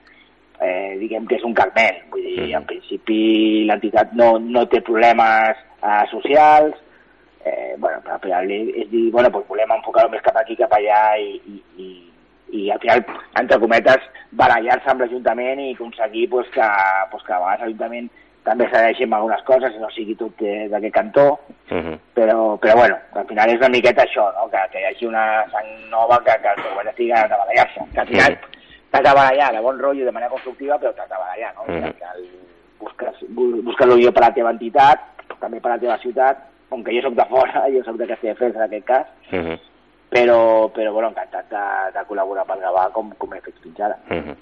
eh, 0.61 0.97
diguem 1.01 1.29
que 1.29 1.39
és 1.39 1.47
un 1.47 1.55
carmel. 1.57 2.03
Vull 2.12 2.27
dir, 2.27 2.51
en 2.59 2.66
principi 2.68 3.20
l'entitat 3.68 4.12
no, 4.18 4.35
no 4.43 4.66
té 4.72 4.83
problemes 4.85 5.62
eh, 5.81 6.03
socials, 6.12 6.77
eh, 7.47 7.74
bueno, 7.79 8.03
però 8.05 8.18
final 8.24 8.51
és 8.51 8.91
dir, 8.91 9.07
bueno, 9.14 9.31
pues 9.33 9.47
volem 9.49 9.72
enfocar-ho 9.79 10.12
més 10.12 10.24
cap 10.27 10.37
aquí, 10.43 10.59
cap 10.59 10.72
allà 10.77 11.03
i, 11.22 11.37
i, 11.47 11.62
i, 11.79 11.91
i 12.53 12.70
al 12.70 12.78
final, 12.80 13.05
entre 13.40 13.59
cometes, 13.59 14.03
barallar-se 14.32 14.90
amb 14.90 15.01
l'Ajuntament 15.01 15.61
i 15.61 15.74
aconseguir 15.74 16.28
pues, 16.30 16.47
que, 16.55 16.62
pues, 17.11 17.22
que 17.24 17.32
a 17.32 17.38
vegades 17.38 17.61
l'Ajuntament 17.61 18.09
també 18.44 18.68
cedeixi 18.70 19.03
amb 19.05 19.14
algunes 19.14 19.42
coses 19.42 19.74
i 19.74 19.78
no 19.82 19.90
sigui 19.90 20.14
tot 20.14 20.40
eh, 20.42 20.68
d'aquest 20.70 20.94
cantó, 20.94 21.38
Uh 21.68 21.78
-huh. 21.82 21.99
però, 22.14 22.57
però 22.62 22.76
bueno, 22.76 22.97
que 23.12 23.18
al 23.18 23.26
final 23.26 23.51
és 23.51 23.57
una 23.59 23.68
miqueta 23.68 24.03
això, 24.05 24.32
no? 24.34 24.49
que, 24.49 24.59
que 24.70 24.80
hi 24.80 24.84
hagi 24.84 25.07
una 25.07 25.44
sang 25.51 25.66
nova 25.90 26.22
que, 26.24 26.30
que 26.42 26.49
el 26.49 26.62
govern 26.70 26.88
estigui 26.88 27.09
de 27.11 27.36
barallar-se, 27.42 27.80
que 27.92 28.01
al 28.01 28.07
final 28.07 28.38
t'has 28.92 29.03
de 29.03 29.14
barallar 29.14 29.53
de 29.53 29.61
bon 29.61 29.78
rotllo, 29.80 30.05
de 30.05 30.12
manera 30.12 30.30
constructiva, 30.30 30.78
però 30.78 30.92
t'has 30.94 31.09
de 31.09 31.16
barallar, 31.16 31.55
no? 31.57 31.64
Mhm. 31.66 31.84
Al 31.84 31.92
final 31.94 32.16
busques, 32.78 33.14
bu- 33.34 33.62
busques 33.64 33.86
el 33.88 33.97
millor 33.97 34.12
per 34.14 34.22
a 34.22 34.28
la 34.28 34.34
teva 34.34 34.51
entitat, 34.51 35.01
també 35.40 35.61
per 35.61 35.72
a 35.72 35.74
la 35.74 35.80
teva 35.80 35.99
ciutat, 35.99 36.36
com 36.68 36.84
que 36.84 36.94
jo 36.94 37.03
sóc 37.03 37.14
de 37.14 37.24
fora, 37.24 37.64
jo 37.74 37.82
sóc 37.84 37.97
de 37.97 38.07
Castelldefels 38.07 38.55
en 38.57 38.62
aquest 38.62 38.84
cas, 38.86 39.07
Uh 39.32 39.38
-huh. 39.38 39.59
Però, 40.09 40.69
però 40.75 40.93
bueno, 40.93 41.09
encantat 41.11 41.49
de, 41.51 41.65
de 41.97 42.05
col·laborar 42.09 42.45
pel 42.47 42.63
Gavà 42.63 42.85
com, 42.95 43.11
com 43.19 43.35
he 43.35 43.41
fet 43.45 43.57
fins 43.63 43.81
ara. 43.81 43.97
Uh 44.11 44.21
-huh. 44.23 44.37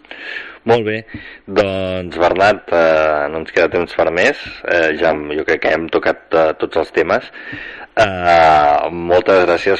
Molt 0.64 0.84
bé, 0.84 1.04
doncs 1.46 2.18
Bernat, 2.18 2.72
eh, 2.72 3.28
no 3.30 3.38
ens 3.38 3.52
queda 3.52 3.68
temps 3.68 3.94
per 3.94 4.10
més, 4.10 4.36
eh, 4.64 4.96
ja 5.00 5.12
jo 5.12 5.44
crec 5.44 5.60
que 5.60 5.72
hem 5.72 5.88
tocat 5.88 6.18
eh, 6.32 6.52
tots 6.58 6.76
els 6.76 6.90
temes. 6.90 7.30
Eh, 7.96 8.90
moltes 8.90 9.44
gràcies 9.46 9.72